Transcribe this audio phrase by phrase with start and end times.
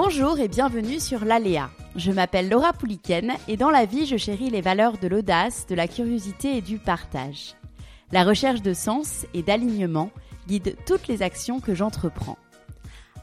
[0.00, 1.70] Bonjour et bienvenue sur l'Aléa.
[1.96, 5.74] Je m'appelle Laura Pouliken et dans la vie, je chéris les valeurs de l'audace, de
[5.74, 7.56] la curiosité et du partage.
[8.12, 10.12] La recherche de sens et d'alignement
[10.46, 12.38] guide toutes les actions que j'entreprends.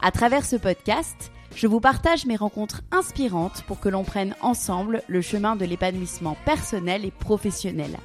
[0.02, 5.00] À travers ce podcast, je vous partage mes rencontres inspirantes pour que l'on prenne ensemble
[5.08, 7.96] le chemin de l'épanouissement personnel et professionnel.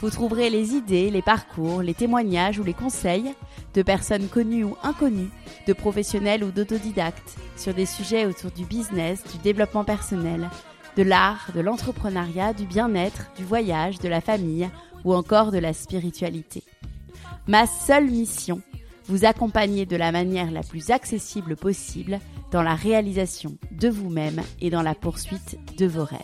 [0.00, 3.34] Vous trouverez les idées, les parcours, les témoignages ou les conseils
[3.74, 5.30] de personnes connues ou inconnues,
[5.66, 10.50] de professionnels ou d'autodidactes sur des sujets autour du business, du développement personnel,
[10.96, 14.70] de l'art, de l'entrepreneuriat, du bien-être, du voyage, de la famille
[15.04, 16.62] ou encore de la spiritualité.
[17.48, 18.60] Ma seule mission,
[19.06, 22.20] vous accompagner de la manière la plus accessible possible
[22.52, 26.18] dans la réalisation de vous-même et dans la poursuite de vos rêves.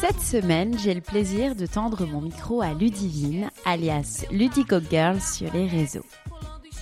[0.00, 5.52] Cette semaine, j'ai le plaisir de tendre mon micro à Ludivine, alias Ludico Girl sur
[5.52, 6.04] les réseaux.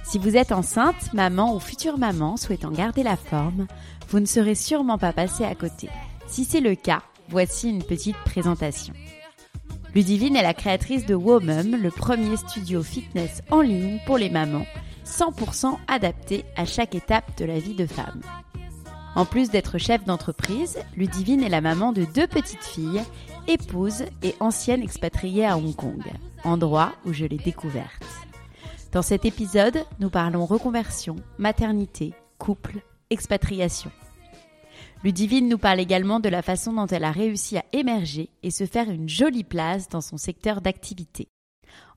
[0.04, 3.68] Si vous êtes enceinte, maman ou future maman souhaitant garder la forme,
[4.10, 5.88] vous ne serez sûrement pas passé à côté.
[6.26, 7.00] Si c'est le cas,
[7.30, 8.92] voici une petite présentation.
[9.94, 14.66] Ludivine est la créatrice de Womum, le premier studio fitness en ligne pour les mamans,
[15.06, 18.20] 100% adapté à chaque étape de la vie de femme.
[19.16, 23.02] En plus d'être chef d'entreprise, Ludivine est la maman de deux petites filles,
[23.48, 26.04] épouse et ancienne expatriée à Hong Kong,
[26.44, 28.04] endroit où je l'ai découverte.
[28.92, 33.90] Dans cet épisode, nous parlons reconversion, maternité, couple, expatriation.
[35.02, 38.66] Ludivine nous parle également de la façon dont elle a réussi à émerger et se
[38.66, 41.28] faire une jolie place dans son secteur d'activité.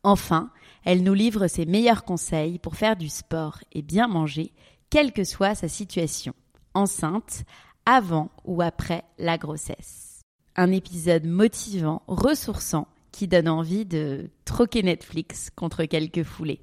[0.04, 0.52] Enfin,
[0.86, 4.54] elle nous livre ses meilleurs conseils pour faire du sport et bien manger,
[4.90, 6.34] quelle que soit sa situation,
[6.74, 7.44] enceinte,
[7.86, 10.22] avant ou après la grossesse.
[10.56, 16.62] Un épisode motivant, ressourçant, qui donne envie de troquer Netflix contre quelques foulées.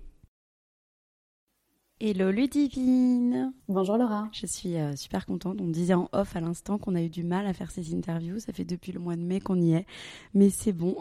[1.98, 4.28] Hello Ludivine Bonjour Laura.
[4.30, 5.56] Je suis euh, super contente.
[5.62, 8.38] On disait en off à l'instant qu'on a eu du mal à faire ces interviews.
[8.38, 9.86] Ça fait depuis le mois de mai qu'on y est.
[10.34, 10.94] Mais c'est bon.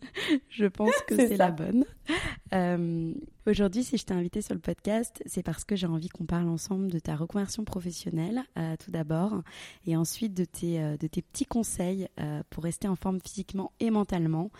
[0.50, 1.86] je pense que c'est la bonne.
[2.52, 3.14] Euh,
[3.46, 6.48] Aujourd'hui, si je t'ai invité sur le podcast, c'est parce que j'ai envie qu'on parle
[6.48, 9.42] ensemble de ta reconversion professionnelle, euh, tout d'abord,
[9.86, 13.72] et ensuite de tes, euh, de tes petits conseils euh, pour rester en forme physiquement
[13.80, 14.50] et mentalement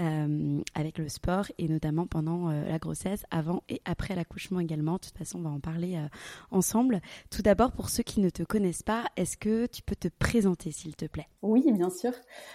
[0.00, 4.94] euh, avec le sport, et notamment pendant euh, la grossesse, avant et après l'accouchement également.
[4.94, 6.08] De toute façon, on va en parler euh,
[6.50, 7.00] ensemble.
[7.30, 10.72] Tout d'abord, pour ceux qui ne te connaissent pas, est-ce que tu peux te présenter,
[10.72, 11.28] s'il te plaît?
[11.42, 12.10] Oui, bien sûr.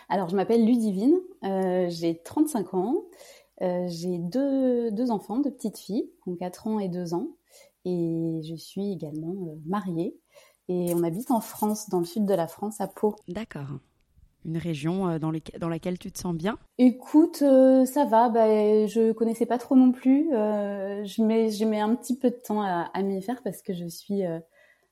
[0.10, 1.16] Alors, je m'appelle Ludivine,
[1.90, 3.06] j'ai 35 ans.
[3.62, 7.28] Euh, j'ai deux, deux enfants, deux petites filles, ont 4 ans et 2 ans.
[7.86, 10.18] Et je suis également euh, mariée.
[10.68, 13.16] Et on habite en France, dans le sud de la France, à Pau.
[13.28, 13.80] D'accord.
[14.46, 16.58] Une région euh, dans, les- dans laquelle tu te sens bien?
[16.78, 18.30] Écoute, euh, ça va.
[18.30, 18.48] Bah,
[18.88, 20.34] je connaissais pas trop non plus.
[20.34, 23.62] Euh, je mets, je mets un petit peu de temps à, à m'y faire parce
[23.62, 24.40] que je suis euh,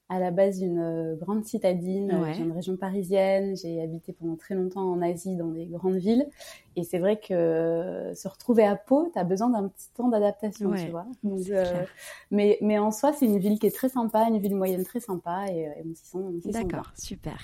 [0.10, 2.34] à la base d'une euh, grande citadine, euh, Ouais.
[2.34, 3.58] j'ai une région parisienne.
[3.58, 6.28] J'ai habité pendant très longtemps en Asie, dans des grandes villes.
[6.78, 10.08] Et c'est vrai que euh, se retrouver à Pau, tu as besoin d'un petit temps
[10.08, 11.06] d'adaptation, Ouais, tu vois.
[11.24, 11.84] Donc, euh,
[12.32, 15.00] mais, mais en soi, c'est une ville qui est très sympa, une ville moyenne très
[15.00, 16.52] sympa, et, et on s'y sent.
[16.52, 17.40] D'accord, super.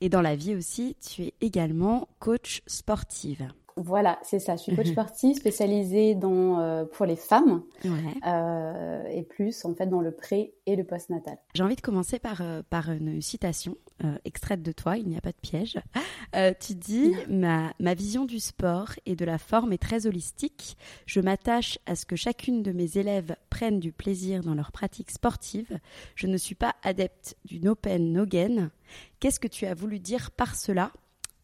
[0.00, 3.46] Et dans la vie aussi, tu es également coach sportive.
[3.78, 4.56] Voilà, c'est ça.
[4.56, 7.90] Je suis coach sportif spécialisée dans, euh, pour les femmes Ouais.
[8.26, 11.38] euh, et plus en fait dans le pré et le postnatal.
[11.54, 13.76] J'ai envie de commencer par, euh, par une citation
[14.24, 15.76] extraite de toi, il n'y a pas de piège.
[16.60, 20.76] Tu dis ma, ma vision du sport et de la forme est très holistique.
[21.06, 25.10] Je m'attache à ce que chacune de mes élèves prenne du plaisir dans leur pratique
[25.10, 25.80] sportive.
[26.14, 28.70] Je ne suis pas adepte du no pain, no gain.
[29.18, 30.92] Qu'est-ce que tu as voulu dire par cela?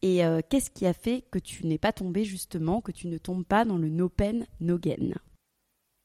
[0.01, 3.17] Et euh, qu'est-ce qui a fait que tu n'es pas tombé justement, que tu ne
[3.17, 5.13] tombes pas dans le no pain, no gain?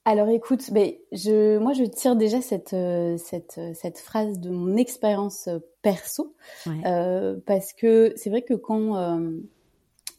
[0.07, 4.51] Alors écoute, ben, je, moi je tire déjà cette, euh, cette, euh, cette phrase de
[4.51, 5.49] mon expérience
[5.83, 6.35] perso
[6.67, 6.81] Ouais.
[6.87, 8.95] euh, parce que c'est vrai que quand,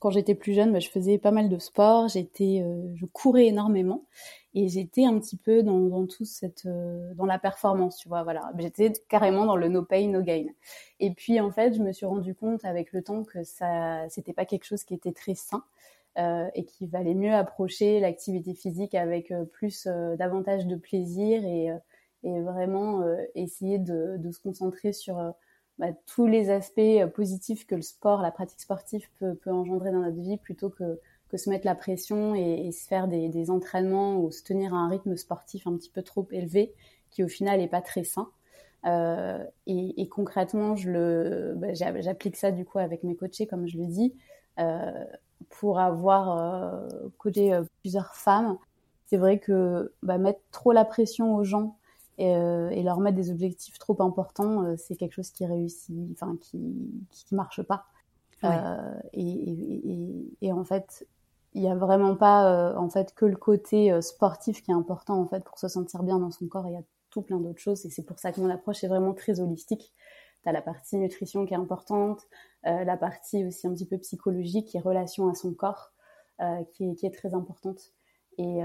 [0.01, 2.65] quand j'étais plus jeune, bah, je faisais pas mal de sport, j'étais,
[2.95, 4.03] je courais énormément
[4.53, 8.24] et j'étais un petit peu dans, dans tout cette euh, dans la performance tu vois
[8.24, 8.51] voilà.
[8.57, 10.48] J'étais carrément dans le no pain no gain.
[11.00, 14.33] Et puis en fait je me suis rendu compte avec le temps que ça c'était
[14.33, 15.63] pas quelque chose qui était très sain
[16.18, 21.42] euh, et qu'il valait mieux approcher l'activité physique avec euh, plus euh, davantage de plaisir
[21.45, 21.69] et,
[22.24, 23.03] et vraiment
[23.33, 25.33] essayer de, de, se concentrer sur
[25.81, 30.22] bah, tous les aspects positifs que le sport, la pratique sportive peut, engendrer dans notre
[30.22, 34.44] vie plutôt que que se mettre la pression et, se faire des, entraînements ou se
[34.44, 36.74] tenir à un rythme sportif un petit peu trop élevé,
[37.10, 38.30] qui au final n'est pas très sain.
[38.86, 40.75] Euh, et, concrètement,
[41.56, 44.13] bah, j'applique ça du coup avec mes coachés, comme je le dis,
[44.60, 45.06] euh,
[45.50, 48.57] pour avoir euh, coaché plusieurs femmes.
[49.07, 51.77] C'est vrai que bah, mettre trop la pression aux gens
[52.21, 56.59] et, leur mettre des objectifs trop importants, c'est quelque chose qui réussit, enfin qui
[57.12, 57.85] qui marche pas.
[59.13, 61.06] et, et, en fait,
[61.53, 64.73] il y a vraiment pas euh, en fait que le côté euh, sportif qui est
[64.73, 66.68] important en fait pour se sentir bien dans son corps.
[66.68, 68.88] Il y a tout plein d'autres choses et c'est pour ça que mon approche est
[68.88, 69.94] vraiment très holistique.
[70.44, 72.21] Tu as la partie nutrition qui est importante,
[72.65, 75.91] euh, la partie aussi un petit peu psychologique et relation à son corps
[76.74, 77.94] qui est, qui, est, très importante.
[78.38, 78.60] Et,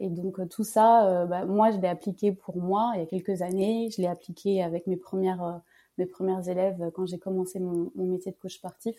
[0.00, 3.42] et donc tout ça, bah, moi je l'ai appliqué pour moi il y a quelques
[3.42, 3.90] années.
[3.90, 5.60] Je l'ai appliqué avec mes premières
[5.98, 8.96] mes premières élèves quand j'ai commencé mon, métier de coach sportif.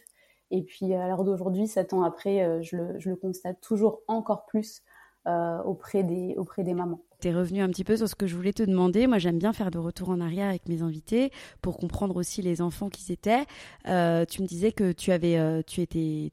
[0.52, 4.02] Et puis à l'heure d'aujourd'hui, sept ans après, euh, je le, je, le, constate toujours
[4.08, 4.82] encore plus
[5.28, 7.02] euh, auprès, des, auprès des mamans.
[7.22, 9.06] Tu es revenu un petit peu sur ce que je voulais te demander.
[9.06, 11.32] Moi, j'aime bien faire de retour en arrière avec mes invités
[11.62, 13.44] pour comprendre aussi les enfants qu'ils étaient.
[13.88, 16.32] Euh, tu me disais que tu avais, euh, tu étais,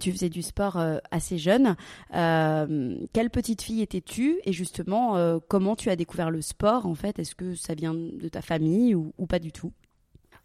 [0.00, 1.76] tu faisais du sport euh, assez jeune.
[2.14, 6.94] Euh, quelle petite fille étais-tu et justement euh, comment tu as découvert le sport en
[6.94, 7.18] fait?
[7.18, 9.72] Est-ce que ça vient de ta famille ou, pas du tout?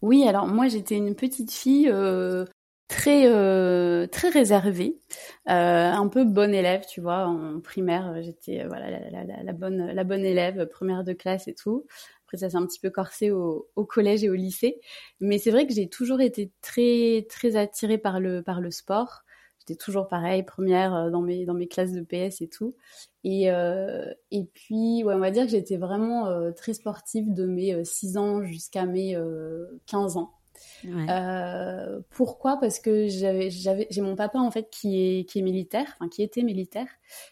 [0.02, 1.92] Oui, alors moi j'étais une petite fille
[2.88, 5.00] très euh, très réservée,
[5.50, 7.28] euh, un peu bonne élève, tu vois.
[7.28, 8.90] En primaire, j'étais voilà
[9.44, 11.86] la, bonne la bonne élève, première de classe et tout.
[12.26, 14.80] Après ça s'est un petit peu corsé au, au, collège et au lycée,
[15.20, 19.24] mais c'est vrai que j'ai toujours été très très attirée par le par le sport.
[19.75, 22.75] Toujours pareil, première euh, dans mes dans mes classes de PS et tout.
[23.24, 27.46] Et euh, et puis ouais, on va dire que j'étais vraiment euh, très sportive de
[27.46, 29.18] mes 6 ans jusqu'à mes
[29.88, 30.34] 15 ans.
[32.10, 32.58] Pourquoi?
[32.60, 36.44] Parce que j'ai mon papa en fait qui est qui est militaire, enfin qui était
[36.44, 36.88] militaire,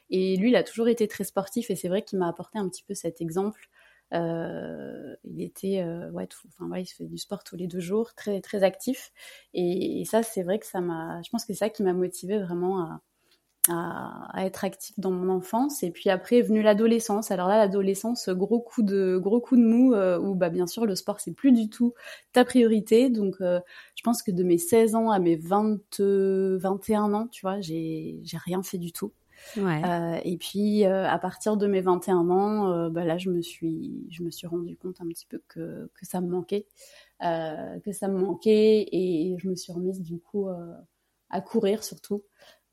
[0.09, 2.67] et lui il a toujours été très sportif et c'est vrai qu'il m'a apporté un
[2.67, 3.69] petit peu cet exemple.
[4.13, 7.79] Euh, il était euh, ouais, enfin ouais, il se fait du sport tous les deux
[7.79, 9.11] jours, très très actif,
[9.53, 12.39] et, ça c'est vrai que ça m'a, je pense que c'est ça qui m'a motivé
[12.39, 12.99] vraiment
[13.67, 15.81] à être active dans mon enfance.
[15.83, 17.31] Et puis après est venue l'adolescence.
[17.31, 20.85] Alors là l'adolescence gros coup de gros coup de mou euh, où bah bien sûr
[20.85, 21.93] le sport c'est plus du tout
[22.33, 23.09] ta priorité.
[23.09, 27.59] Donc je pense que de mes 16 ans à mes 20 21 ans tu vois
[27.61, 29.13] j'ai j'ai rien fait du tout
[29.57, 34.05] euh, et puis euh, à partir de mes 21 ans bah là je me suis
[34.09, 36.67] je me suis rendu compte un petit peu que que ça me manquait
[37.21, 40.47] que ça me manquait et je me suis remise du coup
[41.29, 42.23] à courir surtout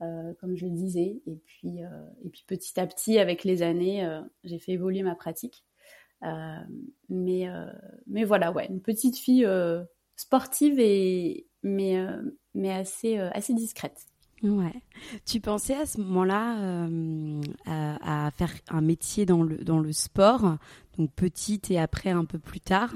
[0.02, 1.20] euh, comme je le disais.
[1.26, 5.02] Et puis, euh, et puis petit à petit, avec les années, euh, j'ai fait évoluer
[5.02, 5.64] ma pratique.
[7.08, 7.48] mais,
[8.06, 9.46] mais voilà, ouais, une petite fille
[10.16, 11.96] sportive et mais,
[12.54, 14.06] mais assez, assez discrète.
[14.42, 14.82] Ouais.
[15.24, 16.88] Tu pensais à ce moment-là
[17.66, 20.56] à, à, faire un métier dans le, dans le sport,
[20.98, 22.92] donc petite et après un peu plus tard?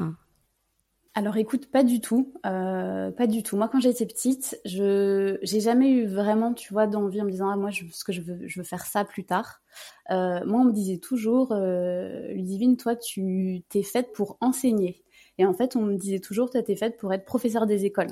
[1.17, 3.57] Alors écoute, pas du tout, euh, pas du tout.
[3.57, 7.49] Moi, quand j'étais petite, je j'ai jamais eu vraiment, tu vois, d'envie en me disant
[7.49, 9.62] ah moi, je, ce que je veux, je veux faire ça plus tard.
[10.11, 15.05] Euh, moi, on me disait toujours, euh, Ludivine, toi, tu t'es faite pour enseigner.
[15.38, 18.11] Et en fait, on me disait toujours, toi, t'es faite pour être professeur des écoles.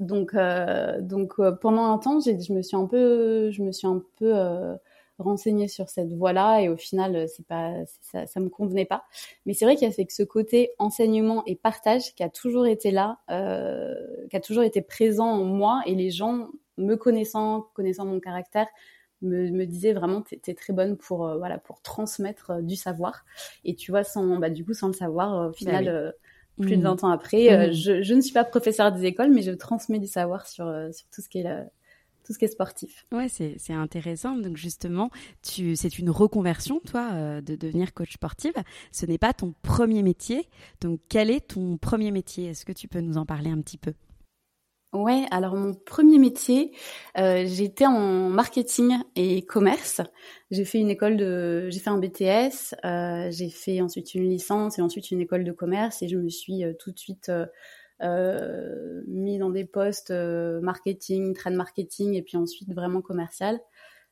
[0.00, 3.86] Donc, euh, donc euh, pendant un temps, je me suis un peu, je me suis
[3.86, 4.74] un peu euh,
[5.20, 9.04] renseigner sur cette voie-là et au final euh, c'est pas ça, ça me convenait pas.
[9.46, 12.66] Mais c'est vrai qu'il y a que ce côté enseignement et partage qui a toujours
[12.66, 13.94] été là euh,
[14.30, 18.66] qui a toujours été présent en moi et les gens me connaissant connaissant mon caractère
[19.22, 22.76] me, me disaient vraiment t'es es très bonne pour euh, voilà pour transmettre euh, du
[22.76, 23.24] savoir.
[23.64, 26.12] Et tu vois sans bah du coup sans le savoir au final bah
[26.60, 27.06] plus de 20 mmh.
[27.06, 27.72] ans après mmh.
[27.72, 31.06] je, je, ne suis pas professeur des écoles mais je transmets du savoir sur sur
[31.10, 31.46] tout ce qui est
[32.30, 33.06] tout ce qui est sportif.
[33.10, 34.36] Ouais, c'est intéressant.
[34.36, 35.10] Donc justement,
[35.42, 38.54] tu c'est une reconversion, toi, euh, de devenir coach sportive.
[38.92, 40.48] Ce n'est pas ton premier métier.
[40.80, 42.46] Donc quel est ton premier métier?
[42.46, 43.94] Est-ce que tu peux nous en parler un petit peu?
[44.92, 46.72] Ouais, alors mon premier métier,
[47.16, 50.00] euh, j'étais en marketing et commerce.
[50.50, 54.80] J'ai fait une école de, j'ai fait un BTS, euh, j'ai fait ensuite une licence
[54.80, 57.30] et ensuite une école de commerce et je me suis euh, tout de suite
[58.02, 63.60] euh, mis dans des postes marketing, trade marketing et puis ensuite vraiment commercial.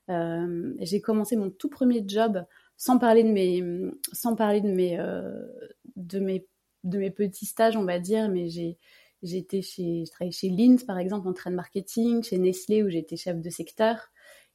[0.09, 2.45] j'ai commencé mon tout premier job
[2.77, 3.65] sans parler de mes,
[4.13, 4.97] sans parler de mes,
[5.97, 6.47] de mes,
[6.85, 8.79] de mes petits stages, on va dire, mais j'ai,
[9.23, 13.17] j'étais chez, je travaillais chez Lindt par exemple en trade marketing, chez Nestlé où j'étais
[13.17, 14.11] chef de secteur.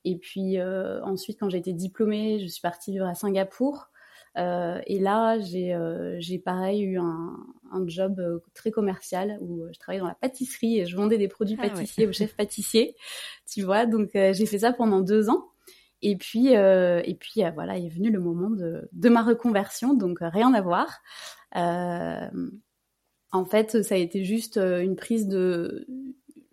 [0.05, 3.89] Et puis ensuite, quand j'ai été diplômée, je suis partie vivre à Singapour.
[4.37, 7.37] Euh, et là, j'ai euh, j'ai pareil eu un,
[7.71, 11.27] un job euh, très commercial où je travaillais dans la pâtisserie et je vendais des
[11.27, 12.95] produits ah pâtissiers aux chefs pâtissiers,
[13.47, 13.85] tu vois.
[13.85, 15.49] Donc j'ai fait ça pendant deux ans.
[16.01, 20.17] Et puis et puis voilà, il est venu le moment de de ma reconversion, donc
[20.21, 21.01] rien à voir.
[23.33, 25.85] En fait, ça a été juste une prise de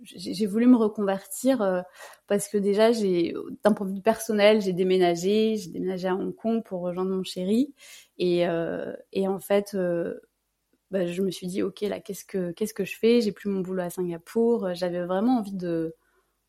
[0.02, 1.82] j'ai voulu me reconvertir euh,
[2.26, 6.34] parce que déjà, j'ai, d'un point de vue personnel, j'ai déménagé, j'ai déménagé à Hong
[6.34, 7.74] Kong pour rejoindre mon chéri.
[8.18, 10.18] Et, euh, en fait, euh,
[10.90, 13.20] bah, je me suis dit, ok, là, qu'est-ce que, qu'est-ce que je fais?
[13.20, 14.74] J'ai plus mon boulot à Singapour.
[14.74, 15.94] J'avais vraiment envie de,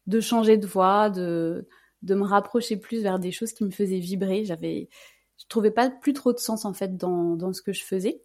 [0.07, 1.67] de changer de voie, de,
[2.03, 4.45] de me rapprocher plus vers des choses qui me faisaient vibrer.
[4.45, 4.89] J'avais,
[5.37, 8.23] je trouvais pas plus trop de sens en fait dans, dans ce que je faisais.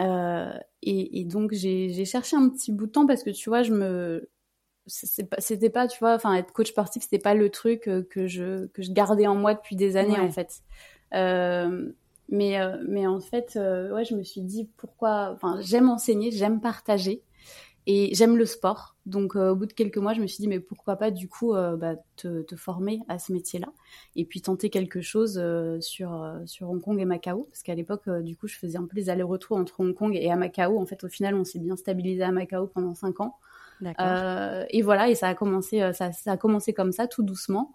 [0.00, 0.52] Euh,
[0.84, 3.72] et, et, donc j'ai cherché un petit bout de temps parce que tu vois, je
[3.72, 4.28] me,
[4.86, 8.66] c'était pas, tu vois, enfin, être coach sportif, c'était pas le truc euh, que je,
[8.66, 10.60] que je gardais en moi depuis des années, en fait.
[11.14, 11.90] Euh,
[12.28, 16.60] mais, euh, mais en fait, ouais, je me suis dit pourquoi, enfin, j'aime enseigner, j'aime
[16.60, 17.22] partager
[17.86, 18.96] et j'aime le sport.
[19.06, 21.52] Donc, au bout de quelques mois, je me suis dit, mais pourquoi pas, du coup,
[21.52, 23.68] bah, te, te, former à ce métier-là
[24.16, 25.38] et puis tenter quelque chose
[25.80, 27.46] sur, sur Hong Kong et Macao.
[27.50, 30.30] Parce qu'à l'époque, du coup, je faisais un peu les allers-retours entre Hong Kong et
[30.30, 30.78] à Macao.
[30.78, 33.36] En fait, au final, on s'est bien stabilisé à Macao pendant cinq ans.
[34.00, 37.22] Euh, et voilà, et ça a commencé, euh, ça, ça, a commencé comme ça, tout
[37.22, 37.74] doucement,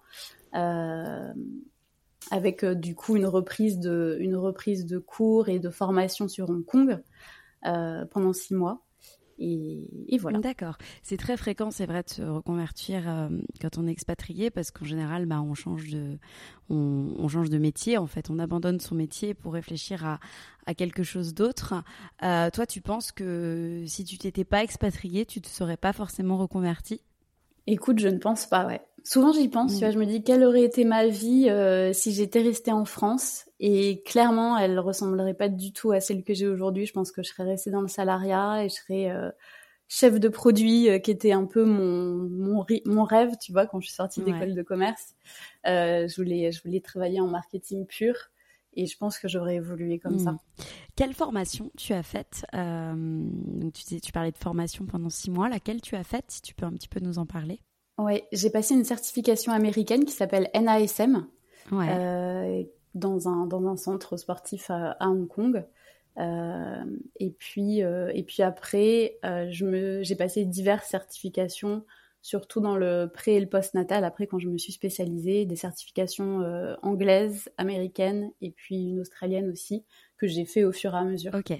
[0.56, 1.34] euh,
[2.32, 6.66] avec du coup une reprise de, une reprise de cours et de formation sur Hong
[6.66, 7.02] Kong
[7.64, 8.86] pendant six mois.
[9.40, 10.40] Et, voilà.
[10.40, 10.78] D'accord.
[11.02, 13.30] C'est très fréquent, c'est vrai, de se reconvertir euh,
[13.62, 16.18] quand on est expatrié, parce qu'en général, bah, on change de,
[16.70, 17.98] on, change de métier.
[17.98, 20.20] En fait, on abandonne son métier pour réfléchir à,
[20.66, 21.74] à quelque chose d'autre.
[22.24, 26.38] Euh, toi, tu penses que si tu t'étais pas expatrié, tu te serais pas forcément
[26.38, 27.02] reconverti?
[27.66, 28.82] Écoute, je ne pense pas, ouais.
[29.04, 29.80] Souvent j'y pense, tu mm.
[29.80, 33.46] vois, je me dis quelle aurait été ma vie euh, si j'étais restée en France?
[33.60, 36.86] Et clairement elle ressemblerait pas du tout à celle que j'ai aujourd'hui.
[36.86, 39.30] Je pense que je serais restée dans le salariat et je serais euh,
[39.88, 43.80] chef de produit euh, qui était un peu mon, mon, mon rêve, tu vois, quand
[43.80, 45.16] je suis sortie d'école de commerce.
[45.66, 48.16] je voulais je voulais travailler en marketing pur
[48.74, 50.32] et je pense que j'aurais évolué comme ça.
[50.32, 50.40] Mm.
[50.96, 55.50] Quelle formation tu as faite tu, tu parlais de formation pendant six mois.
[55.50, 57.60] Laquelle tu as faite Si tu peux un petit peu nous en parler?
[58.00, 61.28] Oui, j'ai passé une certification américaine qui s'appelle NASM
[61.74, 62.64] euh,
[62.96, 65.66] dans, un, dans un centre sportif à, Hong Kong.
[66.18, 66.84] Euh,
[67.20, 71.84] et, puis, euh, et puis après, j'ai passé diverses certifications,
[72.22, 76.42] surtout dans le pré et le post-natal, après quand je me suis spécialisée, des certifications
[76.82, 79.84] anglaises, américaines et puis une australienne aussi,
[80.20, 81.34] que j'ai fait au fur et à mesure.
[81.34, 81.52] Ok.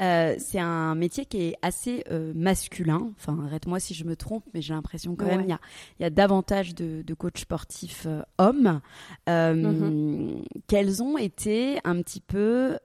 [0.00, 3.12] Euh, c'est un métier qui est assez euh, masculin.
[3.16, 5.60] Enfin, arrête-moi si je me trompe, mais j'ai l'impression quand même il y a,
[6.00, 8.80] y a, davantage de, de coachs sportifs euh, hommes.
[9.28, 10.44] Mm-hmm.
[10.66, 12.76] Quels ont été un petit peu,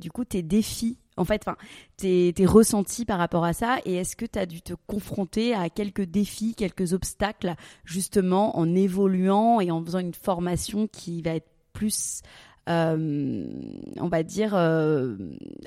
[0.00, 0.98] du coup, tes défis?
[1.18, 1.56] En fait, enfin,
[1.96, 5.54] tes, tes, ressentis par rapport à ça et est-ce que tu as dû te confronter
[5.54, 7.54] à quelques défis, quelques obstacles,
[7.86, 12.26] justement en évoluant et en faisant une formation qui va être plus euh,
[12.66, 15.16] on va dire, euh,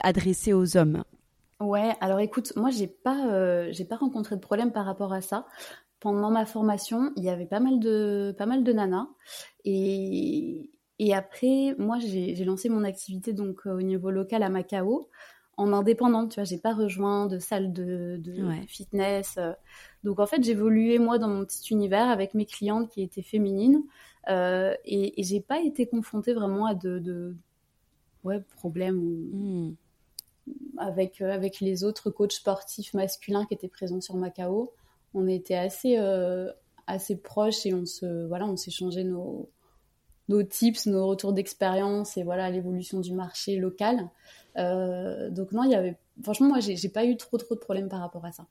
[0.01, 1.03] adressé aux hommes
[1.59, 5.21] Ouais, alors écoute, moi j'ai pas, euh, j'ai pas rencontré de problème par rapport à
[5.21, 5.45] ça.
[5.99, 9.07] Pendant ma formation, il y avait pas mal de, pas mal de nanas
[9.65, 15.09] et, et après, moi j'ai lancé mon activité donc au niveau local à Macao
[15.57, 19.37] en indépendante, tu vois, j'ai pas rejoint de salle de, de fitness.
[20.05, 23.83] Donc en fait, j'évoluais moi dans mon petit univers avec mes clientes qui étaient féminines
[24.27, 27.35] euh, et, et j'ai pas été confrontée vraiment à de, de
[28.23, 29.75] ouais, problèmes hmm.
[30.77, 34.73] avec, euh, avec les autres coachs sportifs masculins qui étaient présents sur Macao.
[35.13, 36.51] On était assez, euh,
[36.85, 39.49] assez proches et on se voilà, on s'échangeait nos,
[40.27, 44.09] nos tips, nos retours d'expérience et voilà l'évolution du marché local.
[44.55, 48.01] donc non, il y avait franchement moi j'ai pas eu trop trop de problèmes par
[48.01, 48.45] rapport à ça.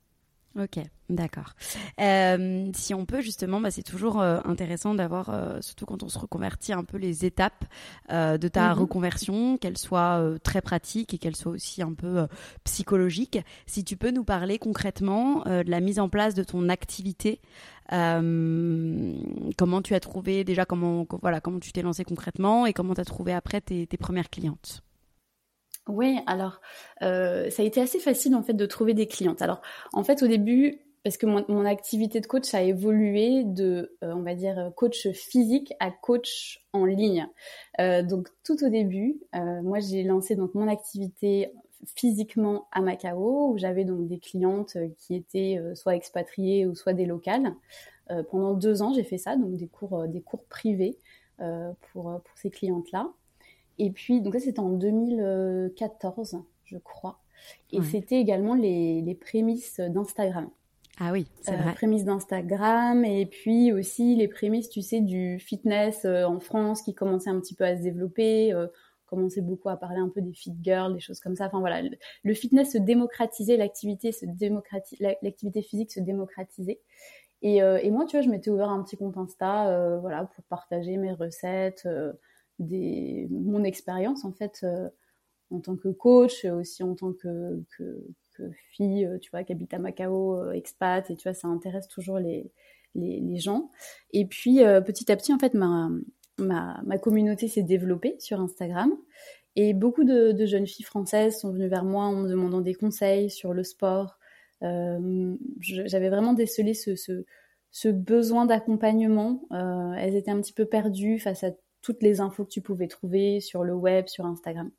[0.56, 1.52] Ok, d'accord.
[2.00, 6.08] Euh, si on peut justement, bah, c'est toujours euh, intéressant d'avoir, euh, surtout quand on
[6.08, 7.64] se reconvertit, un peu les étapes
[8.10, 8.80] de ta mhm.
[8.80, 12.26] reconversion, qu'elles soient très pratiques et qu'elles soient aussi un peu
[12.64, 13.38] psychologiques.
[13.66, 17.40] Si tu peux nous parler concrètement de la mise en place de ton activité,
[17.90, 23.00] comment tu as trouvé déjà comment voilà comment tu t'es lancé concrètement et comment tu
[23.00, 24.82] as trouvé après tes premières clientes?
[25.88, 26.60] Oui, alors
[27.02, 29.40] euh, ça a été assez facile en fait de trouver des clientes.
[29.40, 29.62] Alors
[29.94, 34.34] en fait au début, parce que mon, activité de coach a évolué de, on va
[34.34, 37.26] dire, coach physique à coach en ligne.
[37.78, 41.52] donc tout au début, moi j'ai lancé donc mon activité
[41.94, 47.06] physiquement à Macao, où j'avais donc des clientes qui étaient soit expatriées ou soit des
[47.06, 47.54] locales.
[48.30, 50.98] pendant deux ans, j'ai fait ça, donc des cours, des cours privés
[51.38, 53.08] pour, pour ces clientes-là.
[53.78, 57.20] Et puis, donc ça, c'était en 2014, je crois.
[57.72, 60.50] Et c'était également les, les prémices d'Instagram.
[61.00, 61.74] Ah oui, c'est euh, vrai.
[61.74, 66.92] prémices d'Instagram et puis aussi les prémices, tu sais, du fitness euh, en France qui
[66.92, 68.52] commençait un petit peu à se développer.
[68.52, 68.66] Euh,
[69.06, 71.46] commençait beaucoup à parler un peu des fit girls, des choses comme ça.
[71.46, 71.80] Enfin voilà,
[72.24, 74.26] le, fitness se démocratisait, l'activité se
[75.22, 76.80] l'activité physique se démocratisait.
[77.40, 80.44] Et, euh, et, moi, tu vois, je m'étais ouvert un petit compte Insta, voilà, pour
[80.44, 81.88] partager mes recettes,
[82.58, 84.64] mon expérience en fait
[85.50, 87.64] en tant que coach, aussi en tant que,
[88.70, 91.88] fille, euh, tu vois, qui habite à Macao, euh, expat, et tu vois, ça intéresse
[91.88, 92.52] toujours les,
[92.94, 93.70] les, gens.
[94.12, 95.90] Et puis, euh, petit à petit, en fait, ma,
[96.38, 98.92] ma, ma communauté s'est développée sur Instagram.
[99.56, 103.28] Et beaucoup de, jeunes filles françaises sont venues vers moi en me demandant des conseils
[103.28, 104.18] sur le sport.
[104.60, 107.24] J'avais vraiment décelé ce, ce,
[107.72, 109.42] ce besoin d'accompagnement.
[109.98, 111.50] elles étaient un petit peu perdues face à
[111.82, 114.70] toutes les infos que tu pouvais trouver sur le web, sur Instagram.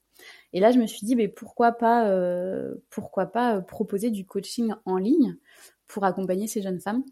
[0.54, 4.26] Et là, je me suis dit, mais pourquoi pas, euh, pourquoi pas euh, proposer du
[4.26, 5.38] coaching en ligne
[5.88, 7.04] pour accompagner ces jeunes femmes.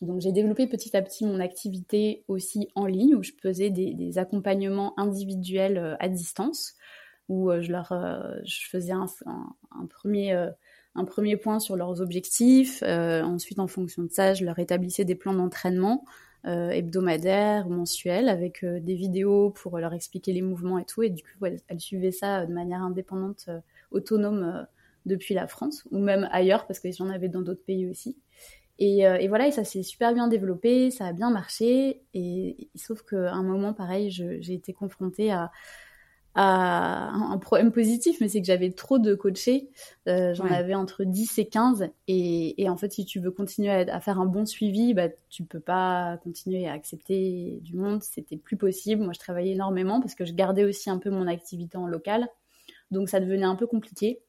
[0.00, 4.18] Donc, j'ai développé petit à petit mon activité aussi en ligne où je faisais des,
[4.18, 6.74] accompagnements individuels euh, à distance,
[7.28, 7.94] où je leur,
[8.44, 9.06] je faisais un,
[9.88, 10.32] premier
[10.94, 12.82] un premier point sur leurs objectifs.
[12.82, 16.04] ensuite, en fonction de ça, je leur établissais des plans d'entraînement
[16.44, 21.02] euh, hebdomadaire, mensuel, avec euh, des vidéos pour leur expliquer les mouvements et tout.
[21.04, 23.60] Et du coup, elle, suivait ça de manière indépendante, euh,
[23.92, 24.66] autonome
[25.06, 28.16] depuis la France, ou même ailleurs, parce que j'en avais dans d'autres pays aussi.
[28.78, 32.02] Et, et, voilà, et ça s'est super bien développé, ça a bien marché.
[32.14, 35.52] Et, sauf qu'à un moment, pareil, j'ai été confrontée à,
[36.34, 39.68] un problème positif, mais c'est que j'avais trop de coachés.
[40.08, 41.90] Euh, j'en avais entre 10 et 15.
[42.08, 45.60] Et, en fait, si tu veux continuer à, faire un bon suivi, bah, tu peux
[45.60, 48.02] pas continuer à accepter du monde.
[48.02, 49.02] C'était plus possible.
[49.02, 52.28] Moi, je travaillais énormément parce que je gardais aussi un peu mon activité en local.
[52.90, 54.20] Donc, ça devenait un peu compliqué.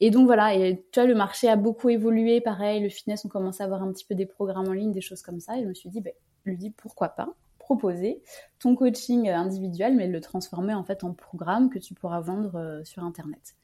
[0.00, 0.54] Et donc, voilà.
[0.54, 2.40] Et tu vois, le marché a beaucoup évolué.
[2.40, 5.02] Pareil, le fitness, on commençait à avoir un petit peu des programmes en ligne, des
[5.02, 5.58] choses comme ça.
[5.58, 6.10] Et je me suis dit, bah,
[6.46, 7.34] lui dis pourquoi pas?
[7.70, 8.20] Proposer
[8.58, 12.82] ton coaching individuel, mais le transformer en fait en programme que tu pourras vendre euh,
[12.82, 13.54] sur Internet.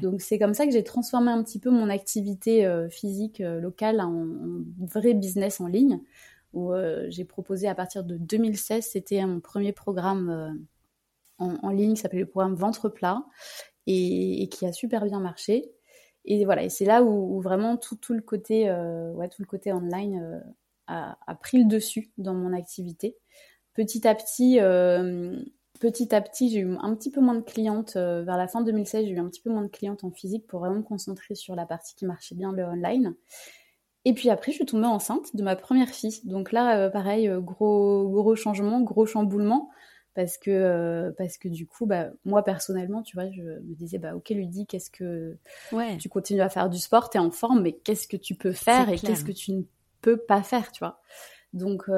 [0.00, 3.60] Donc c'est comme ça que j'ai transformé un petit peu mon activité euh, physique euh,
[3.60, 4.26] locale en,
[4.78, 6.00] vrai business en ligne,
[6.54, 6.72] où
[7.08, 10.58] j'ai proposé à partir de 2016, c'était mon premier programme
[11.38, 13.24] en, ligne qui s'appelait le programme Ventre plat
[13.86, 15.70] et, qui a super bien marché.
[16.24, 18.68] Et voilà, et c'est là où, vraiment tout, tout, le côté,
[19.14, 20.42] ouais, tout le côté online
[20.88, 23.16] a, a, pris le dessus dans mon activité
[23.74, 25.40] petit à petit, euh,
[25.80, 27.94] petit à petit, j'ai eu un petit peu moins de clientes.
[27.96, 30.46] Euh, vers la fin 2016, j'ai eu un petit peu moins de clientes en physique
[30.46, 33.14] pour vraiment me concentrer sur la partie qui marchait bien, le online.
[34.04, 36.20] Et puis après, je suis tombée enceinte de ma première fille.
[36.24, 39.70] Donc là, euh, pareil, gros, gros changement, gros chamboulement.
[40.14, 44.16] Parce que, parce que du coup, bah, moi personnellement, tu vois, je me disais, bah,
[44.16, 45.36] ok, Ludie, qu'est-ce que
[45.70, 45.96] ouais.
[45.98, 48.52] tu continues à faire du sport, tu es en forme, mais qu'est-ce que tu peux
[48.52, 49.62] faire et qu'est-ce que tu ne
[50.00, 51.00] peux pas faire, tu vois?
[51.52, 51.88] Donc,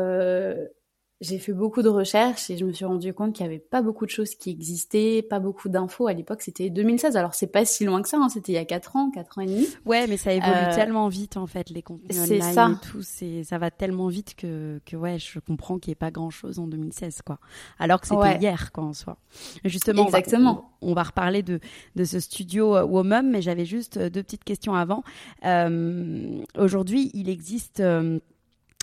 [1.22, 3.80] j'ai fait beaucoup de recherches et je me suis rendu compte qu'il n'y avait pas
[3.80, 6.08] beaucoup de choses qui existaient, pas beaucoup d'infos.
[6.08, 7.16] À l'époque, c'était 2016.
[7.16, 8.28] Alors, c'est pas si loin que ça, hein.
[8.28, 9.66] c'était il y a 4 ans, 4 ans et demi.
[9.86, 12.70] Ouais, mais ça évolue euh, tellement vite, en fait, les contenus online ça.
[12.70, 13.02] et tout.
[13.02, 16.30] C'est, ça va tellement vite que, que ouais, je comprends qu'il n'y ait pas grand
[16.30, 17.38] chose en 2016, quoi.
[17.78, 19.16] Alors que c'était hier, quoi, en soi.
[19.64, 20.72] Justement, Exactement.
[20.80, 21.60] On, va, reparler de,
[21.94, 25.04] de ce studio euh, Womum, mais j'avais juste euh, deux petites questions avant.
[25.44, 27.82] Euh, aujourd'hui, il existe,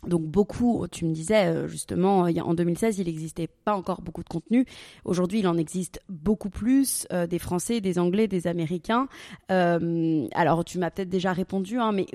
[0.07, 4.29] donc beaucoup, tu me disais euh, justement, en 2016, il n'existait pas encore beaucoup de
[4.29, 4.65] contenu.
[5.03, 9.07] Aujourd'hui, il en existe beaucoup plus, euh, des Français, des Anglais, des Américains.
[9.51, 12.05] Euh, alors, tu m'as peut-être déjà répondu, hein, mais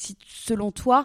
[0.00, 1.04] si, selon toi,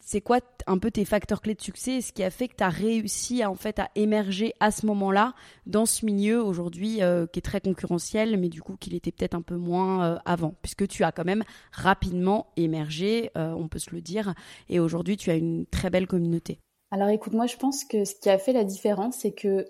[0.00, 2.64] c'est quoi un peu tes facteurs clés de succès Ce qui a fait que tu
[2.64, 5.34] as réussi à, en fait à émerger à ce moment-là
[5.66, 9.34] dans ce milieu aujourd'hui euh, qui est très concurrentiel, mais du coup qu'il était peut-être
[9.34, 13.78] un peu moins euh, avant, puisque tu as quand même rapidement émergé, euh, on peut
[13.78, 14.34] se le dire,
[14.68, 16.58] et aujourd'hui tu as une très belle communauté.
[16.90, 19.66] Alors écoute, moi je pense que ce qui a fait la différence, c'est que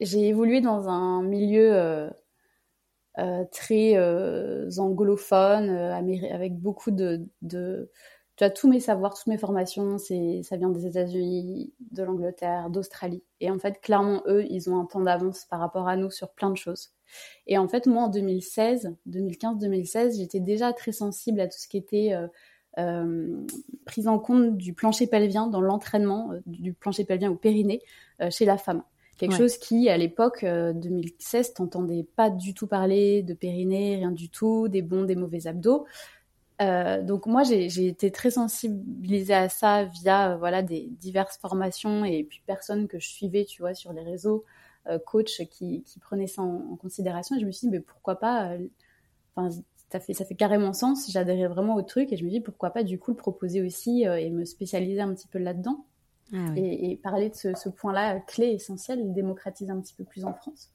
[0.00, 2.10] j'ai évolué dans un milieu
[3.50, 7.88] très euh, anglophone, euh, avec beaucoup de, tu
[8.38, 13.22] vois, tous mes savoirs, toutes mes formations, c'est, ça vient des États-Unis, de l'Angleterre, d'Australie.
[13.40, 16.30] Et en fait, clairement, eux, ils ont un temps d'avance par rapport à nous sur
[16.30, 16.92] plein de choses.
[17.46, 21.76] Et en fait, moi, en 2016, 2015-2016, j'étais déjà très sensible à tout ce qui
[21.76, 22.14] était
[23.84, 27.82] prise en compte du plancher pelvien dans l'entraînement du plancher pelvien au périnée
[28.30, 28.84] chez la femme.
[29.20, 34.30] Quelque chose qui, à l'époque 2016, t'entendais pas du tout parler de périnée, rien du
[34.30, 35.86] tout, des bons, des mauvais abdos.
[36.60, 42.24] Euh, donc moi, j'ai été très sensibilisée à ça via voilà des diverses formations et
[42.24, 44.44] puis personnes que je suivais, tu vois, sur les réseaux,
[44.88, 47.36] euh, coach qui, qui prenaient ça en, considération.
[47.36, 48.66] Et je me suis dit, mais pourquoi pas euh,
[49.36, 49.54] Enfin,
[49.90, 51.10] ça fait ça fait carrément sens.
[51.10, 54.02] J'adhérais vraiment au truc et je me dis pourquoi pas du coup le proposer aussi
[54.02, 55.84] et me spécialiser un petit peu là-dedans.
[56.32, 60.70] Ah et, parler de ce, point-là clé, essentiel, démocratiser un petit peu plus en France.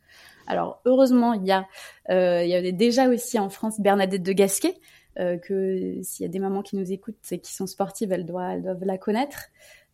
[0.47, 1.67] Alors heureusement, il y a,
[2.09, 4.75] il y avait déjà aussi en France Bernadette de Gasquet,
[5.17, 8.25] euh, que s'il y a des mamans qui nous écoutent et qui sont sportives, elles
[8.25, 9.45] doivent, doivent la connaître.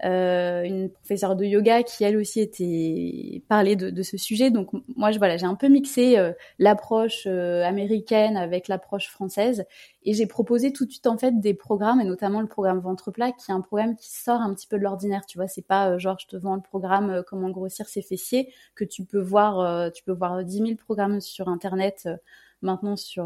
[0.04, 4.50] Euh, une professeure de yoga qui elle aussi était parlé de, ce sujet.
[4.50, 9.66] Donc moi, je, voilà, j'ai un peu mixé euh, l'approche américaine avec l'approche française
[10.04, 13.12] et j'ai proposé tout de suite en fait des programmes et notamment le programme ventre
[13.12, 15.26] plat qui est un programme qui sort un petit peu de l'ordinaire.
[15.28, 18.84] Tu vois, c'est pas genre je te vends le programme comment grossir ses fessiers que
[18.84, 22.10] tu peux voir, tu peux voir 10 000 programmes sur internet
[22.62, 23.26] maintenant sur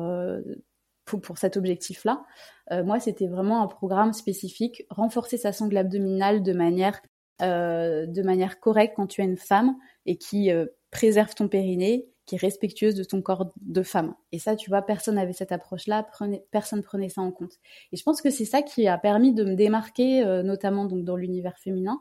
[1.05, 2.25] pour, cet objectif-là.
[2.71, 7.01] Euh, moi, c'était vraiment un programme spécifique, renforcer sa sangle abdominale de manière,
[7.41, 12.07] euh, de manière correcte quand tu es une femme et qui euh, préserve ton périnée,
[12.25, 14.15] qui est respectueuse de ton corps de femme.
[14.31, 16.07] Et ça, tu vois, personne n'avait cette approche-là,
[16.49, 17.53] personne prenait ça en compte.
[17.91, 21.15] Et je pense que c'est ça qui a permis de me démarquer, notamment donc dans
[21.15, 21.99] l'univers féminin.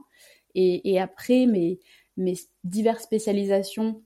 [0.55, 1.79] Et, après, mes,
[2.17, 4.03] mes diverses spécialisations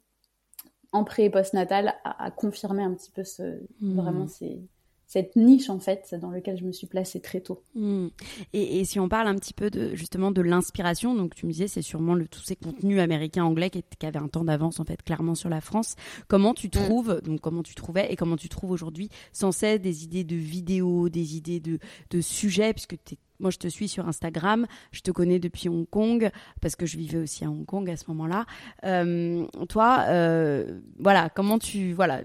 [0.90, 3.94] en pré et post-natal a, confirmé un petit peu ce, mmh.
[3.94, 4.60] vraiment ces,
[5.08, 7.62] cette niche en fait dans laquelle je me suis placée très tôt.
[7.74, 8.08] Hmm.
[8.52, 11.66] Et, si on parle un petit peu de justement de l'inspiration, donc tu me disais
[11.66, 14.84] c'est sûrement le, tous ces contenus américains anglais qui, qui avaient un temps d'avance en
[14.84, 15.96] fait clairement sur la France.
[16.28, 16.70] Comment tu hmm.
[16.70, 20.36] trouves donc comment tu trouvais et comment tu trouves aujourd'hui sans cesse des idées de
[20.36, 21.78] vidéos, des idées de,
[22.10, 22.96] de sujets puisque
[23.40, 26.96] moi, je te suis sur Instagram, je te connais depuis Hong Kong parce que je
[26.96, 28.46] vivais aussi à Hong Kong à ce moment-là.
[28.84, 32.22] Euh, toi, euh, voilà, comment tu, voilà,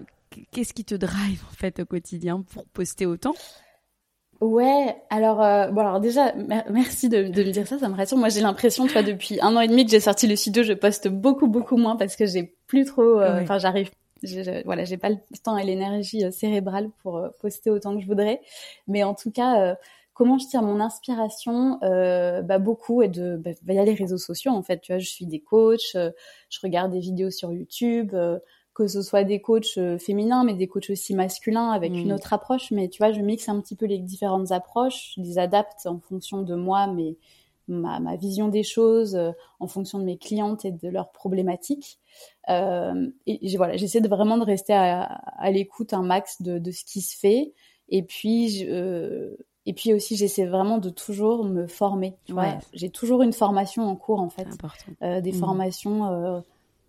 [0.52, 3.34] qu'est-ce qui te drive en fait au quotidien pour poster autant?
[4.40, 8.18] Ouais, alors euh, bon alors déjà merci de, de, me dire ça, ça me rassure.
[8.18, 10.72] Moi j'ai l'impression, toi depuis un an et demi que j'ai sorti le studio, je
[10.72, 13.90] poste beaucoup beaucoup moins parce que j'ai plus trop, euh, enfin j'arrive,
[14.64, 18.40] voilà, j'ai pas le temps et l'énergie euh, cérébrale pour poster autant que je voudrais.
[18.88, 19.76] Mais en tout cas,
[20.14, 24.18] comment je tire mon inspiration bah beaucoup et de bah, il y a les réseaux
[24.18, 24.80] sociaux en fait.
[24.80, 28.14] Tu vois, je suis des coachs, je regarde des vidéos sur YouTube
[28.74, 32.14] que ce soit des coachs euh, féminins, mais des coachs aussi masculins avec une mm.
[32.16, 32.70] autre approche.
[32.70, 36.00] Mais tu vois, je mixe un petit peu les différentes approches, je les adapte en
[36.00, 37.16] fonction de moi, mais
[37.68, 41.98] ma, ma vision des choses, euh, en fonction de mes clientes et de leurs problématiques.
[42.48, 46.70] Euh, et voilà, j'essaie de vraiment de rester à, à l'écoute un max de, de,
[46.70, 47.52] ce qui se fait.
[47.88, 52.16] Et puis, euh, et puis aussi, j'essaie vraiment de toujours me former.
[52.26, 54.48] Tu vois, j'ai toujours une formation en cours en fait,
[55.02, 55.38] euh, des mm.
[55.38, 56.42] formations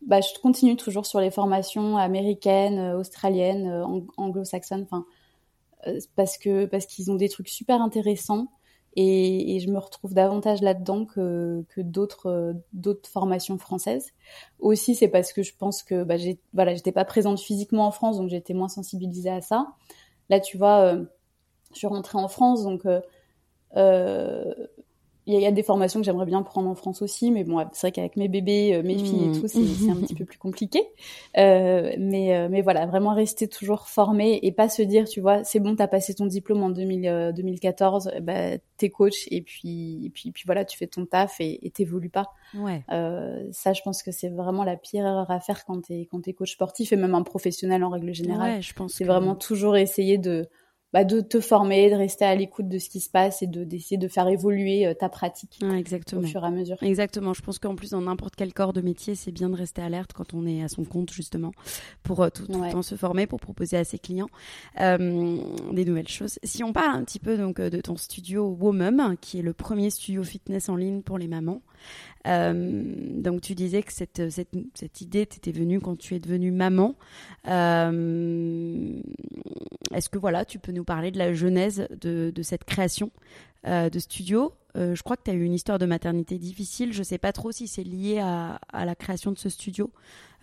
[0.06, 3.86] bah, je continue toujours sur les formations américaines, euh, australiennes, euh,
[4.18, 5.06] anglo-saxonnes, enfin,
[5.88, 8.48] euh, parce que parce qu'ils ont des trucs super intéressants
[8.96, 14.12] et, et je me retrouve davantage là-dedans que, que d'autres d'autres formations françaises.
[14.60, 17.92] Aussi, c'est parce que je pense que bah, j'ai voilà, j'étais pas présente physiquement en
[17.92, 19.68] France, donc j'étais moins sensibilisée à ça.
[20.30, 20.96] Là, tu vois,
[21.74, 22.86] je suis rentrée en France, donc
[25.28, 27.88] il y, a des formations que j'aimerais bien prendre en France aussi, mais bon, c'est
[27.88, 29.42] vrai qu'avec mes bébés, euh, mes filles et mmh.
[29.42, 30.84] tout, c'est un petit peu plus compliqué.
[31.38, 35.44] Euh, mais, euh, mais voilà, vraiment rester toujours formé et pas se dire, tu vois,
[35.44, 40.06] c'est bon, t'as passé ton diplôme en 2000, 2014, euh, bah, t'es coach et puis,
[40.06, 42.32] et puis, puis voilà, tu fais ton taf et t'évolues pas.
[42.54, 42.84] Ouais.
[43.52, 46.34] ça, je pense que c'est vraiment la pire erreur à faire quand t'es quand es
[46.34, 48.58] coach sportif et même un professionnel en règle générale.
[48.58, 48.94] Ouais, je pense.
[48.94, 50.48] C'est vraiment toujours essayer de
[50.94, 53.64] bah, de te former, de rester à l'écoute de ce qui se passe et de
[53.66, 56.22] d'essayer de faire évoluer euh, ta pratique exactement.
[56.22, 56.78] au fur et à mesure.
[56.82, 57.34] Exactement.
[57.34, 60.14] Je pense qu'en plus dans n'importe quel corps de métier, c'est bien de rester alerte
[60.14, 61.52] quand on est à son compte justement
[62.04, 64.30] pour euh, tout, le temps se former, pour proposer à ses clients
[64.80, 65.38] euh,
[65.74, 66.40] des nouvelles choses.
[66.44, 69.90] Si on parle un petit peu donc de ton studio Womum, qui est le premier
[69.90, 71.62] studio fitness en ligne pour les mamans.
[72.26, 72.84] Euh,
[73.22, 76.96] donc tu disais que cette, cette, cette idée t'était venue quand tu es devenue maman.
[77.48, 79.00] Euh,
[79.94, 83.12] est-ce que voilà, tu peux nous parler de la genèse de, de cette création
[83.68, 84.54] euh, de studio?
[84.78, 86.92] Je crois que tu as eu une histoire de maternité difficile.
[86.92, 89.90] Je ne sais pas trop si c'est lié à, à, la création de ce studio.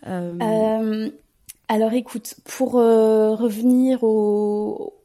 [0.03, 5.02] alors écoute, pour revenir au,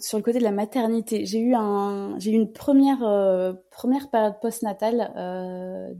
[0.00, 4.10] sur le côté de la maternité, j'ai eu un, j'ai eu une première euh, première
[4.10, 5.92] période postnatale euh,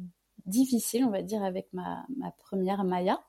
[0.46, 3.20] difficile, on va dire, avec ma, ma première Maya,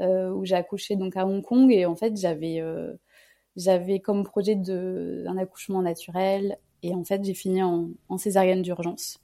[0.00, 2.94] euh, où j'ai accouché donc à Hong Kong et en fait j'avais euh,
[3.56, 8.62] j'avais comme projet de un accouchement naturel Et en fait, j'ai fini en, en césarienne
[8.62, 9.18] d'urgence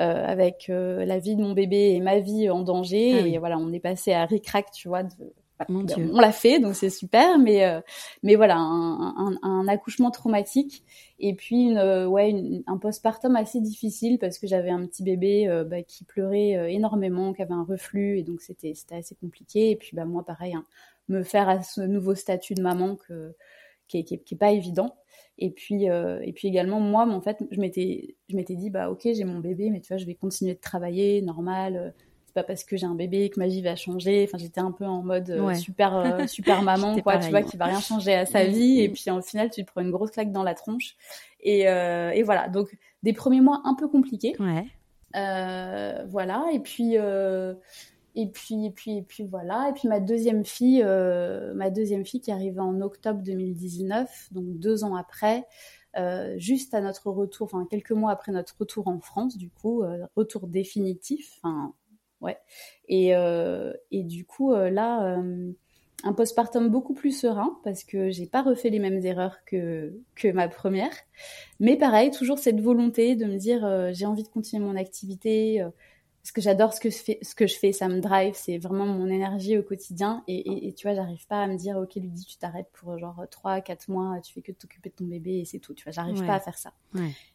[0.00, 3.20] euh, avec euh, la vie de mon bébé et ma vie en danger.
[3.22, 5.04] Ah et voilà, on est passé à ric-rac, tu vois.
[5.04, 5.32] De,
[5.68, 7.38] on l'a fait, donc c'est super.
[7.38, 7.80] Mais euh,
[8.22, 10.84] mais voilà, un, un, un, accouchement traumatique
[11.18, 15.02] et puis une, euh, ouais, une, un postpartum assez difficile parce que j'avais un petit
[15.02, 19.70] bébé bah, qui pleurait énormément, qui avait un reflux et donc c'était c'était assez compliqué.
[19.70, 20.64] Et puis bah moi, pareil, hein,
[21.08, 23.34] me faire à ce nouveau statut de maman que
[23.88, 24.96] qui est, qui est, pas évident.
[25.38, 28.90] Et puis, euh, et puis également, moi, en fait, je m'étais, je m'étais dit, bah,
[28.90, 31.94] ok, j'ai mon bébé, mais tu vois, je vais continuer de travailler, normal.
[32.36, 34.24] Pas parce que j'ai un bébé que ma vie va changer.
[34.28, 37.56] Enfin, j'étais un peu en mode euh, super, euh, super maman, quoi, tu vois, qui
[37.56, 38.80] va rien changer à sa vie.
[38.80, 40.96] Et puis, au final, tu te prends une grosse claque dans la tronche.
[41.40, 42.48] Et, et voilà.
[42.48, 44.36] Donc, des premiers mois un peu compliqués.
[44.38, 44.66] Ouais.
[46.10, 46.44] voilà.
[46.52, 46.96] Et puis,
[48.16, 49.68] et puis, et puis, et puis voilà.
[49.68, 54.58] Et puis ma deuxième fille, euh, ma deuxième fille qui arrive en octobre 2019, donc
[54.58, 55.46] deux ans après,
[55.98, 59.82] euh, juste à notre retour, enfin quelques mois après notre retour en France, du coup,
[59.82, 61.38] euh, retour définitif.
[61.42, 61.74] Enfin,
[62.20, 62.38] ouais.
[62.88, 63.12] Et,
[63.90, 65.18] et du coup, là,
[66.04, 70.28] un postpartum beaucoup plus serein parce que j'ai pas refait les mêmes erreurs que que
[70.28, 70.92] ma première.
[71.58, 75.64] Mais pareil, toujours cette volonté de me dire, j'ai envie de continuer mon activité
[76.26, 78.58] parce que j'adore ce que je fais, ce que je fais, ça me drive, c'est
[78.58, 80.24] vraiment mon énergie au quotidien.
[80.26, 82.98] Et, et, tu vois, j'arrive pas à me dire, ok, lui dit, tu t'arrêtes pour
[82.98, 85.72] genre 3, 4 mois, tu fais que t'occuper de ton bébé et c'est tout.
[85.72, 86.72] Tu vois, j'arrive pas à faire ça.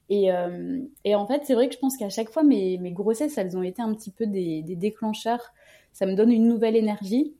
[0.09, 2.91] Et, euh, et, en fait, c'est vrai que je pense qu'à chaque fois, mes, mes,
[2.91, 5.53] grossesses, elles ont été un petit peu des, des déclencheurs.
[5.93, 7.33] Ça me donne une nouvelle énergie.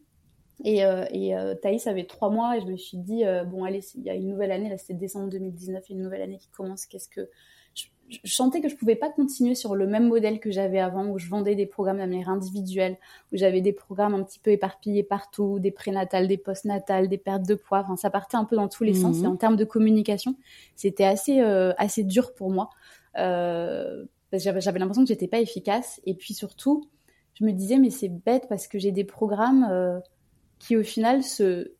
[0.63, 3.65] Et, euh, et euh, Thaïs avait trois mois et je me suis dit, euh, bon,
[3.65, 6.49] allez, il y a une nouvelle année, là c'était décembre 2019, une nouvelle année qui
[6.49, 7.29] commence, qu'est-ce que
[8.23, 11.17] je sentais que je pouvais pas continuer sur le même modèle que j'avais avant, où
[11.19, 12.97] je vendais des programmes de manière individuelle,
[13.31, 17.47] où j'avais des programmes un petit peu éparpillés partout, des prénatales, des postnatales, des pertes
[17.47, 17.79] de poids.
[17.79, 19.17] Enfin, ça partait un peu dans tous les sens.
[19.19, 19.31] Et mhm.
[19.31, 20.35] en termes de communication,
[20.75, 22.69] c'était assez euh, assez dur pour moi.
[23.17, 26.01] Euh, j'avais l'impression que j'étais pas efficace.
[26.05, 26.87] Et puis surtout,
[27.33, 29.99] je me disais mais c'est bête parce que j'ai des programmes euh,
[30.59, 31.73] qui au final se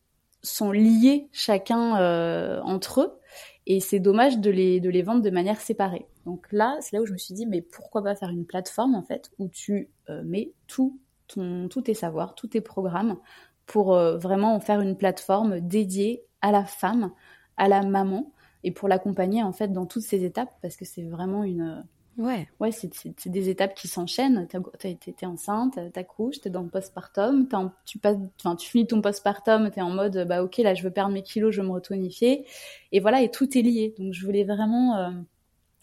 [0.44, 3.20] sont liés chacun euh, entre eux
[3.68, 6.06] et c'est dommage de les, de les vendre de manière séparée.
[6.26, 8.96] Donc là, c'est là où je me suis dit, mais pourquoi pas faire une plateforme
[8.96, 13.18] en fait où tu euh, mets tout ton, tous tes savoirs, tous tes programmes
[13.66, 17.12] pour euh, vraiment en faire une plateforme dédiée à la femme,
[17.58, 18.32] à la maman
[18.64, 21.84] et pour l'accompagner en fait dans toutes ces étapes parce que c'est vraiment une
[22.18, 22.48] Ouais.
[22.60, 24.48] Ouais, c'est des étapes qui s'enchaînent.
[24.48, 27.48] T'es enceinte, t'accouches, t'es dans le postpartum,
[27.86, 28.18] tu passes,
[28.60, 31.56] tu finis ton postpartum, t'es en mode, bah ok, là je veux perdre mes kilos,
[31.56, 32.46] je veux me retonifier,
[32.92, 33.96] et voilà, et tout est lié.
[33.98, 35.10] Donc je voulais vraiment euh,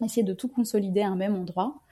[0.06, 1.82] essayer de tout consolider à un même endroit.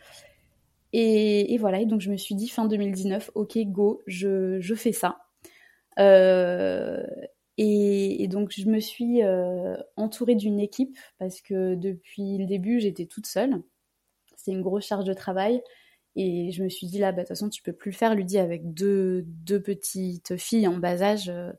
[0.92, 4.92] Et, voilà, et donc je me suis dit fin 2019, ok, go, je, je fais
[4.92, 5.18] ça.
[5.98, 7.04] Euh,
[7.58, 12.80] et, et, donc je me suis euh, entourée d'une équipe parce que depuis le début
[12.80, 13.62] j'étais toute seule
[14.46, 15.62] c'est une grosse charge de travail.
[16.14, 18.14] Et je me suis dit là, bah, de toute façon, tu peux plus le faire.
[18.14, 21.52] Lui dit avec deux, deux petites filles en bas âge, euh,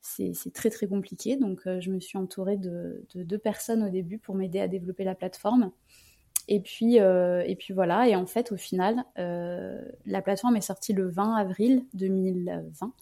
[0.00, 1.36] c'est très très compliqué.
[1.36, 5.04] Donc euh, je me suis entourée de, deux personnes au début pour m'aider à développer
[5.04, 5.70] la plateforme.
[6.48, 10.92] Et puis, euh, et puis voilà, et en fait, au final, la plateforme est sortie
[10.92, 12.92] le 20 avril 2020.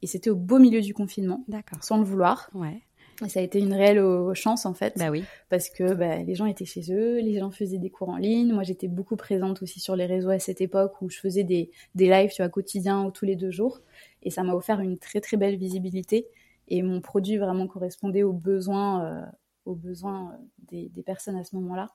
[0.00, 1.44] Et c'était au beau milieu du confinement,
[1.82, 2.48] sans le vouloir.
[2.54, 2.80] Ouais.
[3.24, 4.94] Et ça a été une réelle euh, chance en fait.
[4.98, 5.24] Bah oui.
[5.48, 8.52] Parce que bah, les gens étaient chez eux, les gens faisaient des cours en ligne.
[8.52, 11.70] Moi j'étais beaucoup présente aussi sur les réseaux à cette époque où je faisais des,
[11.94, 13.80] des lives tu vois, quotidiens ou tous les deux jours.
[14.22, 16.26] Et ça m'a offert une très très belle visibilité.
[16.68, 19.26] Et mon produit vraiment correspondait aux besoins, euh,
[19.64, 20.32] aux besoins
[20.72, 21.90] euh, des, personnes à ce moment-là.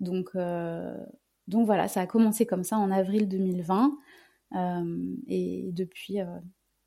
[0.00, 0.96] Donc, euh,
[1.48, 3.92] donc voilà, ça a commencé comme ça en avril 2020.
[4.56, 6.18] Euh, et depuis,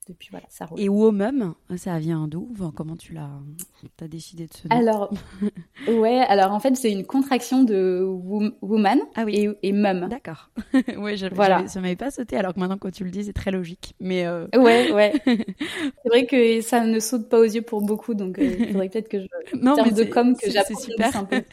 [0.07, 0.79] depuis voilà, ça roule.
[0.79, 2.53] Et Womum, ça vient d'où?
[2.75, 3.29] Comment tu l'as
[4.01, 5.13] as décidé de se Alors,
[5.87, 8.03] ouais, alors en fait, c'est une contraction de
[8.61, 9.49] woman ah oui.
[9.61, 10.07] et, mum.
[10.09, 10.49] D'accord.
[10.97, 11.67] ouais, voilà.
[11.67, 13.95] ça m'avait pas sauté, alors que maintenant, quand tu le dis, c'est très logique.
[13.99, 14.47] Mais euh...
[14.55, 15.13] Ouais, ouais.
[15.25, 18.89] c'est vrai que ça ne saute pas aux yeux pour beaucoup, donc euh, il faudrait
[18.89, 19.27] peut-être que je.
[19.61, 21.43] Non, mais de com que j'apprends un peu.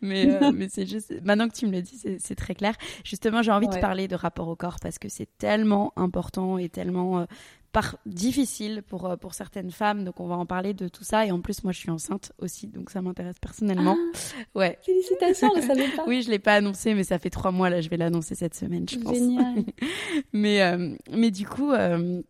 [0.00, 1.12] mais euh, mais c'est juste.
[1.24, 2.74] Maintenant que tu me le dis, c'est très clair.
[3.04, 6.68] Justement, j'ai envie de parler de rapport au corps parce que c'est tellement important et
[6.68, 7.26] tellement
[7.74, 10.04] par difficile pour, euh, pour certaines femmes.
[10.04, 11.26] Donc, on va en parler de tout ça.
[11.26, 12.68] Et en plus, moi, je suis enceinte aussi.
[12.68, 13.96] Donc, ça m'intéresse personnellement.
[13.98, 14.18] Ah,
[14.54, 14.78] ouais.
[14.82, 16.04] Félicitations, je ne savais pas.
[16.06, 17.68] oui, je ne l'ai pas annoncé, mais ça fait trois mois.
[17.70, 19.16] Là, je vais l'annoncer cette semaine, je pense.
[19.16, 19.64] Génial.
[20.32, 21.72] mais, euh, mais du coup.
[21.72, 22.22] Euh,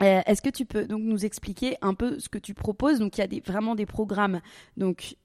[0.00, 3.00] est-ce que tu peux donc nous expliquer un peu ce que tu proposes?
[3.00, 4.40] Donc il y a des, vraiment des programmes
[4.76, 5.16] donc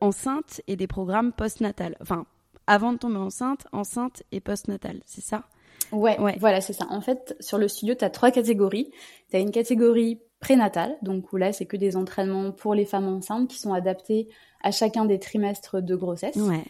[0.00, 1.96] enceinte et des programmes post-natal.
[2.00, 2.24] Enfin,
[2.66, 5.44] avant de tomber enceinte, enceinte et post-natal, c'est ça?
[5.92, 6.36] Ouais, ouais.
[6.38, 6.86] voilà, c'est ça.
[6.90, 8.90] En fait, sur le studio, tu as trois catégories.
[9.30, 13.08] Tu as une catégorie prénatal, donc où là c'est que des entraînements pour les femmes
[13.08, 14.28] enceintes qui sont adaptés
[14.62, 16.36] à chacun des trimestres de grossesse.
[16.36, 16.64] Ouais.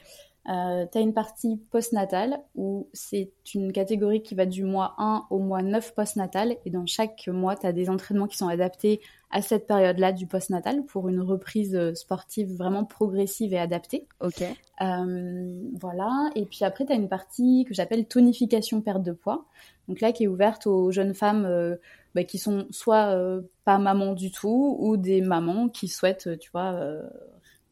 [0.51, 5.27] Euh, tu as une partie postnatale où c'est une catégorie qui va du mois 1
[5.31, 9.01] au mois 9 postnatal et dans chaque mois tu as des entraînements qui sont adaptés
[9.31, 14.09] à cette période-là du postnatal pour une reprise euh, sportive vraiment progressive et adaptée.
[14.21, 14.43] Ok.
[14.81, 19.45] Euh, voilà, et puis après tu as une partie que j'appelle tonification perte de poids.
[19.87, 21.77] Donc là qui est ouverte aux jeunes femmes euh,
[22.17, 23.17] bah, qui sont soit
[23.65, 26.75] pas mamans du tout ou des mamans qui souhaitent, tu vois,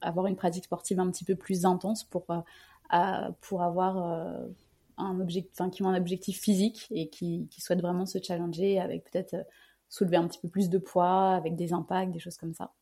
[0.01, 2.41] avoir une pratique sportive un petit peu plus intense pour, euh,
[3.41, 4.47] pour avoir euh,
[4.97, 8.81] un objectif, enfin, qui ont un objectif physique et qui, qui souhaitent vraiment se challenger
[8.81, 9.43] avec peut-être euh,
[9.89, 12.73] soulever un petit peu plus de poids, avec des impacts, des choses comme ça.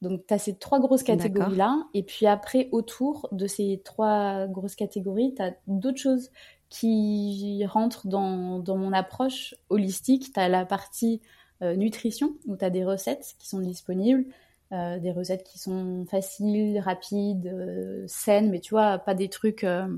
[0.00, 1.76] Donc, tu as ces trois grosses catégories-là.
[1.92, 6.30] Et puis après, autour de ces trois grosses catégories, tu as d'autres choses
[6.70, 10.32] qui rentrent dans, dans mon approche holistique.
[10.32, 11.20] Tu as la partie
[11.62, 14.24] euh, nutrition, où tu as des recettes qui sont disponibles.
[14.72, 19.64] Euh, des recettes qui sont faciles, rapides, euh, saines, mais tu vois, pas des trucs
[19.64, 19.88] euh,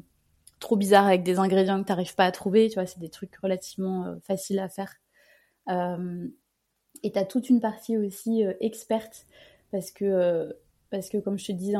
[0.61, 3.11] trop bizarres avec des ingrédients que tu n'arrives pas à trouver, tu vois, c'est des
[3.11, 4.95] trucs relativement faciles à faire.
[7.03, 9.27] Et tu as toute une partie aussi experte,
[9.73, 10.57] parce que,
[10.89, 11.77] parce que comme je te disais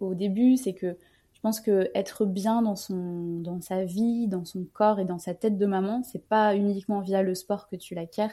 [0.00, 0.98] au début, c'est que
[1.32, 5.18] je pense que être bien dans, son, dans sa vie, dans son corps et dans
[5.18, 8.28] sa tête de maman, c'est pas uniquement via le sport que tu l'acquiers,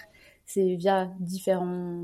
[0.45, 2.03] c'est via différents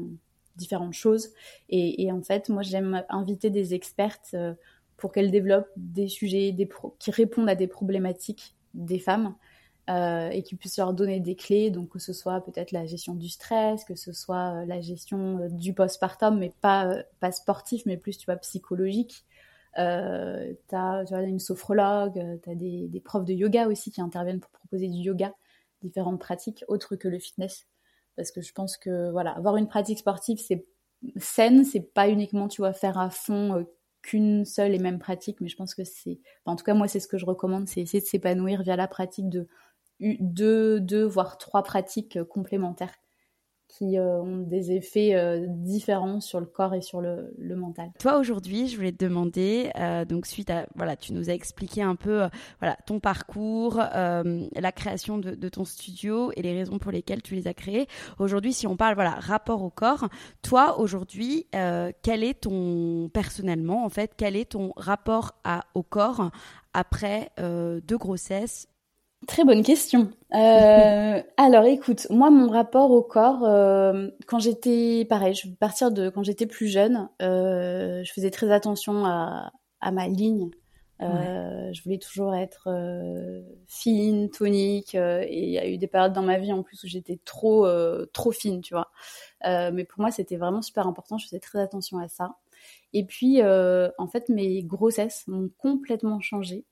[0.55, 1.29] différentes choses.
[1.69, 4.53] Et, en fait, moi, j'aime inviter des expertes euh,
[4.97, 6.55] pour qu'elles développent des sujets
[6.99, 9.35] qui répondent à des problématiques des femmes
[9.89, 11.69] euh, et qui puissent leur donner des clés.
[11.69, 15.47] Donc, que ce soit peut-être la gestion du stress, que ce soit euh, la gestion
[15.49, 19.25] du postpartum, mais pas, pas sportif, mais plus, tu vois, psychologique.
[19.77, 24.51] Euh, tu as, une sophrologue, tu as des profs de yoga aussi qui interviennent pour
[24.51, 25.33] proposer du yoga,
[25.81, 27.67] différentes pratiques autres que le fitness
[28.15, 30.65] parce que je pense que voilà, avoir une pratique sportive c'est
[31.17, 33.63] saine, c'est pas uniquement tu vois faire à fond euh,
[34.01, 36.99] qu'une seule et même pratique, mais je pense que c'est, en tout cas moi c'est
[36.99, 39.47] ce que je recommande, c'est essayer de s'épanouir via la pratique de
[39.99, 42.93] deux, deux voire trois pratiques euh, complémentaires
[43.77, 47.91] qui euh, ont des effets euh, différents sur le corps et sur le, mental.
[47.99, 51.81] Toi aujourd'hui, je voulais te demander, euh, donc suite à voilà, tu nous as expliqué
[51.81, 52.23] un peu
[52.59, 57.35] voilà ton parcours, la création de, de ton studio et les raisons pour lesquelles tu
[57.35, 57.87] les as créés.
[58.19, 60.09] Aujourd'hui, si on parle voilà rapport au corps,
[60.41, 66.31] toi aujourd'hui, quel est ton personnellement en fait, quel est ton rapport à, au corps
[66.73, 68.67] après deux grossesses
[69.27, 70.11] Très bonne question.
[70.33, 75.91] Euh, alors, écoute, moi, mon rapport au corps, euh, quand j'étais, pareil, je vais partir
[75.91, 80.49] de quand j'étais plus jeune, euh, je faisais très attention à, à ma ligne.
[80.99, 82.69] Je voulais toujours être
[83.67, 86.87] fine, tonique, et il y a eu des périodes dans ma vie en plus où
[86.87, 87.67] j'étais trop,
[88.13, 88.91] trop fine, tu vois.
[89.43, 91.17] Mais pour moi, c'était vraiment super important.
[91.17, 92.37] Je faisais très attention à ça.
[92.93, 96.65] Et puis, en fait, mes grossesses m'ont complètement changé.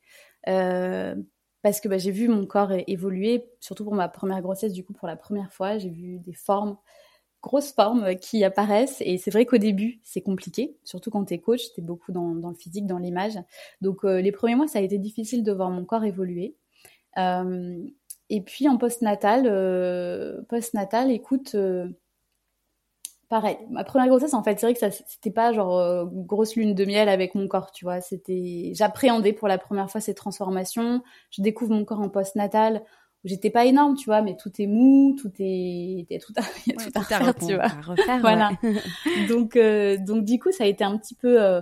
[0.48, 1.16] Euh,
[1.64, 4.94] parce que bah, j'ai vu mon corps évoluer, surtout pour ma première grossesse, du coup,
[4.94, 6.78] pour la première fois, j'ai vu des formes,
[7.42, 9.02] grosses formes euh, qui apparaissent.
[9.02, 12.56] Et c'est vrai qu'au début, c'est compliqué, surtout quand t'es coach, t'es beaucoup dans, le
[12.56, 13.40] physique, dans l'image.
[13.82, 16.56] Donc, euh, les premiers mois, ça a été difficile de voir mon corps évoluer.
[17.18, 17.78] Euh,
[18.30, 21.56] et puis, en postnatal, euh, postnatal, écoute,
[23.34, 23.58] pareil.
[23.72, 26.76] Ma première grossesse, en fait, c'est vrai que ça, c'était pas genre euh, grosse lune
[26.76, 28.00] de miel avec mon corps, tu vois.
[28.00, 31.02] C'était, j'appréhendais pour la première fois ces transformations.
[31.32, 32.84] Je découvre mon corps en postnatal
[33.26, 36.20] où j'étais pas énorme, tu vois, mais tout est mou, tout est, il y a
[36.20, 37.64] tout à, y a Ouais, tout à tout à refaire, tu vois.
[37.64, 38.52] à refaire, Voilà.
[38.62, 39.28] ouais.
[39.28, 41.60] Donc, euh, donc du coup, ça a été un petit peu, euh,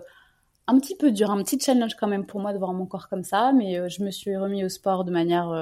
[0.68, 3.08] un petit peu dur, un petit challenge quand même pour moi de voir mon corps
[3.08, 5.54] comme ça, mais je me suis remis au sport de manière,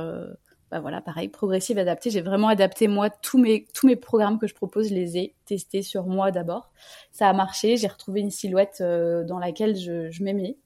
[0.72, 2.10] bah voilà, pareil, progressive, adaptée.
[2.10, 5.36] J'ai vraiment adapté moi tous mes tous mes programmes que je propose, je les ai
[5.46, 6.72] testés sur moi d'abord.
[7.12, 10.58] Ça a marché, j'ai retrouvé une silhouette euh, dans laquelle je, je m'aimais.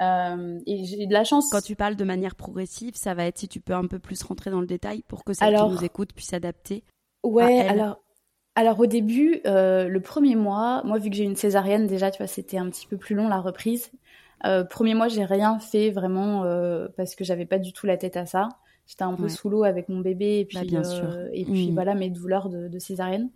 [0.00, 1.50] Euh, et j'ai de la chance.
[1.50, 4.20] Quand tu parles de manière progressive, ça va être si tu peux un peu plus
[4.24, 6.82] rentrer dans le détail pour que celles Alors- qui nous écoutent puissent s'adapter.
[7.22, 8.02] Ouais, alors,
[8.54, 12.18] alors au début, euh, le premier mois, moi vu que j'ai une césarienne déjà, tu
[12.18, 13.92] vois, c'était un petit peu plus long la reprise.
[14.44, 17.96] Euh, premier mois, j'ai rien fait vraiment euh, parce que j'avais pas du tout la
[17.96, 18.48] tête à ça.
[18.86, 19.28] J'étais un peu Ouais.
[19.28, 21.08] sous l'eau avec mon bébé et puis Bah, bien euh, sûr.
[21.32, 21.74] et puis Mhm.
[21.74, 23.30] voilà mes douleurs de, de césarienne.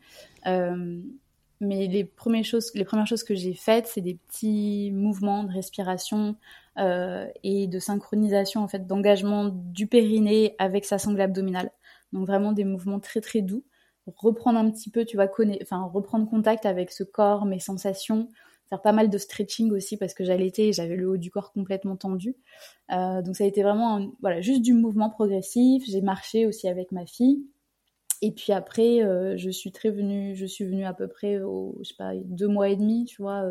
[0.46, 1.00] Euh,
[1.60, 5.52] mais les premières choses, les premières choses que j'ai faites, c'est des petits mouvements de
[5.52, 6.36] respiration
[6.78, 11.70] euh, et de synchronisation en fait, d'engagement du périnée avec sa sangle abdominale.
[12.12, 13.64] Donc vraiment des mouvements très très doux
[14.16, 18.28] reprendre un petit peu, tu vois, conna- enfin reprendre contact avec ce corps, mes sensations,
[18.68, 21.52] faire pas mal de stretching aussi parce que j'allaitais et j'avais le haut du corps
[21.52, 22.36] complètement tendu.
[22.92, 25.84] Euh, donc ça a été vraiment, voilà, juste du mouvement progressif.
[25.86, 27.44] J'ai marché aussi avec ma fille.
[28.20, 29.00] et puis après,
[29.36, 31.92] je suis très venue, je suis à peu près au, je
[32.24, 33.44] deux mois et demi, tu vois.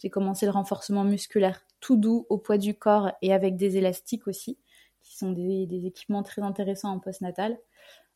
[0.00, 4.26] j'ai commencé le renforcement musculaire tout doux au poids du corps et avec des élastiques
[4.26, 4.58] aussi,
[5.02, 7.58] qui sont des équipements très intéressants en postnatal.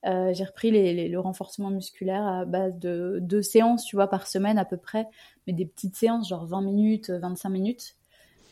[0.06, 0.70] Euh, j'ai repris
[1.08, 5.06] le renforcement musculaire à base de deux séances, tu vois, par semaine à peu près,
[5.46, 7.96] mais des petites séances, genre 20 minutes, 25 minutes.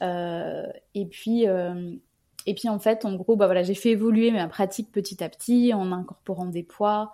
[0.02, 1.94] Euh, et puis, euh,
[2.46, 5.28] et puis en fait, en gros, bah voilà, j'ai fait évoluer ma pratique petit à
[5.28, 7.12] petit en incorporant des poids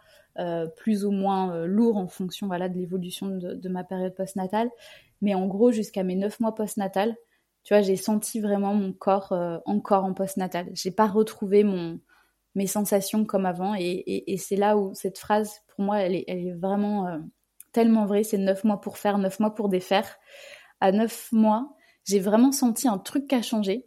[0.76, 4.70] plus ou moins lourds en fonction, voilà, de l'évolution de, ma période postnatale.
[5.20, 7.14] Mais en gros, jusqu'à mes 9 mois postnatal,
[7.64, 9.34] tu vois, j'ai senti vraiment mon corps
[9.66, 10.70] encore en postnatal.
[10.72, 12.00] J'ai pas retrouvé mon
[12.54, 13.74] mes sensations comme avant.
[13.78, 17.18] Et, c'est là où cette phrase, pour moi, elle est, vraiment euh,
[17.72, 18.24] tellement vraie.
[18.24, 20.16] C'est neuf mois pour faire, neuf mois pour défaire.
[20.80, 21.74] À neuf mois,
[22.04, 23.86] j'ai vraiment senti un truc qui a changé.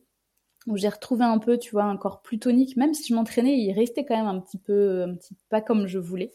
[0.67, 2.75] Où j'ai retrouvé un peu, tu vois, un corps plus tonique.
[2.75, 5.85] Même si je m'entraînais, il restait quand même un petit peu, un petit pas comme
[5.85, 6.33] je voulais.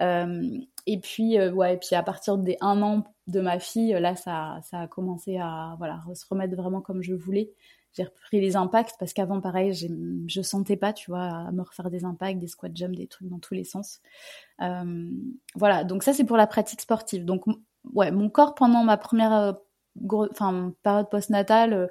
[0.00, 0.42] Euh,
[0.86, 4.16] et puis, euh, ouais, et puis à partir des un an de ma fille, là,
[4.16, 7.52] ça, ça a commencé à, voilà, se remettre vraiment comme je voulais
[7.96, 9.72] j'ai repris les impacts parce qu'avant pareil
[10.26, 13.28] je sentais pas tu vois à me refaire des impacts des squat jumps des trucs
[13.28, 14.00] dans tous les sens.
[14.60, 15.10] Euh,
[15.54, 15.84] voilà.
[15.84, 17.24] Donc ça c'est pour la pratique sportive.
[17.24, 17.44] Donc
[17.94, 21.86] ouais mon corps pendant ma première euh, période postnatale euh,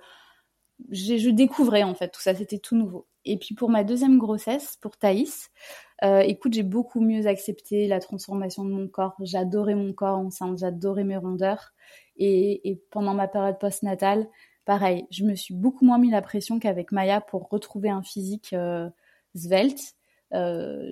[0.92, 2.36] je découvrais en fait tout ça.
[2.36, 3.08] C'était tout nouveau.
[3.24, 5.50] Et puis pour ma deuxième grossesse pour Thaïs
[6.04, 9.16] écoute j'ai beaucoup mieux accepté la transformation de mon corps.
[9.22, 11.74] J'adorais mon corps enceinte j'adorais mes rondeurs.
[12.18, 14.30] Et, et pendant ma période postnatale
[14.66, 18.54] Pareil, je me suis beaucoup moins mis la pression qu'avec Maya pour retrouver un physique
[18.54, 18.90] euh,
[19.36, 19.94] svelte.
[20.34, 20.92] Euh,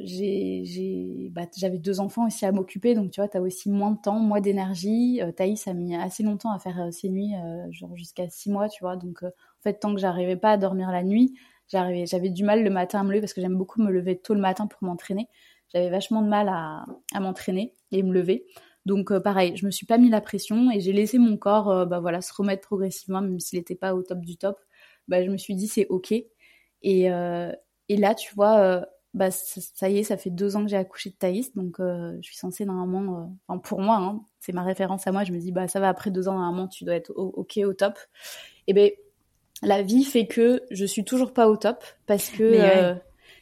[1.31, 3.97] bah, j'avais deux enfants aussi à m'occuper, donc tu vois, tu as aussi moins de
[3.99, 5.21] temps, moins d'énergie.
[5.23, 7.33] Euh, Thaïs a mis assez longtemps à faire ses nuits,
[7.71, 8.95] genre jusqu'à six mois, tu vois.
[8.95, 9.31] Donc, en
[9.63, 11.33] fait, tant que j'arrivais pas à dormir la nuit,
[11.67, 14.35] j'avais du mal le matin à me lever parce que j'aime beaucoup me lever tôt
[14.35, 15.27] le matin pour m'entraîner.
[15.73, 18.45] J'avais vachement de mal à, à m'entraîner et me lever.
[18.85, 21.71] Donc euh, pareil, je me suis pas mis la pression et j'ai laissé mon corps
[21.71, 24.59] euh, bah, voilà, se remettre progressivement, même s'il n'était pas au top du top.
[25.07, 26.11] Bah, je me suis dit c'est ok.
[26.11, 27.51] Et, euh,
[27.89, 31.11] et là, tu vois, bah, ça, y est, ça fait deux ans que j'ai accouché
[31.11, 35.11] de Thaïs, donc je suis censée normalement, enfin pour moi, hein, c'est ma référence à
[35.11, 37.59] moi, je me dis bah ça va après deux ans normalement tu dois être ok
[37.65, 37.97] au top.
[38.67, 38.91] Et ben
[39.61, 42.97] la vie fait que je suis toujours pas au top parce que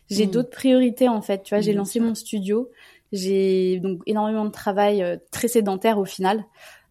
[0.09, 0.31] j'ai hmm.
[0.31, 1.43] d'autres priorités en fait.
[1.43, 2.69] Tu vois, j'ai lancé mon studio,
[3.11, 6.45] j'ai donc énormément de travail euh, très sédentaire au final.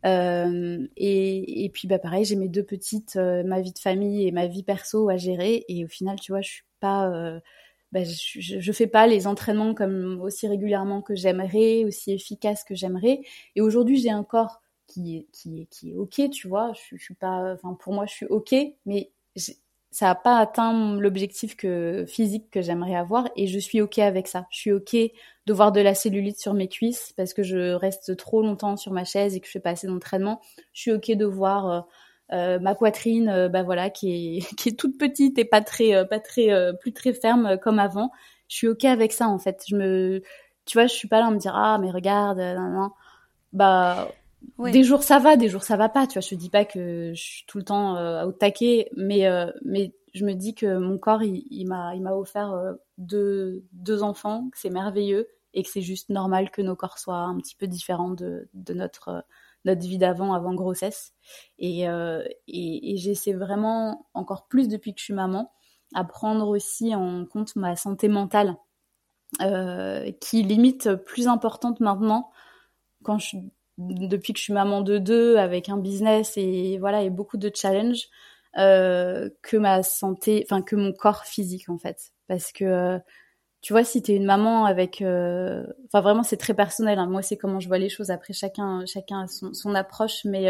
[0.07, 4.27] Euh, et, et, puis bah pareil, j'ai mes deux petites, euh, ma vie de famille
[4.27, 5.65] et ma vie perso à gérer.
[5.69, 7.41] Et au final, tu vois, je suis pas, euh,
[7.93, 12.75] bah, je, je, fais pas les entraînements comme aussi régulièrement que j'aimerais, aussi efficace que
[12.75, 13.21] j'aimerais.
[13.57, 16.73] Et aujourd'hui, j'ai un corps qui qui qui est ok, tu vois.
[16.75, 18.55] Je suis pas, enfin pour moi, je suis ok,
[18.87, 19.11] mais
[19.91, 24.29] ça n'a pas atteint l'objectif que physique que j'aimerais avoir et je suis ok avec
[24.29, 24.47] ça.
[24.51, 24.97] Je suis ok
[25.47, 28.93] de voir de la cellulite sur mes cuisses parce que je reste trop longtemps sur
[28.93, 30.41] ma chaise et que je fais pas assez d'entraînement.
[30.73, 31.81] Je suis ok de voir euh,
[32.33, 35.95] euh ma poitrine, euh, bah voilà, qui est qui est toute petite et pas très
[35.95, 38.11] euh, pas très plus très ferme comme avant.
[38.49, 39.65] Je suis ok avec ça en fait.
[39.69, 40.23] Je me,
[40.67, 42.91] tu vois, je suis pas là à me dire ah mais regarde, non, non.
[43.53, 44.09] bah
[44.59, 46.07] des jours ça va, des jours ça va pas.
[46.07, 48.91] Tu vois, je te dis pas que je suis tout le temps euh, au taquet,
[48.97, 52.75] mais euh, mais je me dis que mon corps il, m'a il m'a offert euh,
[52.99, 57.17] deux deux enfants, que c'est merveilleux et que c'est juste normal que nos corps soient
[57.17, 59.25] un petit peu différents de de notre
[59.65, 61.13] notre vie d'avant avant grossesse.
[61.59, 65.53] Et et, et j'essaie vraiment encore plus depuis que je suis maman
[65.95, 68.57] à prendre aussi en compte ma santé mentale
[70.21, 72.31] qui limite plus importante maintenant
[73.03, 73.37] quand je
[73.81, 77.51] depuis que je suis maman de deux, avec un business et voilà, et beaucoup de
[77.55, 78.09] challenges,
[78.59, 82.13] euh, que ma santé, enfin que mon corps physique en fait.
[82.29, 82.99] Parce que euh,
[83.63, 86.99] tu vois, si t'es une maman avec, euh, enfin vraiment c'est très personnel.
[86.99, 87.07] Hein.
[87.07, 88.11] Moi c'est comment je vois les choses.
[88.11, 90.49] Après chacun, chacun a son, approche, mais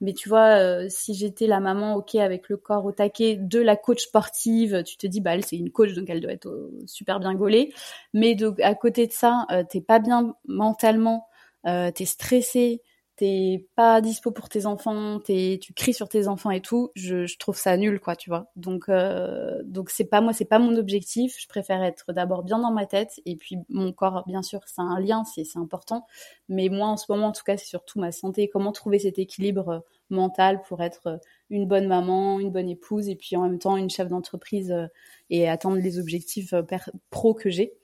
[0.00, 3.76] mais tu vois, si j'étais la maman ok avec le corps au taquet de la
[3.76, 7.20] coach sportive, tu te dis bah elle c'est une coach donc elle doit être super
[7.20, 7.74] bien gaulée.
[8.14, 11.28] Mais à côté de ça, t'es pas bien mentalement
[11.66, 12.82] euh, t'es stressé,
[13.18, 17.36] t'es pas dispo pour tes enfants, t'es, tu cries sur tes enfants et tout, je,
[17.36, 18.46] trouve ça nul, quoi, tu vois.
[18.54, 21.34] Donc, euh, donc c'est pas moi, c'est pas mon objectif.
[21.38, 24.80] Je préfère être d'abord bien dans ma tête et puis mon corps, bien sûr, c'est
[24.80, 26.06] un lien, c'est, c'est important.
[26.48, 28.48] Mais moi, en ce moment, en tout cas, c'est surtout ma santé.
[28.48, 29.80] Comment trouver cet équilibre euh,
[30.10, 31.18] mental pour être
[31.50, 34.74] une bonne maman, une bonne épouse et puis en même temps une chef d'entreprise
[35.28, 36.54] et atteindre les objectifs
[37.10, 37.74] pro que j'ai?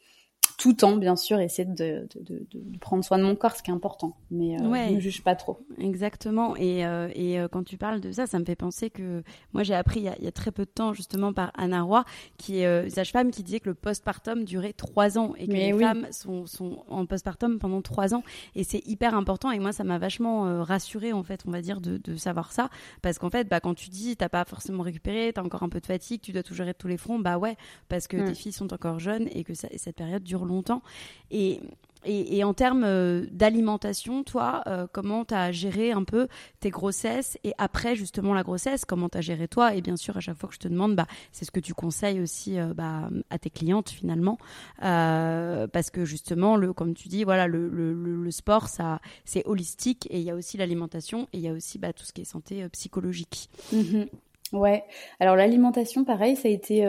[0.57, 3.71] Tout temps, bien sûr, essayer de, de, de, prendre soin de mon corps, ce qui
[3.71, 4.17] est important.
[4.31, 5.59] Mais euh, je ne juge pas trop.
[5.79, 6.57] Exactement.
[6.57, 9.63] Et, euh, et euh, quand tu parles de ça, ça me fait penser que moi,
[9.63, 11.83] j'ai appris il y, a, il y, a, très peu de temps, justement, par Anna
[11.83, 12.05] Roy,
[12.39, 16.07] qui est sage-femme, qui disait que le postpartum durait trois ans et que les femmes
[16.11, 18.23] sont, sont en postpartum pendant trois ans.
[18.55, 19.51] Et c'est hyper important.
[19.51, 22.71] Et moi, ça m'a vachement rassurée, en fait, on va dire, de, de savoir ça.
[23.03, 25.69] Parce qu'en fait, bah, quand tu dis, t'as pas forcément récupéré, tu as encore un
[25.69, 27.57] peu de fatigue, tu dois tout gérer de tous les fronts, bah ouais,
[27.89, 28.25] parce que mm.
[28.27, 30.83] tes filles sont encore jeunes et que ça, cette période dure longtemps.
[31.31, 31.61] Et,
[32.07, 36.29] et, en termes euh, d'alimentation, toi, euh, comment tu as géré un peu
[36.61, 39.75] tes grossesses et après justement la grossesse, comment tu as géré toi?
[39.75, 41.73] Et bien sûr, à chaque fois que je te demande, bah, c'est ce que tu
[41.73, 44.39] conseilles aussi euh, bah, à tes clientes finalement.
[44.81, 50.19] parce que justement, le, comme tu dis, voilà, le, le, sport, ça, c'est holistique et
[50.19, 52.25] il y a aussi l'alimentation et il y a aussi bah, tout ce qui est
[52.25, 53.49] santé psychologique.
[53.73, 54.09] Mm-hmm.
[54.53, 54.85] Ouais,
[55.21, 56.85] alors l'alimentation, pareil, ça a été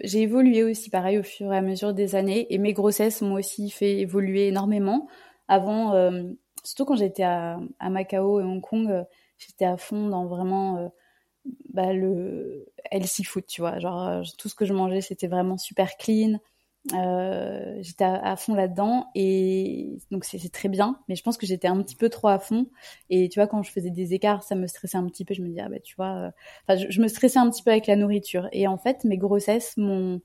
[0.00, 3.34] j'ai évolué aussi pareil au fur et à mesure des années et mes grossesses m'ont
[3.34, 5.08] aussi fait évoluer énormément.
[5.48, 6.24] Avant, euh,
[6.64, 9.04] surtout quand j'étais à, Macao et Hong Kong, euh,
[9.38, 10.88] j'étais à fond dans vraiment euh,
[11.70, 13.78] bah, le healthy food, tu vois.
[13.78, 16.38] Genre tout ce que je mangeais, c'était vraiment super clean.
[16.94, 21.68] Euh, j'étais à, fond là-dedans et donc c'est très bien, mais je pense que j'étais
[21.68, 22.66] un petit peu trop à fond.
[23.10, 25.34] Et tu vois, quand je faisais des écarts, ça me stressait un petit peu.
[25.34, 26.32] Je me disais, ah bah tu vois,
[26.70, 28.48] euh, je, me stressais un petit peu avec la nourriture.
[28.52, 30.20] Et en fait, mes grossesses m'ont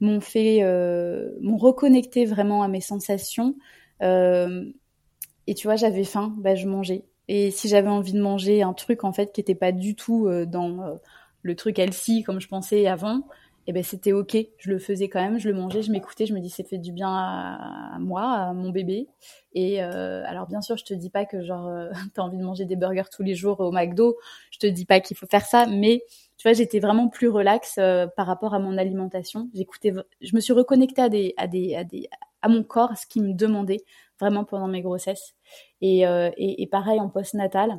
[0.00, 3.54] m'ont fait, euh, m'ont reconnecté vraiment à mes sensations.
[4.00, 7.04] et tu vois, j'avais faim, bah je mangeais.
[7.28, 10.28] Et si j'avais envie de manger un truc en fait qui était pas du tout
[10.46, 10.98] dans
[11.42, 13.22] le truc healthy comme je pensais avant,
[13.68, 16.32] et ben c'était ok, je le faisais quand même, je le mangeais, je m'écoutais, je
[16.32, 19.08] me dis c'est fait du bien à, moi, à mon bébé.
[19.52, 22.42] Et euh, alors bien sûr, je te dis pas que genre euh, t'as envie de
[22.42, 24.16] manger des burgers tous les jours au McDo,
[24.52, 26.02] je te dis pas qu'il faut faire ça, mais
[26.38, 29.50] tu vois, j'étais vraiment plus relax euh, par rapport à mon alimentation.
[29.52, 29.92] J'écoutais,
[30.22, 32.08] je me suis reconnectée à des, à des, à des,
[32.40, 33.84] à mon corps, à ce qu'il me demandait
[34.18, 35.34] vraiment pendant mes grossesses.
[35.82, 37.78] Et, euh, et, et pareil en post-natal,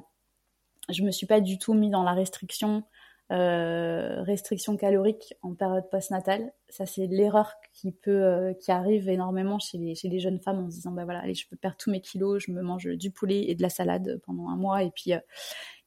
[0.90, 2.84] je me suis pas du tout mis dans la restriction
[3.32, 6.52] euh, restriction calorique en période postnatale.
[6.68, 10.66] Ça, c'est l'erreur qui peut, euh, qui arrive énormément chez les, chez les jeunes femmes
[10.66, 12.88] en se disant, bah voilà, allez, je peux perdre tous mes kilos, je me mange
[12.88, 15.20] du poulet et de la salade pendant un mois, et puis, euh,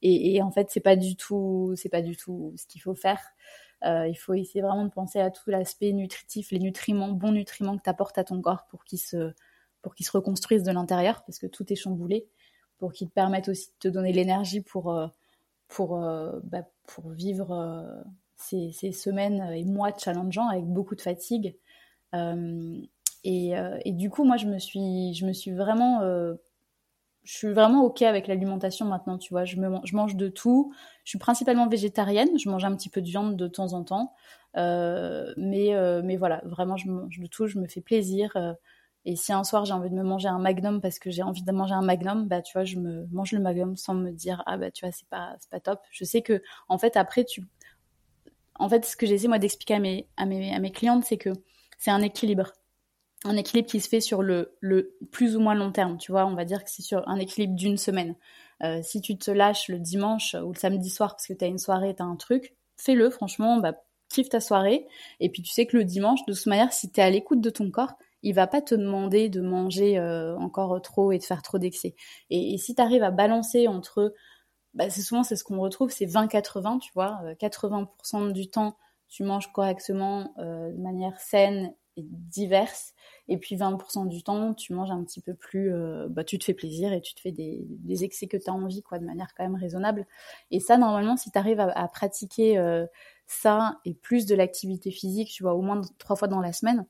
[0.01, 3.19] et, en fait, c'est pas du tout, c'est pas du tout ce qu'il faut faire.
[3.85, 7.77] Euh, il faut essayer vraiment de penser à tout l'aspect nutritif, les nutriments, bons nutriments
[7.77, 9.33] que tu apportes à ton corps pour qu'il se,
[9.81, 12.27] pour se reconstruise de l'intérieur, parce que tout est chamboulé,
[12.77, 14.97] pour qu'il te permette aussi de te donner l'énergie pour,
[15.67, 15.97] pour,
[16.43, 18.03] bah, pour vivre euh,
[18.35, 21.55] ces, semaines et mois challengeants avec beaucoup de fatigue.
[22.13, 22.81] Euh,
[23.23, 26.01] et, euh, et, du coup, moi, je me suis, je me suis vraiment
[27.23, 29.45] je suis vraiment ok avec l'alimentation maintenant, tu vois.
[29.45, 30.73] Je, me, je mange de tout.
[31.05, 32.37] Je suis principalement végétarienne.
[32.37, 34.13] Je mange un petit peu de viande de temps en temps.
[34.55, 35.71] Mais,
[36.03, 37.47] mais voilà, vraiment, je mange de tout.
[37.47, 38.35] Je me fais plaisir.
[39.05, 41.43] Et si un soir j'ai envie de me manger un magnum parce que j'ai envie
[41.43, 44.43] de manger un magnum, bah tu vois, je me mange le magnum sans me dire
[44.45, 45.79] ah bah tu vois c'est pas pas top.
[45.91, 47.43] Je sais que en fait après tu,
[48.55, 51.17] en fait ce que j'essaie moi d'expliquer à mes à mes à mes clientes c'est
[51.17, 51.31] que
[51.77, 52.53] c'est un équilibre,
[53.25, 55.97] un équilibre qui se fait sur le le plus ou moins long terme.
[55.97, 58.15] Tu vois, on va dire que c'est sur un équilibre d'une semaine.
[58.63, 61.47] Euh, si tu te lâches le dimanche ou le samedi soir parce que tu as
[61.47, 63.73] une soirée, tu as un truc, fais-le franchement, bah
[64.09, 64.87] kiffe ta soirée.
[65.19, 67.41] Et puis tu sais que le dimanche, de toute manière, si tu es à l'écoute
[67.41, 67.93] de ton corps,
[68.23, 71.93] il va pas te demander de manger euh, encore trop et de faire trop d'excès.
[72.29, 74.13] Et, si tu arrives à balancer entre,
[74.73, 78.77] bah, c'est souvent c'est ce qu'on retrouve, c'est 20-80, tu vois, 80% euh, du temps
[79.09, 82.93] tu manges correctement euh, de manière saine et diverse,
[83.27, 85.71] et puis 20% du temps tu manges un petit peu plus,
[86.09, 88.81] bah, tu te fais plaisir et tu te fais des, excès que tu as envie,
[88.81, 90.07] quoi, de manière quand même raisonnable.
[90.49, 92.57] Et ça, normalement, si tu arrives à, à pratiquer
[93.27, 96.87] ça et plus de l'activité physique, tu vois, au moins trois fois dans la semaine,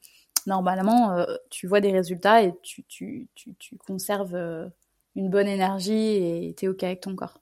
[0.47, 4.67] normalement, euh, tu vois des résultats et tu, tu, tu, tu conserves euh,
[5.15, 7.39] une bonne énergie et tu es OK avec ton corps.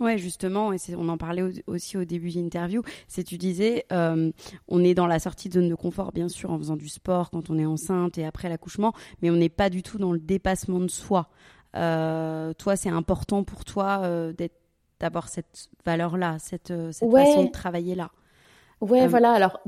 [0.00, 4.30] Ouais, justement, et on en parlait aussi au début de l'interview, c'est tu disais, euh,
[4.68, 7.30] on est dans la sortie de zone de confort, bien sûr, en faisant du sport
[7.30, 8.92] quand on est enceinte et après l'accouchement,
[9.22, 11.28] mais on n'est pas du tout dans le dépassement de soi.
[11.72, 14.02] toi, c'est important pour toi
[15.00, 18.12] d'avoir cette valeur-là, cette, cette façon de travailler là.
[18.80, 19.32] Ouais, voilà.
[19.32, 19.58] Alors,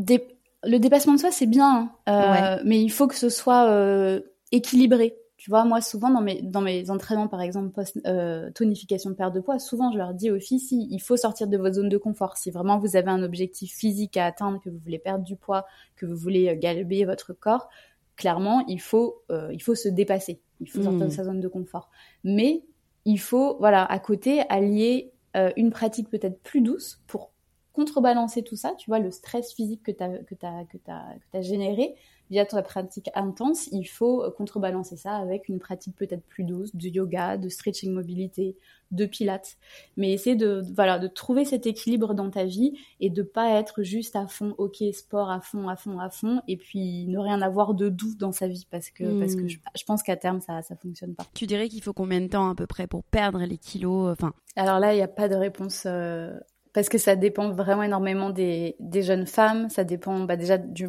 [0.64, 2.58] le dépassement de soi, c'est bien, hein.
[2.58, 4.20] euh, mais il faut que ce soit euh,
[4.52, 5.16] équilibré.
[5.36, 9.14] Tu vois, moi, souvent, dans mes, dans mes entraînements, par exemple, post, euh, tonification de
[9.14, 11.76] perte de poids, souvent, je leur dis aux filles, si, il faut sortir de votre
[11.76, 12.36] zone de confort.
[12.36, 15.64] Si vraiment vous avez un objectif physique à atteindre, que vous voulez perdre du poids,
[15.96, 17.70] que vous voulez galber votre corps,
[18.16, 20.42] clairement, il faut, il faut se dépasser.
[20.60, 21.10] Il faut sortir de mmh.
[21.10, 21.88] sa zone de confort.
[22.22, 22.64] Mais
[23.06, 25.14] il faut, voilà, à côté, allier
[25.56, 27.30] une pratique peut-être plus douce pour
[27.72, 31.36] contrebalancer tout ça, tu vois, le stress physique que tu as, que as, que que
[31.36, 31.94] as généré
[32.30, 36.88] via ta pratique intense, il faut contrebalancer ça avec une pratique peut-être plus douce, de
[36.88, 38.56] yoga, de stretching mobilité,
[38.92, 39.56] de pilates.
[39.96, 43.82] Mais essayer de, voilà, de trouver cet équilibre dans ta vie et de pas être
[43.82, 47.42] juste à fond, ok, sport à fond, à fond, à fond, et puis ne rien
[47.42, 49.48] avoir de doux dans sa vie parce que, parce que hmm.
[49.48, 51.26] je, pense qu'à terme, ça, ça fonctionne pas.
[51.34, 54.32] Tu dirais qu'il faut combien de temps à peu près pour perdre les kilos, enfin?
[54.54, 56.38] Alors là, il n'y a pas de réponse, euh,
[56.72, 60.86] parce que ça dépend vraiment énormément des, jeunes femmes, ça dépend bah, déjà du,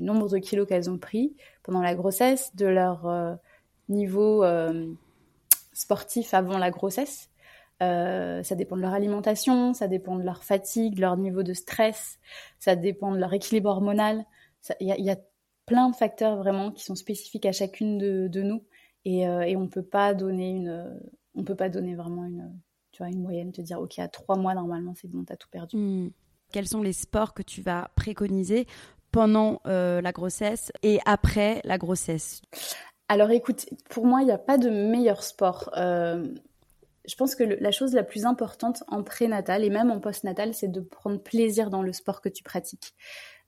[0.00, 3.34] nombre de kilos qu'elles ont pris pendant la grossesse, de leur euh,
[3.88, 4.86] niveau euh,
[5.72, 7.30] sportif avant la grossesse.
[7.82, 12.18] Euh, ça dépend de leur alimentation, ça dépend de leur fatigue, leur niveau de stress,
[12.58, 14.24] ça dépend de leur équilibre hormonal.
[14.80, 15.16] Il y, a
[15.66, 18.64] plein de facteurs vraiment qui sont spécifiques à chacune de, nous
[19.04, 22.50] et, et on peut peut pas donner vraiment une
[22.96, 25.50] tu vois, une moyenne, te dire, OK, à trois mois, normalement, c'est bon, t'as tout
[25.50, 25.76] perdu.
[25.76, 26.08] Hmm.
[26.50, 28.66] Quels sont les sports que tu vas préconiser
[29.12, 32.40] pendant euh, la grossesse et après la grossesse?
[33.08, 35.68] Alors écoute, pour moi, il n'y a pas de meilleur sport.
[35.76, 36.26] Euh,
[37.06, 40.68] je pense que la chose la plus importante en prénatal et même en postnatal, c'est
[40.68, 42.94] de prendre plaisir dans le sport que tu pratiques.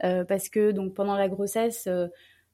[0.04, 1.88] Euh, parce que donc pendant la grossesse,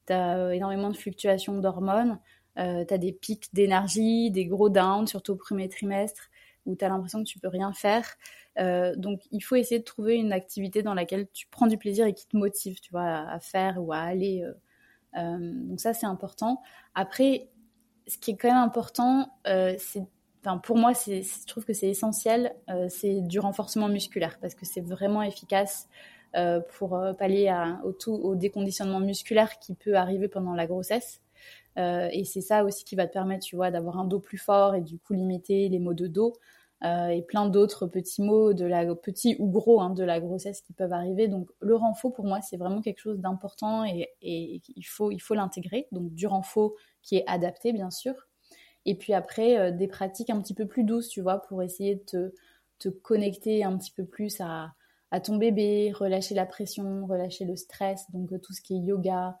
[0.07, 2.19] tu as énormément de fluctuations d'hormones,
[2.55, 6.29] tu as des pics d'énergie, des gros downs, surtout au premier trimestre
[6.65, 8.05] où tu as l'impression que tu peux rien faire.
[8.59, 12.05] Euh, donc il faut essayer de trouver une activité dans laquelle tu prends du plaisir
[12.05, 14.43] et qui te motive, tu vois, à, faire ou à aller.
[14.43, 14.53] Euh,
[15.17, 16.61] euh, donc ça c'est important.
[16.93, 17.49] Après,
[18.07, 20.03] ce qui est quand même important, c'est
[20.61, 22.53] pour moi, je trouve que c'est essentiel,
[22.89, 25.89] c'est du renforcement musculaire parce que c'est vraiment efficace
[26.77, 27.51] pour pallier
[27.83, 31.19] au, tout, au déconditionnement musculaire qui peut arriver pendant la grossesse.
[31.77, 34.75] Et c'est ça aussi qui va te permettre, tu vois, d'avoir un dos plus fort
[34.75, 36.33] et du coup limiter les maux de dos.
[36.83, 40.73] Euh, et plein d'autres petits mots de la ou gros hein, de la grossesse qui
[40.73, 41.27] peuvent arriver.
[41.27, 45.35] Donc le renfort pour moi c'est vraiment quelque chose d'important et, il faut il faut
[45.35, 45.87] l'intégrer.
[45.91, 48.13] Donc du renfort qui est adapté bien sûr.
[48.85, 51.95] Et puis après euh, des pratiques un petit peu plus douces, tu vois, pour essayer
[51.95, 52.33] de te,
[52.79, 54.73] te connecter un petit peu plus à,
[55.23, 58.11] ton bébé, relâcher la pression, relâcher le stress.
[58.11, 59.39] Donc euh, tout ce qui est yoga,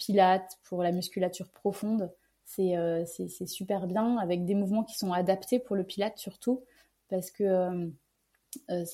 [0.00, 2.10] pilates pour la musculature profonde
[2.44, 6.64] c'est super bien avec des mouvements qui sont adaptés pour le pilate surtout
[7.08, 7.86] parce que euh,
[8.70, 8.84] euh,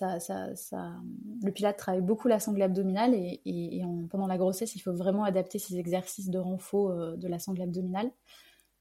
[1.43, 5.59] le pilate travaille beaucoup la sangle abdominale et, pendant la grossesse, il faut vraiment adapter
[5.59, 8.11] ces exercices de renfort euh, de la sangle abdominale.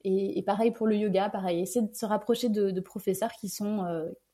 [0.04, 3.84] Et, pareil pour le yoga, pareil, essayer de se rapprocher de, professeurs qui sont,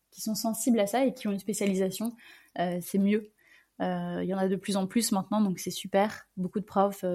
[0.09, 2.13] qui sont sensibles à ça et qui ont une spécialisation,
[2.57, 3.31] c'est mieux.
[3.79, 6.27] Il y en a de plus en plus maintenant, donc c'est super.
[6.35, 7.05] Beaucoup de profs,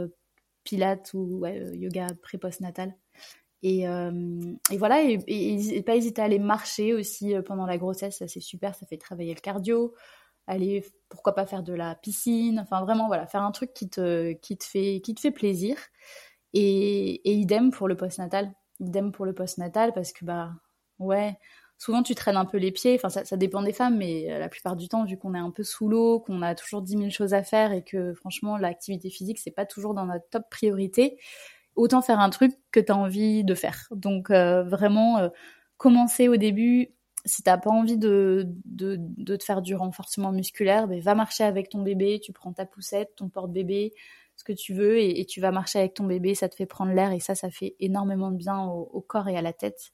[0.67, 2.95] pilates ou yoga pré-post-natal.
[3.65, 8.29] Euh, et, voilà, et, pas hésiter à aller marcher aussi euh, pendant la grossesse, ça
[8.29, 9.95] c'est super, ça fait travailler le cardio.
[10.47, 14.33] Aller, pourquoi pas faire de la piscine, enfin vraiment voilà, faire un truc qui te,
[14.35, 15.77] qui te, fait, qui te fait plaisir.
[16.55, 20.53] Et, idem pour le postnatal, idem pour le postnatal parce que bah
[21.01, 21.37] ouais,
[21.79, 24.49] souvent tu traînes un peu les pieds, enfin ça, dépend des femmes, mais euh, la
[24.49, 27.11] plupart du temps, vu qu'on est un peu sous l'eau, qu'on a toujours 10 000
[27.11, 31.19] choses à faire et que franchement l'activité physique c'est pas toujours dans notre top priorité,
[31.75, 33.87] autant faire un truc que tu as envie de faire.
[33.91, 35.29] Donc euh, vraiment, euh,
[35.77, 36.93] commencer au début,
[37.25, 41.45] si t'as pas envie de, de, de, te faire du renforcement musculaire, ben, va marcher
[41.45, 43.93] avec ton bébé, tu prends ta poussette, ton porte-bébé,
[44.37, 46.93] ce que tu veux, et, tu vas marcher avec ton bébé, ça te fait prendre
[46.93, 49.93] l'air, et ça, ça fait énormément de bien au, corps et à la tête.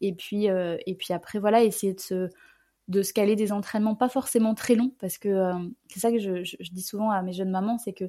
[0.00, 2.28] Et puis, euh, et puis après, voilà, essayer de se,
[2.88, 5.52] de se caler des entraînements pas forcément très longs, parce que
[5.88, 8.06] c'est ça que je, dis souvent à mes jeunes mamans, c'est que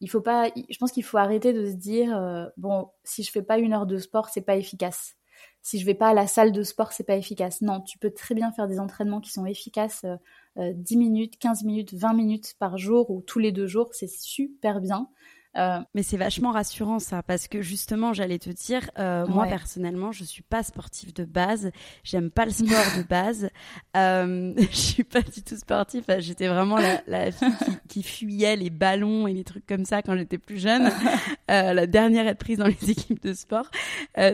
[0.00, 3.30] il faut pas, je pense qu'il faut arrêter de se dire euh, bon, si je
[3.30, 5.16] fais pas une heure de sport, c'est pas efficace.
[5.62, 7.60] Si je vais pas à la salle de sport, c'est pas efficace.
[7.60, 10.04] Non, tu peux très bien faire des entraînements qui sont efficaces
[10.56, 14.08] 10 euh, minutes, 15 minutes, 20 minutes par jour ou tous les deux jours, c'est
[14.08, 15.08] super bien.
[15.56, 20.12] Euh, mais c'est vachement rassurant ça, parce que justement, j'allais te dire, euh, moi personnellement,
[20.12, 21.72] je suis pas sportive de base,
[22.04, 23.50] j'aime pas le sport de base,
[23.96, 26.04] euh, je suis pas du tout sportive.
[26.18, 30.02] J'étais vraiment la, la fille qui, qui, fuyait les ballons et les trucs comme ça
[30.02, 30.90] quand j'étais plus jeune,
[31.50, 33.70] euh, la dernière à être prise dans les équipes de sport.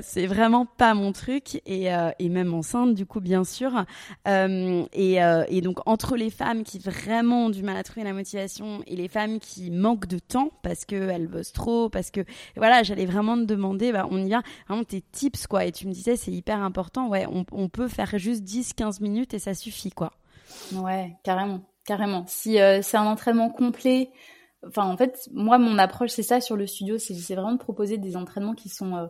[0.02, 1.88] C'est vraiment pas mon truc, et,
[2.18, 3.84] et même enceinte du coup bien sûr.
[4.26, 8.82] et, et donc entre les femmes qui vraiment ont du mal à trouver la motivation
[8.86, 12.20] et les femmes qui manquent de temps parce que elle bosse trop, parce que
[12.56, 15.64] voilà, j'allais vraiment te demander, bah, on y va, vraiment tes tips quoi.
[15.64, 19.38] Et tu me disais, c'est hyper important, ouais, on, peut faire juste 10-15 minutes et
[19.38, 20.12] ça suffit quoi.
[20.72, 22.24] Ouais, carrément, carrément.
[22.26, 24.10] Si euh, c'est un entraînement complet,
[24.66, 27.98] enfin en fait, moi mon approche c'est ça sur le studio, c'est vraiment de proposer
[27.98, 29.06] des entraînements qui sont euh,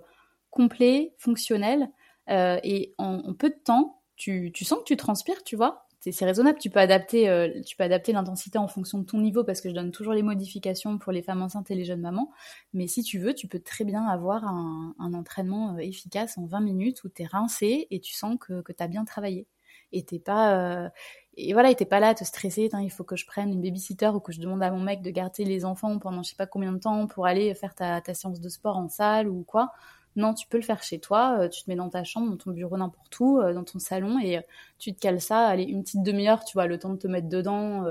[0.51, 1.89] complets, fonctionnels
[2.31, 6.25] euh, et en, peu de temps, tu, tu sens que tu transpires, tu vois c'est
[6.25, 6.59] raisonnable.
[6.59, 9.69] Tu peux adapter, euh, tu peux adapter l'intensité en fonction de ton niveau parce que
[9.69, 12.31] je donne toujours les modifications pour les femmes enceintes et les jeunes mamans.
[12.73, 16.61] Mais si tu veux, tu peux très bien avoir un, entraînement euh, efficace en 20
[16.61, 19.47] minutes où tu es rincé et tu sens que, que tu as bien travaillé.
[19.93, 20.89] Et t'es pas, euh,
[21.37, 22.71] et voilà, t'es pas là à te stresser.
[22.83, 25.11] Il faut que je prenne une babysitter ou que je demande à mon mec de
[25.11, 28.15] garder les enfants pendant je sais pas combien de temps pour aller faire ta, ta
[28.15, 29.73] séance de sport en salle ou quoi.
[30.17, 31.39] Non, tu peux le faire chez toi.
[31.41, 33.79] Euh, tu te mets dans ta chambre, dans ton bureau, n'importe où, euh, dans ton
[33.79, 34.43] salon, et euh,
[34.79, 35.47] tu te cales ça.
[35.47, 37.85] Allez, une petite demi-heure, tu vois, le temps de te mettre dedans,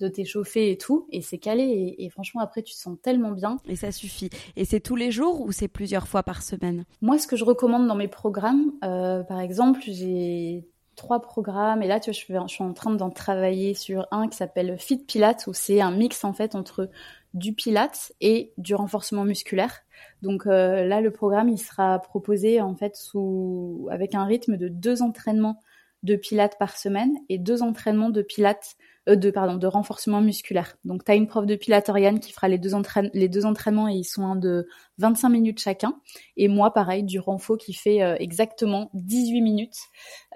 [0.00, 1.96] de t'échauffer et tout, et c'est calé.
[1.98, 3.58] Et, franchement, après, tu te sens tellement bien.
[3.68, 4.30] Et ça suffit.
[4.56, 6.84] Et c'est tous les jours ou c'est plusieurs fois par semaine?
[7.02, 10.64] Moi, ce que je recommande dans mes programmes, par exemple, j'ai
[10.96, 14.36] trois programmes et là tu vois je suis, en train d'en travailler sur un qui
[14.36, 16.88] s'appelle Fit Pilates où c'est un mix en fait entre
[17.34, 19.80] du Pilates et du renforcement musculaire.
[20.22, 22.96] Donc euh, là, le programme, il sera proposé en fait
[23.90, 25.60] avec un rythme de deux entraînements
[26.04, 28.76] de Pilates par semaine et deux entraînements de Pilates,
[29.08, 30.76] euh, de pardon, de renforcement musculaire.
[30.84, 34.04] Donc tu as une prof de Pilates Oriane qui fera les deux, entraînements et ils
[34.04, 34.68] sont de
[34.98, 36.00] 25 minutes chacun.
[36.36, 39.78] Et moi, pareil, du renfort qui fait euh, exactement 18 minutes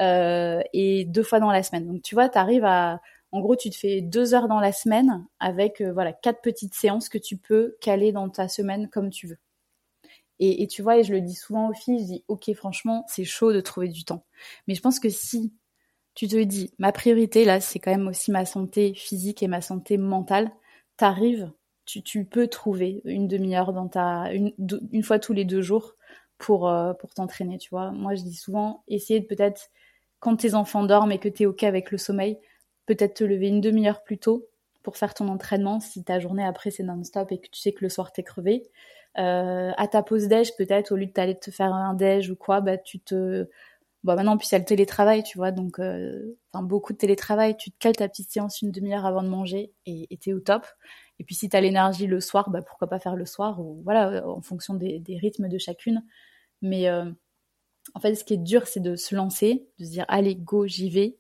[0.01, 1.87] et deux fois dans la semaine.
[1.87, 3.01] Donc tu vois, tu arrives à
[3.33, 6.75] en gros, tu te fais deux heures dans la semaine avec euh, voilà quatre petites
[6.75, 9.39] séances que tu peux caler dans ta semaine comme tu veux.
[10.41, 13.25] Et, tu vois, et je le dis souvent aux filles, je dis ok, franchement, c'est
[13.25, 14.25] chaud de trouver du temps.
[14.69, 15.53] Mais je pense que si
[16.15, 19.61] tu te dis ma priorité là, c'est quand même aussi ma santé physique et ma
[19.61, 20.53] santé mentale,
[20.97, 21.51] t'arrives,
[21.87, 24.53] tu, peux trouver une demi-heure dans ta une,
[24.93, 25.97] une fois tous les deux jours
[26.39, 27.59] pour euh, pour t'entraîner.
[27.59, 29.71] Tu vois, moi je dis souvent, essayer de peut-être
[30.21, 32.39] quand tes enfants dorment et que tu es ok avec le sommeil,
[32.89, 34.49] peut-être te lever une demi-heure plus tôt
[34.83, 37.85] pour faire ton entraînement si ta journée après c'est non-stop et que tu sais que
[37.85, 38.63] le soir t'es crevé.
[39.19, 42.37] Euh, à ta pause déj, peut-être au lieu de t'aller te faire un déj ou
[42.37, 43.47] quoi, bah tu te
[44.05, 47.57] bon maintenant puis il y a le télétravail, tu vois, donc euh, beaucoup de télétravail,
[47.59, 50.65] tu te cales ta petite séance une demi-heure avant de manger et t'es au top.
[51.19, 54.27] Et puis si t'as l'énergie le soir, bah pourquoi pas faire le soir ou voilà
[54.27, 56.03] en fonction des, rythmes de chacune.
[56.63, 57.05] Mais euh,
[57.95, 60.67] en fait, ce qui est dur, c'est de se lancer, de se dire allez go,
[60.67, 61.18] j'y vais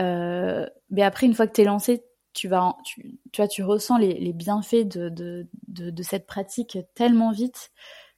[0.00, 3.62] euh, mais après, une fois que tu es lancé, tu vas, tu, tu vois, tu
[3.62, 5.46] ressens les, bienfaits de,
[6.02, 7.70] cette pratique tellement vite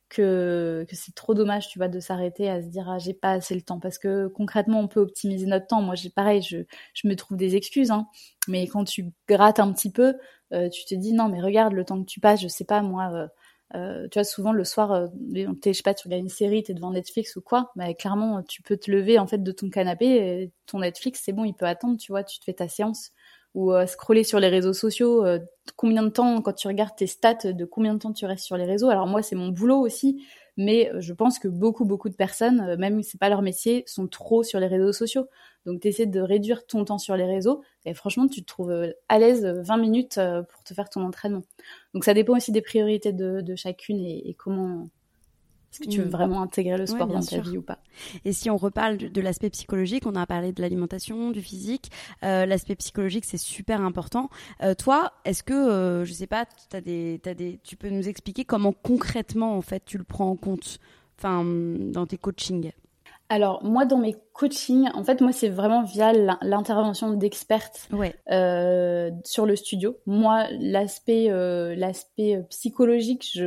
[0.08, 3.54] que, c'est trop dommage, tu vois, de s'arrêter à se dire ah j'ai pas assez
[3.54, 5.82] le temps parce que concrètement on peut optimiser notre temps.
[5.82, 6.58] Moi j'ai pareil, je,
[6.94, 8.06] je me trouve des excuses, hein,
[8.48, 10.14] mais quand tu grattes un petit peu,
[10.52, 12.82] euh, tu te dis non mais regarde le temps que tu passes, je sais pas
[12.82, 13.10] moi.
[13.12, 13.26] Euh,
[13.74, 16.72] euh, tu vois, souvent le soir, euh, je sais pas, tu regardes une série, tu
[16.72, 19.70] es devant Netflix ou quoi, mais clairement, tu peux te lever en fait de ton
[19.70, 22.68] canapé, et ton Netflix, c'est bon, il peut attendre, tu vois, tu te fais ta
[22.68, 23.12] séance
[23.54, 25.24] ou euh, scroller sur les réseaux sociaux.
[25.24, 25.38] Euh,
[25.76, 28.56] combien de temps, quand tu regardes tes stats, de combien de temps tu restes sur
[28.56, 30.24] les réseaux Alors moi, c'est mon boulot aussi,
[30.56, 34.06] mais je pense que beaucoup, beaucoup de personnes, même si c'est pas leur métier, sont
[34.06, 35.28] trop sur les réseaux sociaux.
[35.66, 37.62] Donc, tu essaies de réduire ton temps sur les réseaux.
[37.84, 41.02] Et franchement, tu te trouves euh, à l'aise 20 minutes euh, pour te faire ton
[41.02, 41.42] entraînement.
[41.94, 44.88] Donc, ça dépend aussi des priorités de, chacune et, comment,
[45.74, 46.10] est-ce que tu veux mm.
[46.10, 47.78] vraiment intégrer le sport dans ta vie ou pas?
[48.24, 51.90] Et si on reparle de, l'aspect psychologique, on a parlé de l'alimentation, du physique.
[52.22, 54.30] Euh, l'aspect psychologique, c'est super important.
[54.78, 58.72] toi, est-ce que, je sais pas, as des, as des, tu peux nous expliquer comment
[58.72, 60.78] concrètement, en fait, tu le prends en compte
[61.18, 62.72] enfin, dans tes coachings?
[63.30, 66.12] Alors moi dans mes coachings, en fait moi c'est vraiment via
[66.42, 67.88] l'intervention d'expertes
[68.30, 69.96] euh, sur le studio.
[70.06, 73.38] Moi l'aspect euh, l'aspect euh, psychologique,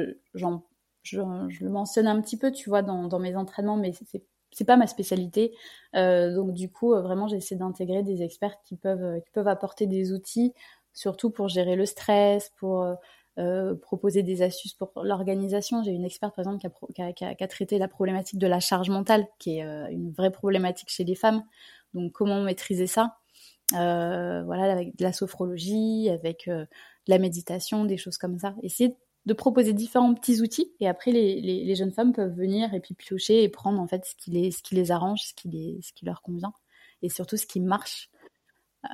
[1.07, 4.77] je, le mentionne un petit peu, tu vois, dans, mes entraînements, mais c'est c'est pas
[4.77, 5.53] ma spécialité.
[5.93, 10.53] donc du coup vraiment j'essaie d'intégrer des experts qui peuvent qui peuvent apporter des outils,
[10.93, 12.85] surtout pour gérer le stress, pour
[13.39, 15.83] euh, proposer des astuces pour l'organisation.
[15.83, 19.59] J'ai une experte, par exemple, qui a, traité la problématique de la charge mentale, qui
[19.59, 21.43] est euh, une vraie problématique chez les femmes.
[21.93, 23.17] Donc, comment maîtriser ça?
[23.73, 26.67] Euh, Voilà, avec de la sophrologie, avec de
[27.07, 28.55] la méditation, des choses comme ça.
[28.63, 28.97] Essayer
[29.33, 32.93] proposer différents petits outils et après les, les, les, jeunes femmes peuvent venir et puis
[32.93, 35.79] piocher et prendre en fait ce qui les, ce qui les arrange, ce qui, les,
[35.81, 36.53] ce qui leur convient
[37.01, 38.09] et surtout ce qui marche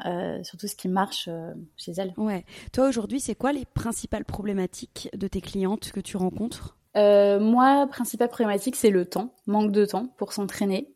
[0.05, 2.13] euh, surtout ce qui marche euh, chez elles.
[2.17, 2.45] Ouais.
[2.71, 6.77] Toi aujourd'hui, c'est quoi les principales problématiques de tes clientes que tu rencontres?
[6.95, 10.93] Euh, Moi, principale problématique, c'est le temps, manque de temps pour s'entraîner.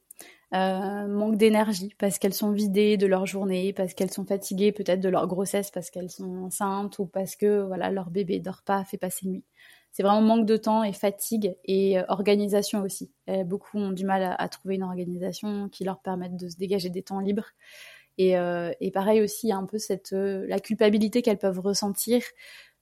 [0.52, 5.10] Manque d'énergie parce qu'elles sont vidées de leur journée, parce qu'elles sont fatiguées peut-être de
[5.10, 8.98] leur grossesse, parce qu'elles sont enceintes ou parce que voilà leur bébé dort pas, fait
[8.98, 9.44] passer nuit.
[9.92, 13.12] C'est vraiment manque de temps et fatigue et organisation aussi.
[13.46, 17.02] beaucoup ont du mal à, trouver une organisation qui leur permette de se dégager des
[17.04, 17.48] temps libres.
[18.18, 22.22] Et, euh, et pareil aussi, un peu cette euh, la culpabilité qu'elles peuvent ressentir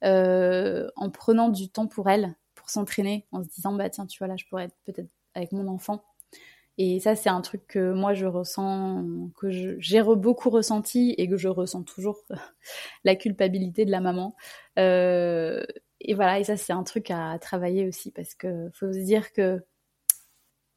[0.03, 4.17] euh, en prenant du temps pour elles, pour s'entraîner, en se disant bah tiens tu
[4.19, 6.03] vois là je pourrais être peut-être avec mon enfant.
[6.77, 9.05] Et ça, c'est un truc que moi je ressens,
[9.37, 12.25] que j'ai beaucoup ressenti et que je ressens toujours,
[13.05, 14.35] la culpabilité de la maman.
[14.77, 15.63] Euh,
[16.01, 19.31] et voilà, et ça, c'est un truc à travailler aussi parce que faut se dire
[19.31, 19.63] que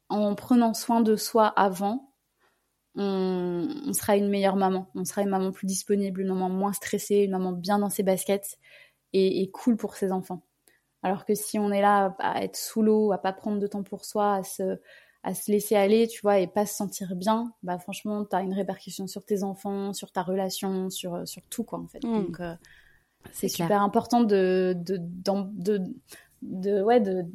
[0.09, 2.13] en prenant soin de soi avant,
[2.95, 4.89] on, sera une meilleure maman.
[4.95, 8.03] On sera une maman plus disponible, une maman moins stressée, une maman bien dans ses
[8.03, 8.57] baskets
[9.13, 10.43] et, et cool pour ses enfants.
[11.03, 13.83] Alors que si on est là à être sous l'eau, à pas prendre de temps
[13.83, 14.79] pour soi, à se,
[15.23, 18.41] à se laisser aller, tu vois, et pas se sentir bien, bah franchement, tu as
[18.41, 22.03] une répercussion sur tes enfants, sur ta relation, sur, sur tout, quoi, en fait.
[22.03, 22.13] Mmh.
[22.13, 22.55] Donc, euh,
[23.31, 25.81] c'est super important de, de, de,
[26.41, 27.25] de, ouais, de,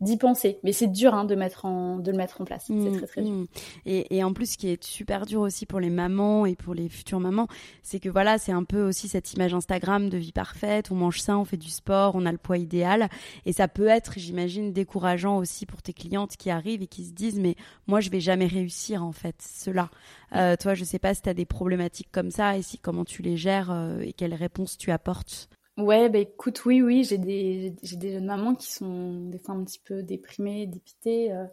[0.00, 0.58] d'y penser.
[0.62, 2.64] Mais c'est dur hein, de, mettre en, de le mettre en place.
[2.66, 3.32] c'est mmh, très très dur.
[3.32, 3.46] Mmh.
[3.86, 6.74] Et, et, en plus, ce qui est super dur aussi pour les mamans et pour
[6.74, 7.48] les futures mamans,
[7.82, 10.90] c'est que voilà, c'est un peu aussi cette image Instagram de vie parfaite.
[10.90, 13.08] On mange sain, on fait du sport, on a le poids idéal.
[13.46, 17.12] Et ça peut être, j'imagine, décourageant aussi pour tes clientes qui arrivent et qui se
[17.12, 19.90] disent mais moi je vais jamais réussir en fait cela.
[20.34, 23.04] Euh, toi, je sais pas si tu as des problématiques comme ça et si comment
[23.04, 25.48] tu les gères euh, et quelles réponses tu apportes.
[25.78, 29.54] Ouais, bah écoute, oui, oui, j'ai des, j'ai des jeunes mamans qui sont des fois
[29.54, 31.44] un petit peu déprimées, dépitées euh,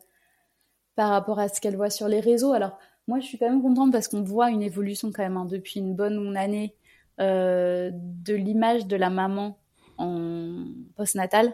[0.95, 2.51] par rapport à ce qu'elles voient sur les réseaux.
[2.51, 5.45] Alors, moi, je suis quand même contente parce qu'on voit une évolution quand même hein,
[5.45, 6.75] depuis une bonne année
[7.21, 9.59] euh, de l'image de la maman
[9.99, 10.65] en
[10.95, 11.53] postnatal.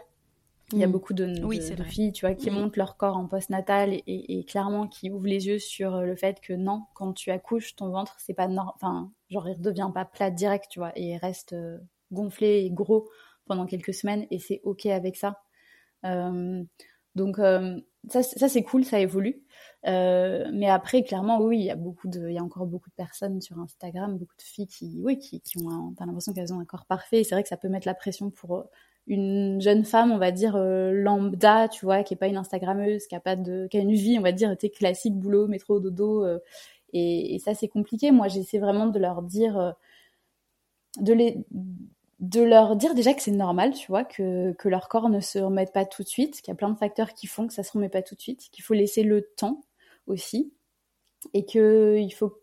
[0.72, 0.92] Il y a mmh.
[0.92, 4.88] beaucoup de, de, filles, tu vois, qui montrent leur corps en postnatal et, et, clairement
[4.88, 8.32] qui ouvrent les yeux sur le fait que non, quand tu accouches, ton ventre, c'est
[8.32, 11.76] pas normal, enfin, genre, il redevient pas plat direct, tu vois, et il reste euh,
[12.12, 13.08] gonflé et gros
[13.46, 15.40] pendant quelques semaines et c'est ok avec ça.
[16.04, 16.62] Euh,
[17.14, 19.42] donc euh, ça, ça c'est cool, ça évolue.
[19.86, 22.90] Euh, mais après, clairement, oui, il y a beaucoup de, il y a encore beaucoup
[22.90, 26.60] de personnes sur Instagram, beaucoup de filles qui, oui, qui, qui ont, l'impression qu'elles ont
[26.60, 27.24] un corps parfait.
[27.24, 28.64] C'est vrai que ça peut mettre la pression pour
[29.08, 33.16] une jeune femme, on va dire lambda, tu vois, qui est pas une Instagrammeuse, qui
[33.16, 36.24] a pas de, qui a une vie, on va dire, classique, boulot, métro, dodo.
[36.92, 38.12] Et, et, ça, c'est compliqué.
[38.12, 39.74] Moi, j'essaie vraiment de leur dire,
[41.00, 41.44] de les
[42.22, 45.72] de leur dire déjà que c'est normal, tu vois, que, leur corps ne se remette
[45.72, 47.72] pas tout de suite, qu'il y a plein de facteurs qui font que ça se
[47.72, 49.60] remet pas tout de suite, qu'il faut laisser le temps
[50.06, 50.54] aussi,
[51.34, 52.40] et qu'il faut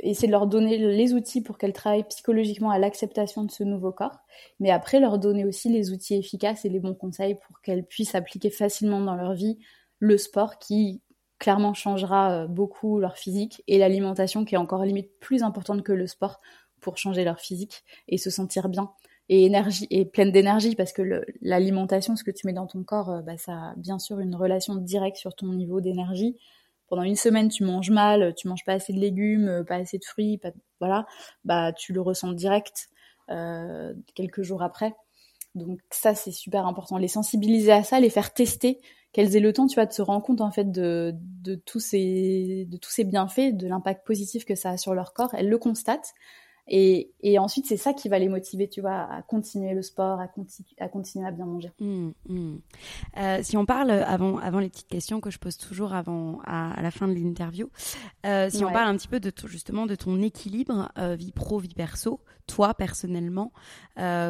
[0.00, 3.92] essayer de leur donner les outils pour qu'elles travaillent psychologiquement à l'acceptation de ce nouveau
[3.92, 4.20] corps,
[4.58, 8.14] mais après leur donner aussi les outils efficaces et les bons conseils pour qu'elles puissent
[8.14, 9.58] appliquer facilement dans leur vie
[9.98, 11.02] le sport qui
[11.38, 15.92] clairement changera euh, beaucoup leur physique et l'alimentation qui est encore limite plus importante que
[15.92, 16.40] le sport
[16.80, 18.92] pour changer leur physique et se sentir bien
[19.30, 23.22] et énergie pleine d'énergie parce que l'alimentation, ce que tu mets dans ton corps, euh,
[23.22, 26.36] bah, ça a bien sûr une relation directe sur ton niveau d'énergie.
[26.88, 29.98] Pendant une semaine, tu manges mal, tu manges pas assez de légumes, euh, pas assez
[29.98, 30.50] de fruits, pas,
[30.80, 31.06] voilà,
[31.44, 32.88] bah tu le ressens direct
[33.30, 34.94] euh, quelques jours après.
[35.54, 38.80] Donc ça c'est super important, les sensibiliser à ça, les faire tester,
[39.12, 41.14] qu'elles aient le temps, tu vois, de se rendre compte en fait de
[41.66, 45.34] tous ces de tous ces bienfaits, de l'impact positif que ça a sur leur corps.
[45.34, 46.14] Elles le constatent.
[46.68, 50.20] Et, et, ensuite, c'est ça qui va les motiver, tu vois, à continuer le sport,
[50.20, 50.28] à,
[50.78, 51.72] à continuer à bien manger.
[51.80, 52.56] Mmh, mmh.
[53.18, 56.80] Euh, si on parle, avant, avant les petites questions que je pose toujours avant, à,
[56.80, 57.68] la fin de l'interview,
[58.24, 61.58] euh, si on parle un petit peu de justement de ton équilibre euh, vie pro,
[61.58, 63.52] vie perso, toi personnellement,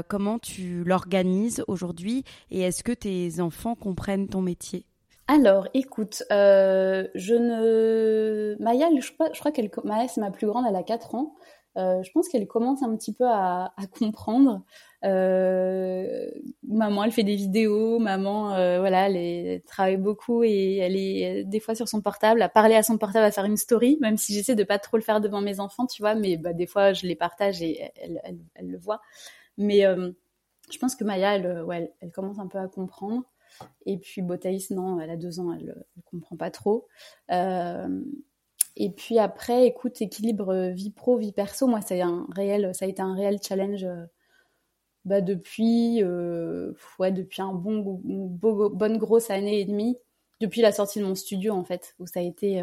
[0.08, 4.84] comment tu l'organises aujourd'hui et est-ce que tes enfants comprennent ton métier?
[5.28, 8.56] Alors, écoute, je ne...
[8.60, 9.70] Maya, je crois, je crois qu'elle...
[9.84, 11.34] Maya, c'est ma plus grande, elle a 4 ans.
[11.76, 14.62] Euh, je pense qu'elle commence un petit peu à, comprendre.
[15.04, 16.28] Euh,
[16.66, 17.98] maman, elle fait des vidéos.
[17.98, 22.48] Maman, euh, voilà, elle, travaille beaucoup et elle est des fois sur son portable, à
[22.48, 25.02] parler à son portable, à faire une story, même si j'essaie de pas trop le
[25.02, 26.14] faire devant mes enfants, tu vois.
[26.14, 29.00] Mais bah, des fois, je les partage et elle, le voit.
[29.58, 29.82] Mais
[30.70, 33.24] je pense que Maya, elle, ouais, elle, commence un peu à comprendre.
[33.84, 36.86] Et puis Botaïs, non, elle a deux ans, elle, elle comprend pas trop.
[38.80, 42.26] Euh, et puis après, écoute, équilibre euh, vie pro, vie perso, moi, ça a, un
[42.34, 44.06] réel, ça a été un réel challenge euh,
[45.04, 48.00] bah, depuis, euh, depuis un bon,
[48.70, 49.96] bonne grosse année et demie,
[50.40, 52.60] depuis la sortie de mon studio, en fait, où ça a été,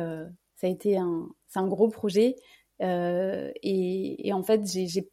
[0.56, 2.36] ça a été un, un gros projet.
[2.80, 5.10] Et, en fait, j'ai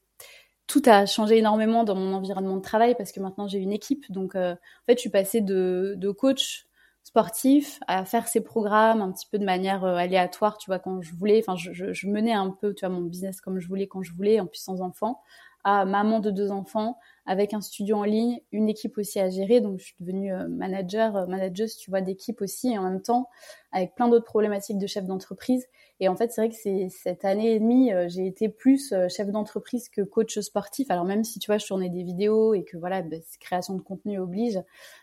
[0.66, 4.11] tout a changé énormément dans mon environnement de travail parce que maintenant j'ai une équipe.
[4.11, 6.66] Donc, en fait, je suis passée de coach
[7.05, 11.02] sportif, à faire ses programmes un petit peu de manière euh, aléatoire, tu vois, quand
[11.02, 11.42] je voulais.
[11.46, 14.12] Enfin, je, je, menais un peu, tu vois, mon business comme je voulais, quand je
[14.12, 15.22] voulais, en plus sans enfant,
[15.62, 19.60] à maman de deux enfants, avec un studio en ligne, une équipe aussi à gérer.
[19.60, 23.00] Donc, je suis devenue euh, manager, euh, manageuse, tu vois, d'équipe aussi, et en même
[23.00, 23.30] temps,
[23.72, 25.66] avec plein d'autres problématiques de chef d'entreprise.
[26.00, 29.30] Et en fait, c'est vrai que cette année et demie, euh, j'ai été plus chef
[29.30, 30.90] d'entreprise que coach sportif.
[30.90, 33.80] Alors même si tu vois, je tournais des vidéos et que voilà, bah, création de
[33.80, 34.60] contenu oblige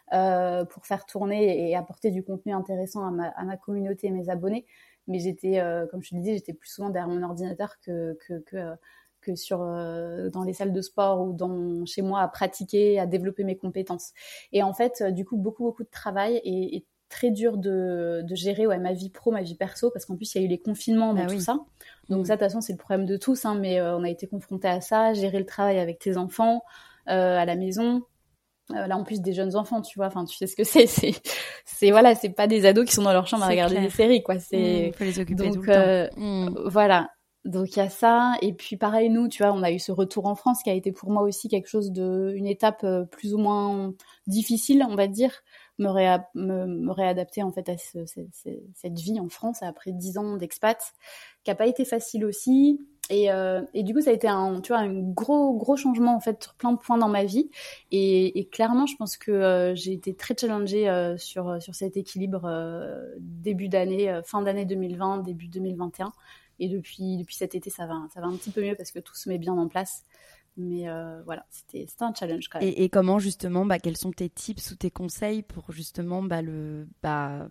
[0.09, 4.65] pour faire tourner et apporter du contenu intéressant à ma, communauté et mes abonnés.
[5.07, 8.17] Mais j'étais, comme je te disais, j'étais plus souvent derrière mon ordinateur que
[9.21, 13.05] que sur euh, dans les salles de sport ou dans chez moi à pratiquer, à
[13.05, 14.11] développer mes compétences.
[14.51, 18.35] Et en fait, euh, du coup, beaucoup beaucoup de travail et, très dur de, de
[18.35, 20.49] gérer ouais, ma vie pro, ma vie perso, parce qu'en plus il y a eu
[20.49, 21.59] les confinements dans bah tout ça.
[22.07, 22.25] Donc mm.
[22.25, 24.27] ça, de toute façon, c'est le problème de tous, hein, mais euh, on a été
[24.27, 26.63] confrontés à ça, gérer le travail avec tes enfants
[27.07, 28.03] à la maison.
[28.69, 30.87] là en plus des jeunes enfants, tu vois, enfin tu sais ce que c'est,
[31.65, 34.23] c'est, voilà, c'est pas des ados qui sont dans leur chambre à regarder des séries,
[34.23, 34.39] quoi.
[34.39, 36.15] C'est mm, faut les occuper donc, tout le temps.
[36.15, 36.69] Mm.
[36.69, 37.09] voilà.
[37.45, 38.35] Donc il y a ça.
[38.41, 40.73] Et puis pareil nous tu vois on a eu ce retour en France qui a
[40.73, 43.93] été pour moi aussi quelque chose de une étape euh, plus ou moins
[44.27, 45.31] difficile on va dire.
[45.79, 50.79] Me, réadapter en fait à cette vie en France après dix ans d'expat
[51.43, 52.79] qui a pas été facile aussi.
[53.09, 56.15] Et, euh, et, du coup ça a été un tu vois un gros gros changement
[56.15, 57.49] en fait sur plein de points dans ma vie.
[57.89, 60.87] Et, et clairement je pense que euh, j'ai été très challengée
[61.17, 62.47] sur sur cet équilibre
[63.17, 66.11] début d'année fin d'année 2020 début 2021
[66.61, 68.99] et depuis, depuis cet été, ça va, ça va un petit peu mieux parce que
[68.99, 70.05] tout se met bien en place.
[70.57, 72.71] Mais euh, voilà, c'était un challenge quand même.
[72.75, 76.87] Et, comment justement, bah, quels sont tes tips ou tes conseils pour justement bah, le,
[77.01, 77.47] bah,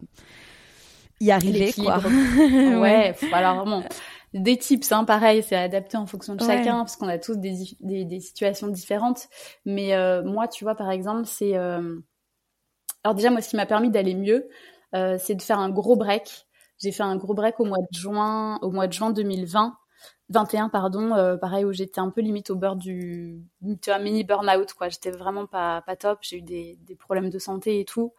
[1.18, 1.98] y arriver quoi?
[2.78, 3.82] Ouais, alors vraiment,
[4.32, 7.54] des tips, hein, pareil, c'est adapté en fonction de chacun parce qu'on a tous des,
[7.80, 9.28] des, des, situations différentes.
[9.64, 11.56] Mais euh, moi, tu vois, par exemple, c'est...
[11.56, 11.98] Euh...
[13.02, 14.48] Alors déjà, moi, ce qui m'a permis d'aller mieux,
[14.92, 16.46] c'est de faire un gros break
[16.80, 19.76] j'ai fait un gros break au mois de juin, au mois de juin 2020,
[20.30, 23.42] 21 pardon, euh, pareil où j'étais un peu limite au beurre du,
[23.82, 24.88] tu vois, mini burn-out quoi.
[24.88, 26.20] J'étais vraiment pas pas top.
[26.22, 28.14] J'ai eu des, des problèmes de santé et tout.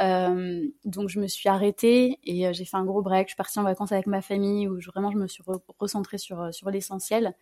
[0.00, 3.28] Euh, donc je me suis arrêtée et euh, j'ai fait un gros break.
[3.28, 5.42] Je suis partie en vacances avec ma famille où je, vraiment je me suis
[5.78, 7.34] recentrée sur sur l'essentiel.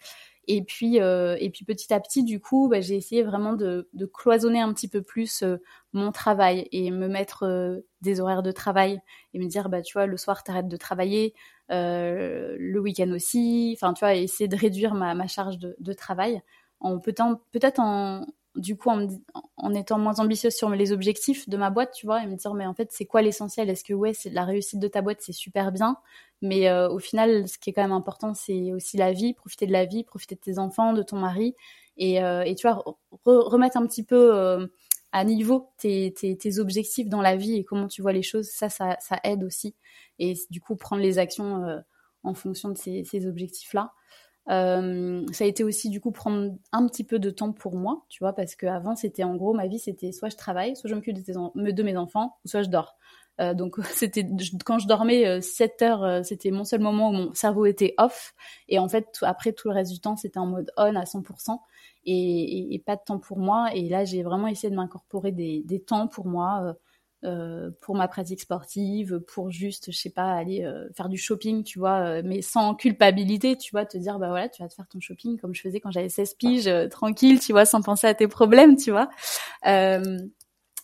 [0.52, 3.88] Et puis, euh, et puis petit à petit, du coup, bah, j'ai essayé vraiment de,
[4.12, 5.58] cloisonner un petit peu plus euh,
[5.92, 9.00] mon travail et me mettre euh, des horaires de travail
[9.32, 11.34] et me dire, bah, tu vois, le soir, t'arrêtes de travailler,
[11.68, 13.76] le week-end aussi.
[13.76, 16.42] Enfin, tu vois, essayer de réduire ma, charge de, de travail
[16.80, 18.26] en peut-être peut-être en,
[18.56, 22.26] du coup en, étant moins ambitieuse sur les objectifs de ma boîte, tu vois, et
[22.26, 23.70] me dire mais en fait c'est quoi l'essentiel?
[23.70, 25.96] Est-ce que ouais c'est la réussite de ta boîte c'est super bien,
[26.42, 29.66] mais euh, au final ce qui est quand même important c'est aussi la vie, profiter
[29.66, 31.54] de la vie, profiter de tes enfants, de ton mari,
[31.96, 32.82] et, euh, tu vois
[33.24, 34.66] remettre un petit peu euh,
[35.12, 36.12] à niveau tes,
[36.58, 39.74] objectifs dans la vie et comment tu vois les choses, ça ça, aide aussi,
[40.18, 41.82] et du coup prendre les actions
[42.24, 43.92] en fonction de ces, ces objectifs là.
[44.50, 48.04] Euh, ça a été aussi du coup prendre un petit peu de temps pour moi,
[48.08, 50.94] tu vois, parce qu'avant c'était en gros ma vie c'était soit je travaille, soit je
[50.94, 52.96] m'occupe de, de, mes enfants, soit je dors.
[53.40, 54.26] Euh, donc c'était
[54.64, 57.94] quand je dormais 7 euh, heures, euh, c'était mon seul moment où mon cerveau était
[57.98, 58.34] off,
[58.68, 61.58] et en fait après tout le reste du temps c'était en mode on à 100%,
[62.06, 63.70] et, et, et, pas de temps pour moi.
[63.74, 66.74] Et là j'ai vraiment essayé de m'incorporer des, temps pour moi.
[67.22, 71.62] Euh, pour ma pratique sportive, pour juste, je sais pas, aller euh, faire du shopping,
[71.62, 74.74] tu vois, euh, mais sans culpabilité, tu vois, te dire, bah voilà, tu vas te
[74.74, 78.06] faire ton shopping comme je faisais quand j'avais 16 piges, tranquille, tu vois, sans penser
[78.06, 79.10] à tes problèmes, tu vois.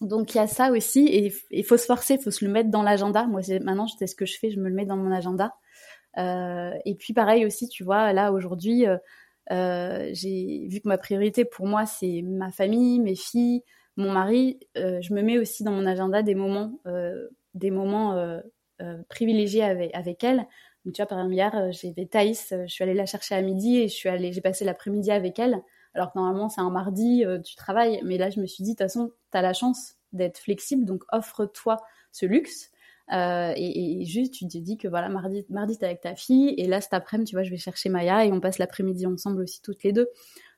[0.03, 2.51] donc il y a ça aussi, et il faut se forcer, il faut se le
[2.51, 3.27] mettre dans l'agenda.
[3.27, 5.55] Moi, maintenant, c'est ce que je fais, je me le mets dans mon agenda.
[6.19, 8.85] et puis pareil aussi, tu vois, là aujourd'hui,
[9.49, 13.63] j'ai vu que ma priorité pour moi, c'est ma famille, mes filles,
[13.97, 18.15] mon mari, euh, je me mets aussi dans mon agenda des moments, euh, des moments
[18.15, 18.41] euh,
[19.09, 20.47] privilégiés avec, elle.
[20.85, 23.43] Donc, tu vois, par exemple, hier, j'ai fait Thaïs, je suis allée la chercher à
[23.43, 25.63] midi et je suis allée, j'ai passé l'après-midi avec elle.
[25.95, 28.01] Alors que normalement, c'est un mardi, tu travailles.
[28.05, 30.85] Mais là, je me suis dit, de toute façon, tu as la chance d'être flexible,
[30.85, 31.79] donc offre-toi
[32.13, 32.71] ce luxe.
[33.11, 36.83] Et, juste, tu te dis que voilà, mardi, mardi t'es avec ta fille, et là,
[36.83, 39.83] cet après-midi, tu vois, je vais chercher Maya, et on passe l'après-midi ensemble aussi toutes
[39.83, 40.09] les deux.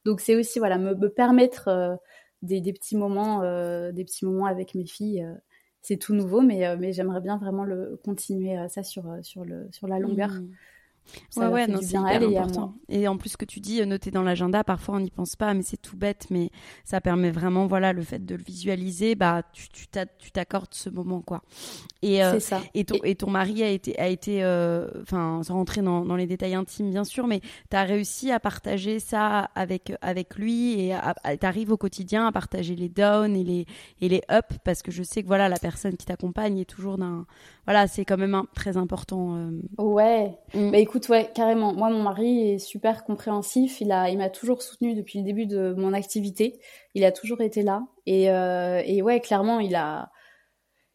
[0.05, 2.01] Donc, c'est aussi, voilà, me permettre
[2.43, 5.23] des, des, petits moments, euh, des petits moments avec mes filles.
[5.23, 5.35] Euh,
[5.83, 9.69] c'est tout nouveau, mais, euh, mais j'aimerais bien vraiment le continuer ça sur, sur, le,
[9.71, 10.31] sur la longueur.
[10.31, 10.51] Mmh
[11.37, 12.75] ouais, ouais, non, c'est important.
[12.89, 15.63] Et, en plus, que tu dis, noter dans l'agenda, parfois on n'y pense pas, mais
[15.63, 16.51] c'est tout bête, mais
[16.85, 21.21] ça permet vraiment, voilà, le fait de le visualiser, bah, tu, tu t'accordes ce moment,
[21.21, 21.43] quoi.
[22.03, 22.61] Et, euh, ça.
[22.75, 23.15] Et ton, et...
[23.15, 26.91] ton mari a été, a été, euh, enfin, sans rentrer dans, dans, les détails intimes,
[26.91, 27.41] bien sûr, mais
[27.71, 30.95] tu as réussi à partager ça avec, avec lui et
[31.41, 33.67] tu arrives au quotidien à partager les downs et les,
[34.01, 36.99] et les ups parce que je sais que, voilà, la personne qui t'accompagne est toujours
[36.99, 37.27] d'un,
[37.69, 39.37] voilà, c'est quand même un, très important.
[39.37, 39.51] Euh.
[39.77, 40.35] Ouais.
[40.55, 40.71] Mm.
[40.71, 41.73] Bah écoute, écoute, ouais, carrément.
[41.75, 43.81] Moi, mon mari est super compréhensif.
[43.81, 46.61] Il a, il m'a toujours soutenu depuis le début de mon activité.
[46.95, 47.87] Il a toujours été là.
[48.07, 50.11] Et, euh, et ouais, clairement, il a,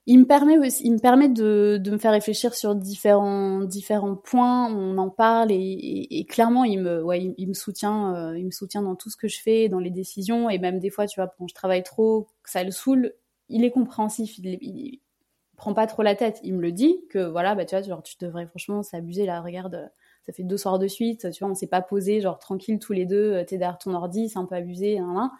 [0.06, 4.70] il me permet il me permet de, de me faire réfléchir sur différents, différents points.
[4.74, 8.82] On en parle et, clairement, il me, ouais, il, me soutient, euh, il me soutient
[8.82, 11.34] dans tout ce que je fais, dans les décisions et même des fois, tu vois,
[11.38, 13.14] quand je travaille trop, que ça le saoule,
[13.47, 14.39] il est compréhensif.
[15.58, 16.39] Prend pas trop la tête.
[16.43, 19.41] Il me le dit que voilà, bah tu vois, genre tu devrais franchement s'abuser là.
[19.41, 19.91] Regarde,
[20.26, 22.93] ça fait deux soirs de suite, tu vois, on s'est pas posé, genre tranquille tous
[22.93, 23.43] les deux.
[23.45, 25.32] T'es derrière ton ordi, c'est un peu abusé, hein,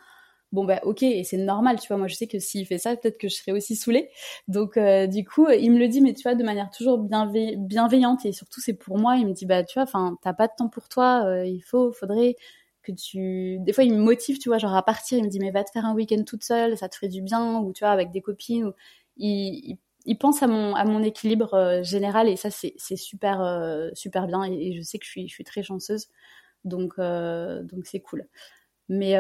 [0.54, 1.98] Bon bah ok, et c'est normal, tu vois.
[1.98, 4.12] Moi je sais que s'il fait ça, peut-être que je serais aussi saoulée.
[4.48, 8.24] Donc euh, du coup, il me le dit, mais tu vois, de manière toujours bienveillante
[8.26, 9.16] et surtout c'est pour moi.
[9.18, 11.62] Il me dit bah tu vois, enfin t'as pas de temps pour toi, euh, il
[11.62, 12.36] faut, faudrait
[12.84, 13.58] que tu.
[13.62, 15.64] Des fois il me motive, tu vois, genre à partir, il me dit mais va
[15.64, 18.12] te faire un week-end toute seule, ça te ferait du bien, ou tu vois avec
[18.12, 18.66] des copines.
[18.66, 18.74] Ou...
[19.18, 19.78] Il
[20.18, 24.28] pense à mon, à mon équilibre euh, général et ça c'est, c'est super euh, super
[24.28, 26.08] bien et, je sais que je suis, je suis très chanceuse.
[26.66, 28.28] Donc euh, donc c'est cool.
[28.90, 29.16] Mais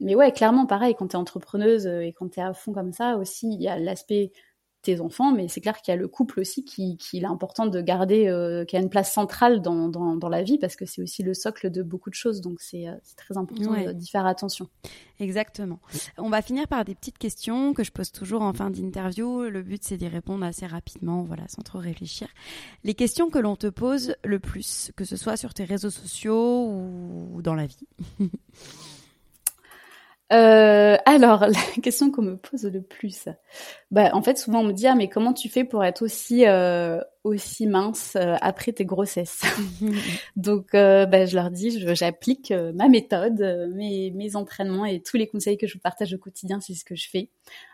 [0.00, 2.92] mais ouais clairement pareil quand tu es entrepreneuse et quand tu es à fond comme
[2.92, 4.32] ça aussi il y a l'aspect
[4.86, 7.66] tes enfants, mais c'est clair qu'il y a le couple aussi qui, qui est important
[7.66, 11.02] de garder, euh, qui a une place centrale dans, dans, la vie parce que c'est
[11.02, 12.40] aussi le socle de beaucoup de choses.
[12.40, 14.68] Donc c'est euh, très important d'y faire attention.
[15.18, 15.80] Exactement.
[16.18, 19.48] On va finir par des petites questions que je pose toujours en fin d'interview.
[19.48, 22.28] Le but c'est d'y répondre assez rapidement, voilà, sans trop réfléchir.
[22.84, 26.68] Les questions que l'on te pose le plus, que ce soit sur tes réseaux sociaux
[26.68, 27.86] ou dans la vie.
[30.32, 33.28] Euh, alors, la question qu'on me pose le plus,
[33.92, 36.46] bah, en fait, souvent on me dit ah mais comment tu fais pour être aussi
[36.46, 39.42] euh, aussi mince euh, après tes grossesses?
[40.36, 45.28] Donc, euh, bah, je leur dis, j'applique ma méthode, mes mes entraînements et tous les
[45.28, 47.30] conseils que je vous partage au quotidien, c'est ce que je fais.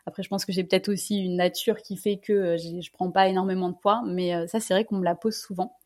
[0.07, 3.29] Après, je pense que j'ai peut-être aussi une nature qui fait que je prends pas
[3.29, 5.79] énormément de poids, mais ça c'est vrai qu'on me la pose souvent.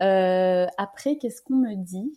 [0.00, 2.12] après, qu'est-ce qu'on me dit?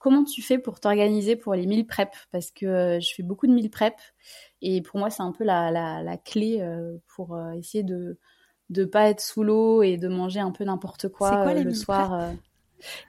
[0.00, 2.08] Comment tu fais pour t'organiser pour les meal prep?
[2.32, 3.94] Parce que euh, je fais beaucoup de meal prep
[4.62, 8.16] et pour moi c'est un peu la, la, clé euh, pour euh, essayer de
[8.70, 12.30] ne pas être sous l'eau et de manger un peu n'importe quoi, le soir.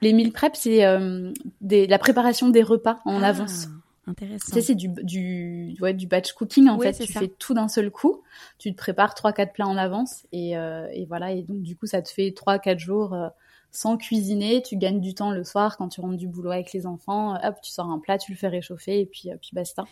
[0.02, 3.68] Les meal prep, c'est la préparation des repas en ah, avance.
[4.06, 4.46] Intéressant.
[4.48, 6.92] Tu sais, c'est du, du, ouais, du batch cooking en fait.
[6.92, 8.20] Tu fais tout d'un seul coup.
[8.58, 11.32] Tu te prépares trois quatre plats en avance et, et, voilà.
[11.32, 13.16] Et donc du coup, ça te fait trois quatre jours
[13.72, 16.86] sans cuisiner, tu gagnes du temps le soir quand tu rentres du boulot avec les
[16.86, 19.84] enfants, hop, tu sors un plat, tu le fais réchauffer et puis, euh, puis basta.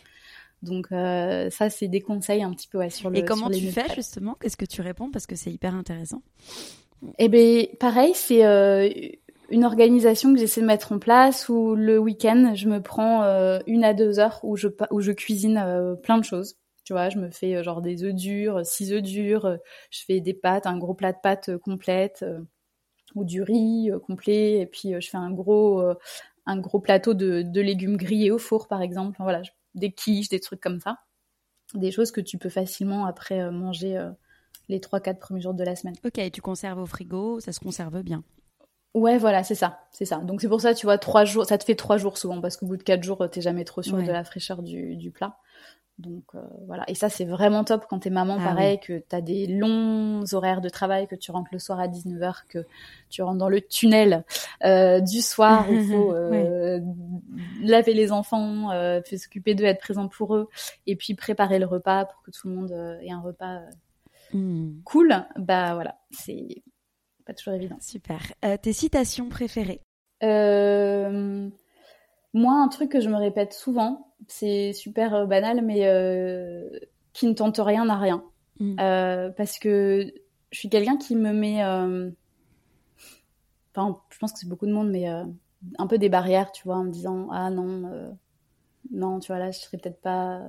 [0.63, 3.17] Donc euh, ça, c'est des conseils un petit peu sur le.
[3.17, 4.37] Et comment tu fais justement?
[4.39, 5.11] Qu'est-ce que tu réponds?
[5.11, 6.23] Parce que c'est hyper intéressant.
[7.19, 8.91] Eh ben pareil, c'est euh,
[9.49, 13.23] une organisation que j'essaie de mettre en place où le week-end, je me prends
[13.67, 16.57] une à deux heures où je où je cuisine plein de choses.
[16.85, 19.57] Tu vois, je me fais genre des œufs durs, six œufs durs,
[19.91, 22.23] je fais des pâtes, un gros plat de pâtes complète
[23.15, 25.95] ou du riz euh, complet et puis euh, je fais un gros euh,
[26.47, 29.43] un gros plateau de, de, légumes grillés au four par exemple voilà
[29.75, 30.99] des quiches des trucs comme ça
[31.75, 34.11] des choses que tu peux facilement après manger
[34.69, 35.95] les 3-4 premiers jours de la semaine.
[36.05, 38.25] Ok, tu conserves au frigo, ça se conserve bien.
[38.93, 40.17] Ouais, voilà, c'est ça, c'est ça.
[40.17, 42.57] Donc c'est pour ça, tu vois, trois jours, ça te fait trois jours souvent parce
[42.57, 45.39] qu'au bout de quatre jours, t'es jamais trop sûr de la fraîcheur du, du plat.
[46.01, 49.21] Donc euh, voilà, et ça c'est vraiment top quand t'es maman, ah pareil, que t'as
[49.21, 52.67] des longs horaires de travail, que tu rentres le soir à 19h, que
[53.11, 54.25] tu rentres dans le tunnel
[54.65, 56.81] euh, du soir où il faut euh,
[57.63, 58.71] laver les enfants,
[59.05, 60.49] s'occuper d'eux, être présent pour eux,
[60.87, 62.73] et puis préparer le repas pour que tout le monde
[63.03, 63.61] ait un repas
[64.33, 64.81] hmm.
[64.85, 65.27] cool.
[65.37, 66.63] Bah voilà, c'est
[67.27, 67.77] pas toujours évident.
[67.81, 68.21] Super.
[68.63, 69.83] tes citations préférées?
[72.33, 76.69] Moi, un truc que je me répète souvent, c'est super euh, banal, mais euh,
[77.13, 78.25] qui ne tente rien n'a rien.
[78.61, 78.77] Mm.
[78.81, 80.13] Euh, parce que
[80.51, 81.65] je suis quelqu'un qui me met.
[83.73, 86.77] Enfin, je pense que c'est beaucoup de monde, mais un peu des barrières, tu vois,
[86.77, 88.17] en me disant Ah non,
[88.91, 90.43] non, tu vois, là, je serais peut-être pas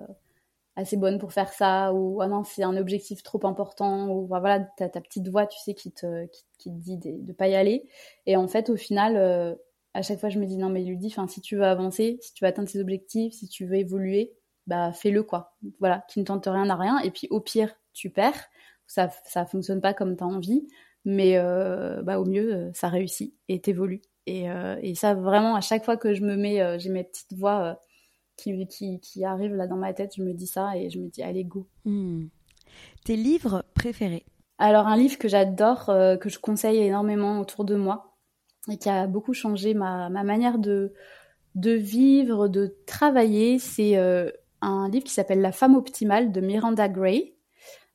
[0.76, 4.60] assez bonne pour faire ça, ou ah non, c'est un objectif trop important, ou voilà,
[4.78, 7.56] t'as ta petite voix, tu sais, qui te, qui, te dit de, de pas y
[7.56, 7.88] aller.
[8.26, 9.58] Et en fait, au final
[9.94, 12.44] à chaque fois, je me dis non, mais Ludie, si tu veux avancer, si tu
[12.44, 14.34] veux atteindre tes objectifs, si tu veux évoluer,
[14.68, 15.58] bah fais-le quoi.
[15.80, 17.00] Voilà, qui ne tente rien à rien.
[17.00, 18.50] Et puis au pire, tu perds.
[18.88, 20.68] Ça, ça fonctionne pas comme tu as envie,
[21.06, 24.02] mais euh, bah au mieux, euh, ça réussit et t'évolues.
[24.28, 27.34] Et, euh, et ça, vraiment, à chaque fois que je me mets, j'ai mes petites
[27.34, 27.80] voix
[28.38, 31.10] qui, qui, qui, arrivent là dans ma tête, je me dis ça et je me
[31.10, 31.68] dis allez go.
[31.86, 32.28] Hmm.
[33.04, 34.26] Tes livres préférés?
[34.58, 38.11] Alors un livre que j'adore, que je conseille énormément autour de moi,
[38.70, 40.94] et qui a beaucoup changé ma, ma manière de,
[41.56, 43.60] vivre, de travailler.
[43.60, 44.30] C'est euh,
[44.62, 47.36] un livre qui s'appelle La femme optimale de Miranda Gray.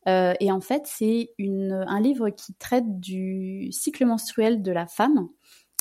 [0.09, 5.28] Euh, et en fait, c'est un livre qui traite du cycle menstruel de la femme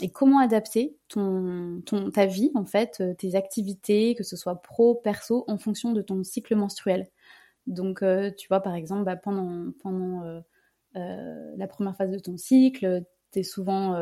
[0.02, 1.82] et comment adapter ton,
[2.14, 6.24] ta vie, en fait, tes activités, que ce soit pro, perso, en fonction de ton
[6.24, 7.08] cycle menstruel.
[7.66, 8.04] Donc,
[8.38, 10.42] tu vois, par exemple, bah, pendant, pendant
[10.96, 13.96] la première phase de ton cycle, tu es souvent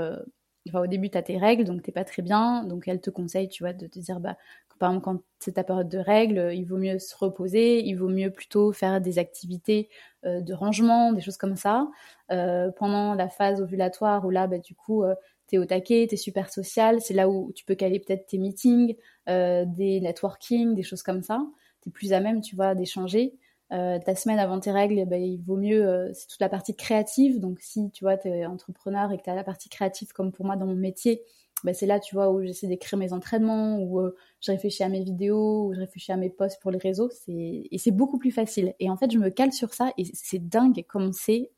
[0.73, 2.63] au début, tu tes règles, donc t'es pas très bien.
[2.63, 4.37] Donc, elle te conseille, tu vois, de te dire, bah,
[4.79, 8.09] par exemple, quand c'est ta période de règles, il vaut mieux se reposer, il vaut
[8.09, 9.89] mieux plutôt faire des activités
[10.25, 11.89] euh, de rangement, des choses comme ça.
[12.31, 15.15] Euh, pendant la phase ovulatoire, où là, bah, du coup, euh,
[15.47, 18.25] tu es au taquet, tu es super social, c'est là où tu peux caler peut-être
[18.27, 18.95] tes meetings,
[19.27, 21.45] des networking, des choses comme ça.
[21.81, 23.35] Tu es plus à même, tu vois, d'échanger.
[23.73, 26.49] Euh, ta semaine avant tes règles, eh ben, il vaut mieux, euh, c'est toute la
[26.49, 27.39] partie créative.
[27.39, 30.31] Donc si tu vois, tu es entrepreneur et que tu as la partie créative comme
[30.31, 31.23] pour moi dans mon métier,
[31.63, 34.89] ben, c'est là, tu vois, où j'essaie d'écrire mes entraînements, où euh, je réfléchis à
[34.89, 37.09] mes vidéos, où je réfléchis à mes posts pour les réseaux.
[37.27, 38.73] Et c'est beaucoup plus facile.
[38.79, 41.51] Et en fait, je me cale sur ça et c'est dingue comme c'est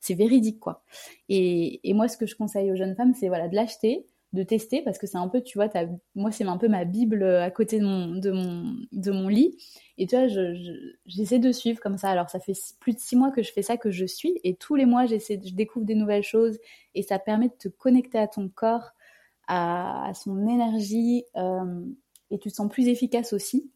[0.00, 0.82] c'est véridique, quoi.
[1.30, 4.42] Et, et, moi, ce que je conseille aux jeunes femmes, c'est voilà, de l'acheter, de
[4.42, 5.68] tester parce que c'est un peu, tu vois,
[6.16, 9.56] moi c'est un peu ma bible à côté de mon, de mon, de mon lit.
[9.96, 10.26] Et tu vois,
[11.06, 12.10] j'essaie de suivre comme ça.
[12.10, 14.56] Alors ça fait plus de six mois que je fais ça, que je suis, et
[14.56, 16.58] tous les mois j'essaie, je découvre des nouvelles choses,
[16.94, 18.90] et ça permet de te connecter à ton corps,
[19.46, 21.84] à, son énergie, euh,
[22.30, 23.70] et tu te sens plus efficace aussi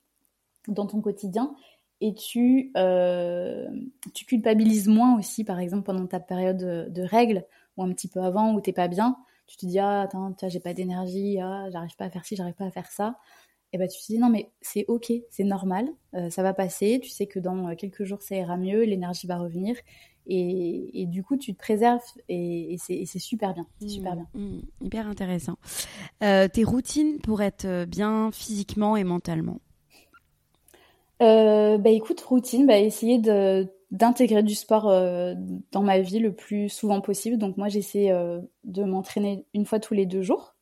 [0.67, 1.55] dans ton quotidien.
[2.01, 3.69] Et tu, euh,
[4.15, 7.45] tu culpabilises moins aussi, par exemple pendant ta période de, de règles,
[7.77, 9.17] ou un petit peu avant, où t'es pas bien
[9.49, 12.55] tu te dis ah attends j'ai pas d'énergie ah j'arrive pas à faire ci j'arrive
[12.55, 13.17] pas à faire ça.
[13.73, 17.01] Et ben tu te dis non mais c'est ok c'est normal euh, ça va passer
[17.03, 19.75] tu sais que dans euh, quelques jours ça ira mieux l'énergie va revenir.
[20.31, 24.27] Et, et, du coup tu te préserves et, et c'est super bien c'est super bien.
[24.35, 25.57] mmh, mmh, hyper intéressant.
[26.23, 29.61] Euh, tes routines pour être bien physiquement et mentalement?
[31.21, 35.35] Bah écoute routine bah essayer de d'intégrer du sport euh,
[35.73, 37.39] dans ma vie le plus souvent possible.
[37.39, 40.55] Donc moi j'essaie euh, de m'entraîner une fois tous les deux jours.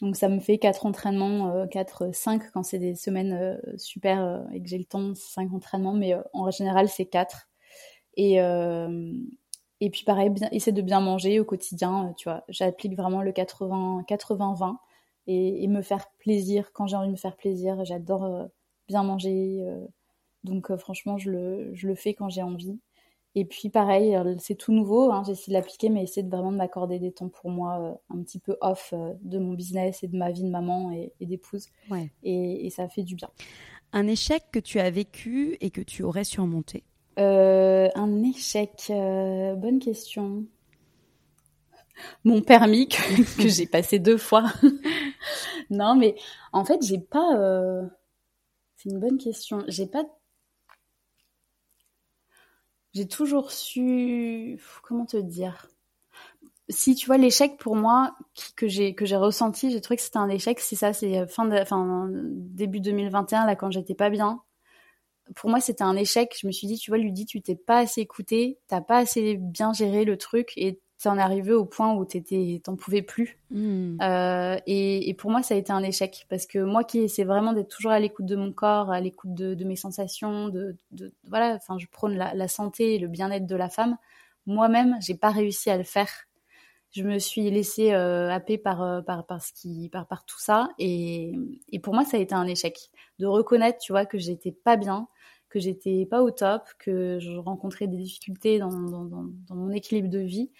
[0.00, 4.60] Donc ça me fait quatre entraînements, euh, quatre, cinq quand c'est des semaines super et
[4.62, 7.48] que j'ai le temps, cinq entraînements, mais en général c'est quatre.
[8.16, 8.38] Et
[9.80, 12.44] et puis pareil, bien, essayer de bien manger au quotidien, tu vois.
[12.48, 14.76] J'applique vraiment le 80 80-20
[15.26, 17.84] et, et, me faire plaisir quand j'ai envie de me faire plaisir.
[17.84, 18.48] J'adore
[18.88, 19.62] bien manger
[20.44, 22.78] donc euh, franchement, je le, je le, fais quand j'ai envie.
[23.34, 26.52] Et puis pareil, euh, c'est tout nouveau, hein, j'essaie de l'appliquer, mais essayer de vraiment
[26.52, 30.08] de m'accorder des temps pour moi euh, un petit peu off de mon business et
[30.08, 31.66] de ma vie de maman et, d'épouse.
[32.22, 33.28] Et, ça fait du bien.
[33.92, 36.84] Un échec que tu as vécu et que tu aurais surmonté?
[37.16, 40.44] Un échec, bonne question.
[42.24, 44.52] Mon permis que, que j'ai passé deux fois.
[45.70, 46.16] non, mais
[46.52, 47.30] en fait, j'ai pas.
[48.76, 49.64] C'est une bonne question.
[49.68, 50.04] J'ai pas
[52.94, 55.68] j'ai toujours su comment te dire?
[56.70, 58.16] Si tu vois l'échec pour moi
[58.56, 61.44] que j'ai que j'ai ressenti j'ai trouvé que c'était un échec si ça c'est fin
[61.44, 64.40] de fin début 2021 là quand j'étais pas bien.
[65.36, 66.34] Pour moi c'était un échec.
[66.40, 68.98] Je me suis dit tu vois lui dis tu t'es pas assez écouté t'as pas
[68.98, 73.38] assez bien géré le truc et t'en arrivé au point où t'étais, t'en pouvais plus.
[73.50, 73.96] Hmm.
[74.00, 77.24] Euh, et, et, pour moi, ça a été un échec parce que moi qui essaie
[77.24, 80.76] vraiment d'être toujours à l'écoute de mon corps, à l'écoute de, de mes sensations, de,
[80.92, 83.96] de, voilà, enfin, je prône la, la, santé et le bien-être de la femme.
[84.46, 86.10] Moi-même, j'ai pas réussi à le faire.
[86.92, 90.38] Je me suis laissée euh, happer par, euh, par, par, ce qui, par, par tout
[90.38, 90.68] ça.
[90.78, 91.32] Et,
[91.70, 92.78] et pour moi, ça a été un échec.
[93.18, 95.08] De reconnaître, tu vois, que j'étais pas bien,
[95.54, 100.50] que j'étais pas au top, que je rencontrais des difficultés dans, mon équilibre de vie.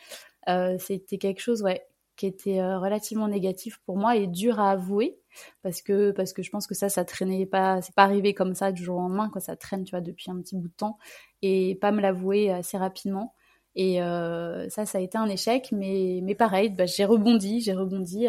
[0.48, 1.84] Euh, c'était quelque chose, ouais,
[2.14, 5.18] qui était euh, relativement négatif pour moi et dur à avouer
[5.64, 8.54] parce que parce que je pense que ça ça traînait pas c'est pas arrivé comme
[8.54, 10.74] ça du jour au lendemain quoi ça traîne tu vois depuis un petit bout de
[10.74, 10.96] temps
[11.42, 13.34] et pas me l'avouer assez rapidement
[13.74, 17.72] et euh, ça ça a été un échec mais mais pareil bah, j'ai rebondi j'ai
[17.72, 18.28] rebondi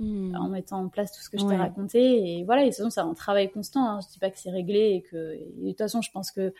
[0.00, 0.34] hmm.
[0.36, 3.14] en mettant en place tout ce que je t'ai raconté et voilà et c'est un
[3.14, 4.00] travail constant hein.
[4.00, 6.52] je dis pas que c'est réglé et que et de toute façon je pense que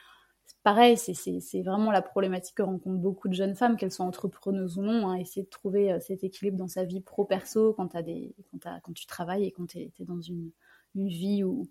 [0.64, 4.82] pareil, c'est vraiment la problématique que rencontrent beaucoup de jeunes femmes, qu'elles soient entrepreneuses ou
[4.82, 8.92] non, hein, essayer de trouver euh, cet équilibre dans sa vie pro-perso quand, quand, quand,
[8.94, 10.50] tu travailles et quand tu es, dans une,
[10.94, 11.68] une, vie où,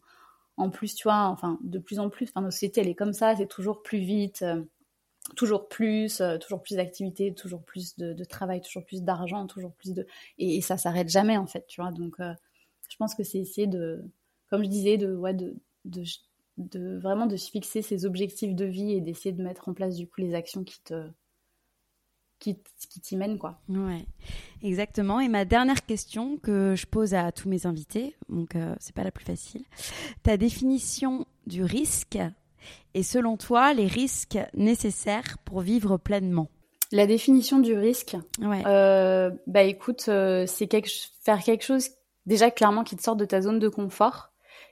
[0.58, 3.14] en plus, tu vois, enfin, de plus en plus, enfin, notre société, elle est comme
[3.14, 4.64] ça, c'est toujours plus vite, euh,
[5.36, 9.94] toujours plus, euh, toujours plus d'activités, toujours plus de, travail, toujours plus d'argent, toujours plus
[9.94, 10.06] de...
[10.38, 14.04] Et, ça s'arrête jamais, en fait, tu vois, donc je pense que c'est essayer de,
[14.50, 15.56] comme je disais, de, ouais, de,
[16.58, 19.96] de vraiment de se fixer ses objectifs de vie et d'essayer de mettre en place
[19.96, 21.10] du coup les actions qui te
[22.40, 23.62] qui t'y mènent quoi.
[23.70, 24.06] Ouais,
[24.62, 25.20] exactement.
[25.20, 29.04] Et ma dernière question que je pose à tous mes invités, donc euh, c'est pas
[29.04, 29.64] la plus facile.
[30.24, 32.20] Ta définition du risque
[32.94, 36.50] et selon toi les risques nécessaires pour vivre pleinement.
[36.94, 38.16] La définition du risque.
[38.40, 38.62] Ouais.
[38.68, 40.92] Euh, bah écoute, euh, c'est quelque,
[41.24, 41.90] faire quelque chose
[42.28, 44.30] déjà clairement qui te sort de ta zone de confort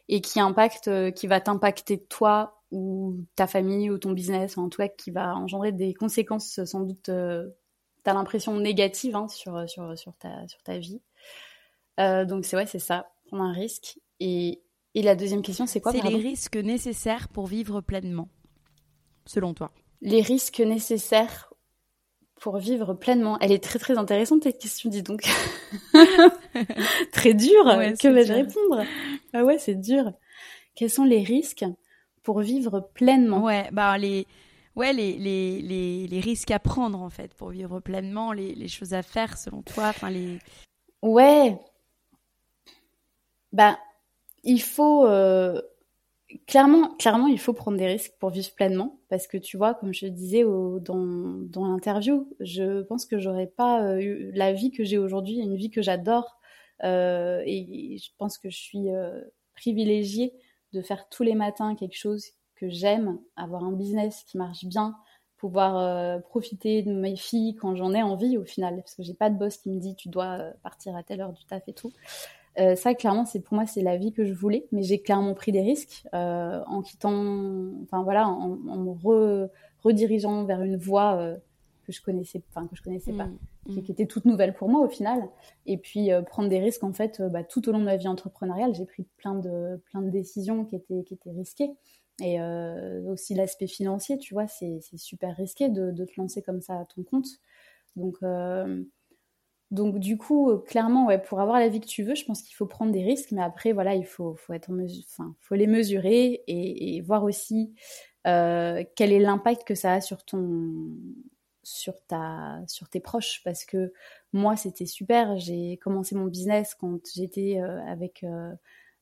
[0.07, 4.69] et qui impacte, euh, qui va t'impacter toi ou ta famille ou ton business, en
[4.69, 7.09] tout cas qui va engendrer des conséquences sans doute,
[8.03, 11.01] t'as l'impression négatives hein, sur, sur, sur, ta, sur ta vie.
[11.97, 13.99] Donc c'est ouais, c'est ça, prendre un risque.
[14.19, 14.61] Et,
[14.95, 18.29] et la deuxième question, c'est quoi C'est les risques nécessaires pour vivre pleinement,
[19.25, 19.71] selon toi.
[20.01, 21.53] Les risques nécessaires
[22.41, 23.37] pour vivre pleinement.
[23.39, 25.21] Elle est très très intéressante cette question, dis donc.
[27.11, 27.65] très dur.
[27.65, 28.83] Ouais, que vais-je répondre?
[29.33, 30.11] Ah ouais, c'est dur.
[30.75, 31.65] Quels sont les risques
[32.23, 33.43] pour vivre pleinement?
[33.43, 34.25] Ouais, bah les,
[34.75, 38.67] ouais, les, les, les, les risques à prendre en fait pour vivre pleinement, les, les
[38.67, 40.39] choses à faire selon toi, enfin les.
[41.01, 41.57] Ouais.
[43.53, 43.77] Bah,
[44.43, 45.61] il faut euh,
[46.47, 49.93] clairement, clairement, il faut prendre des risques pour vivre pleinement, parce que tu vois, comme
[49.93, 54.97] je disais dans l'interview, je pense que j'aurais pas euh, eu la vie que j'ai
[54.97, 56.39] aujourd'hui, une vie que j'adore,
[56.83, 59.21] euh, et je pense que je suis euh,
[59.55, 60.33] privilégiée
[60.73, 64.95] de faire tous les matins quelque chose que j'aime, avoir un business qui marche bien,
[65.37, 69.31] pouvoir profiter de mes filles quand j'en ai envie au final, parce que j'ai pas
[69.31, 71.91] de boss qui me dit tu dois partir à telle heure du taf et tout.
[72.59, 75.33] Euh, ça, clairement, c'est pour moi, c'est la vie que je voulais, mais j'ai clairement
[75.33, 77.13] pris des risques euh, en quittant,
[77.83, 79.49] enfin voilà, en, en me re-
[79.83, 81.37] redirigeant vers une voie euh,
[81.85, 83.83] que je connaissais, enfin que je connaissais pas, Mm, qui, mm.
[83.83, 85.29] qui était toute nouvelle pour moi au final.
[85.65, 88.75] Et puis prendre des risques, en fait, bah, tout au long de ma vie entrepreneuriale,
[88.75, 91.71] j'ai pris plein de plein de décisions qui étaient qui étaient risquées.
[92.23, 92.39] Et
[93.07, 96.79] aussi l'aspect financier, tu vois, c'est c'est super risqué de, de te lancer comme ça
[96.79, 97.27] à ton compte.
[97.95, 98.17] Donc
[99.71, 102.55] donc du coup, euh, clairement, pour avoir la vie que tu veux, je pense qu'il
[102.55, 105.55] faut prendre des risques, mais après, voilà, il faut, faut être en mesure, enfin, faut
[105.55, 107.73] les mesurer et, voir aussi
[108.27, 110.73] euh, quel est l'impact que ça a sur ton,
[111.63, 113.93] sur ta, sur tes proches, parce que
[114.33, 115.37] moi, c'était super.
[115.39, 118.25] J'ai commencé mon business quand j'étais euh, avec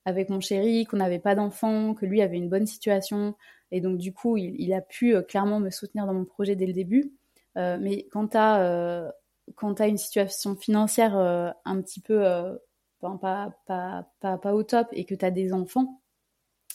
[0.06, 3.36] avec mon chéri, qu'on n'avait pas d'enfant, que lui avait une bonne situation,
[3.72, 6.74] et donc du coup, il, a pu clairement me soutenir dans mon projet dès le
[6.74, 7.14] début.
[7.56, 9.14] Mais quand tu as
[9.56, 12.56] quand tu as une situation financière euh, un petit peu euh,
[13.02, 16.02] pas, pas, pas, pas au top et que tu as des enfants,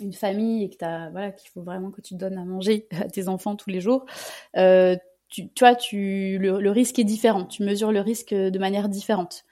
[0.00, 3.08] une famille et que t'as voilà qu'il faut vraiment que tu donnes à manger à
[3.08, 4.06] tes enfants tous les jours,
[4.56, 4.96] euh,
[5.28, 7.44] tu, vois, tu le, risque est différent.
[7.44, 9.44] Tu mesures le risque de manière différente.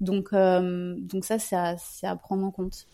[0.00, 2.86] Donc donc ça c'est à prendre en compte.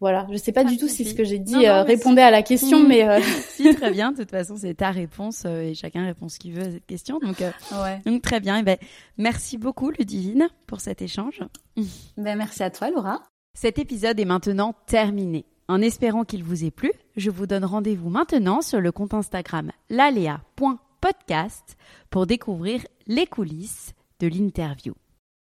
[0.00, 1.82] Voilà, je sais pas Ah, du tout si, ce que j'ai dit Non, non, euh,
[1.82, 2.26] répondait si.
[2.26, 4.12] à la question, mais euh, Si, très bien.
[4.12, 6.86] De toute façon, c'est ta réponse euh, et chacun répond ce qu'il veut à cette
[6.86, 7.18] question.
[7.18, 8.00] Donc, ouais.
[8.04, 8.58] donc très bien.
[8.58, 8.76] Et ben,
[9.16, 11.40] merci beaucoup, Ludivine, pour cet échange.
[12.16, 13.22] Ben, merci à toi, Laura.
[13.54, 15.46] Cet épisode est maintenant terminé.
[15.68, 19.72] En espérant qu'il vous ait plu, je vous donne rendez-vous maintenant sur le compte Instagram
[19.90, 21.76] lalea.podcast
[22.10, 24.94] pour découvrir les coulisses de l'interview.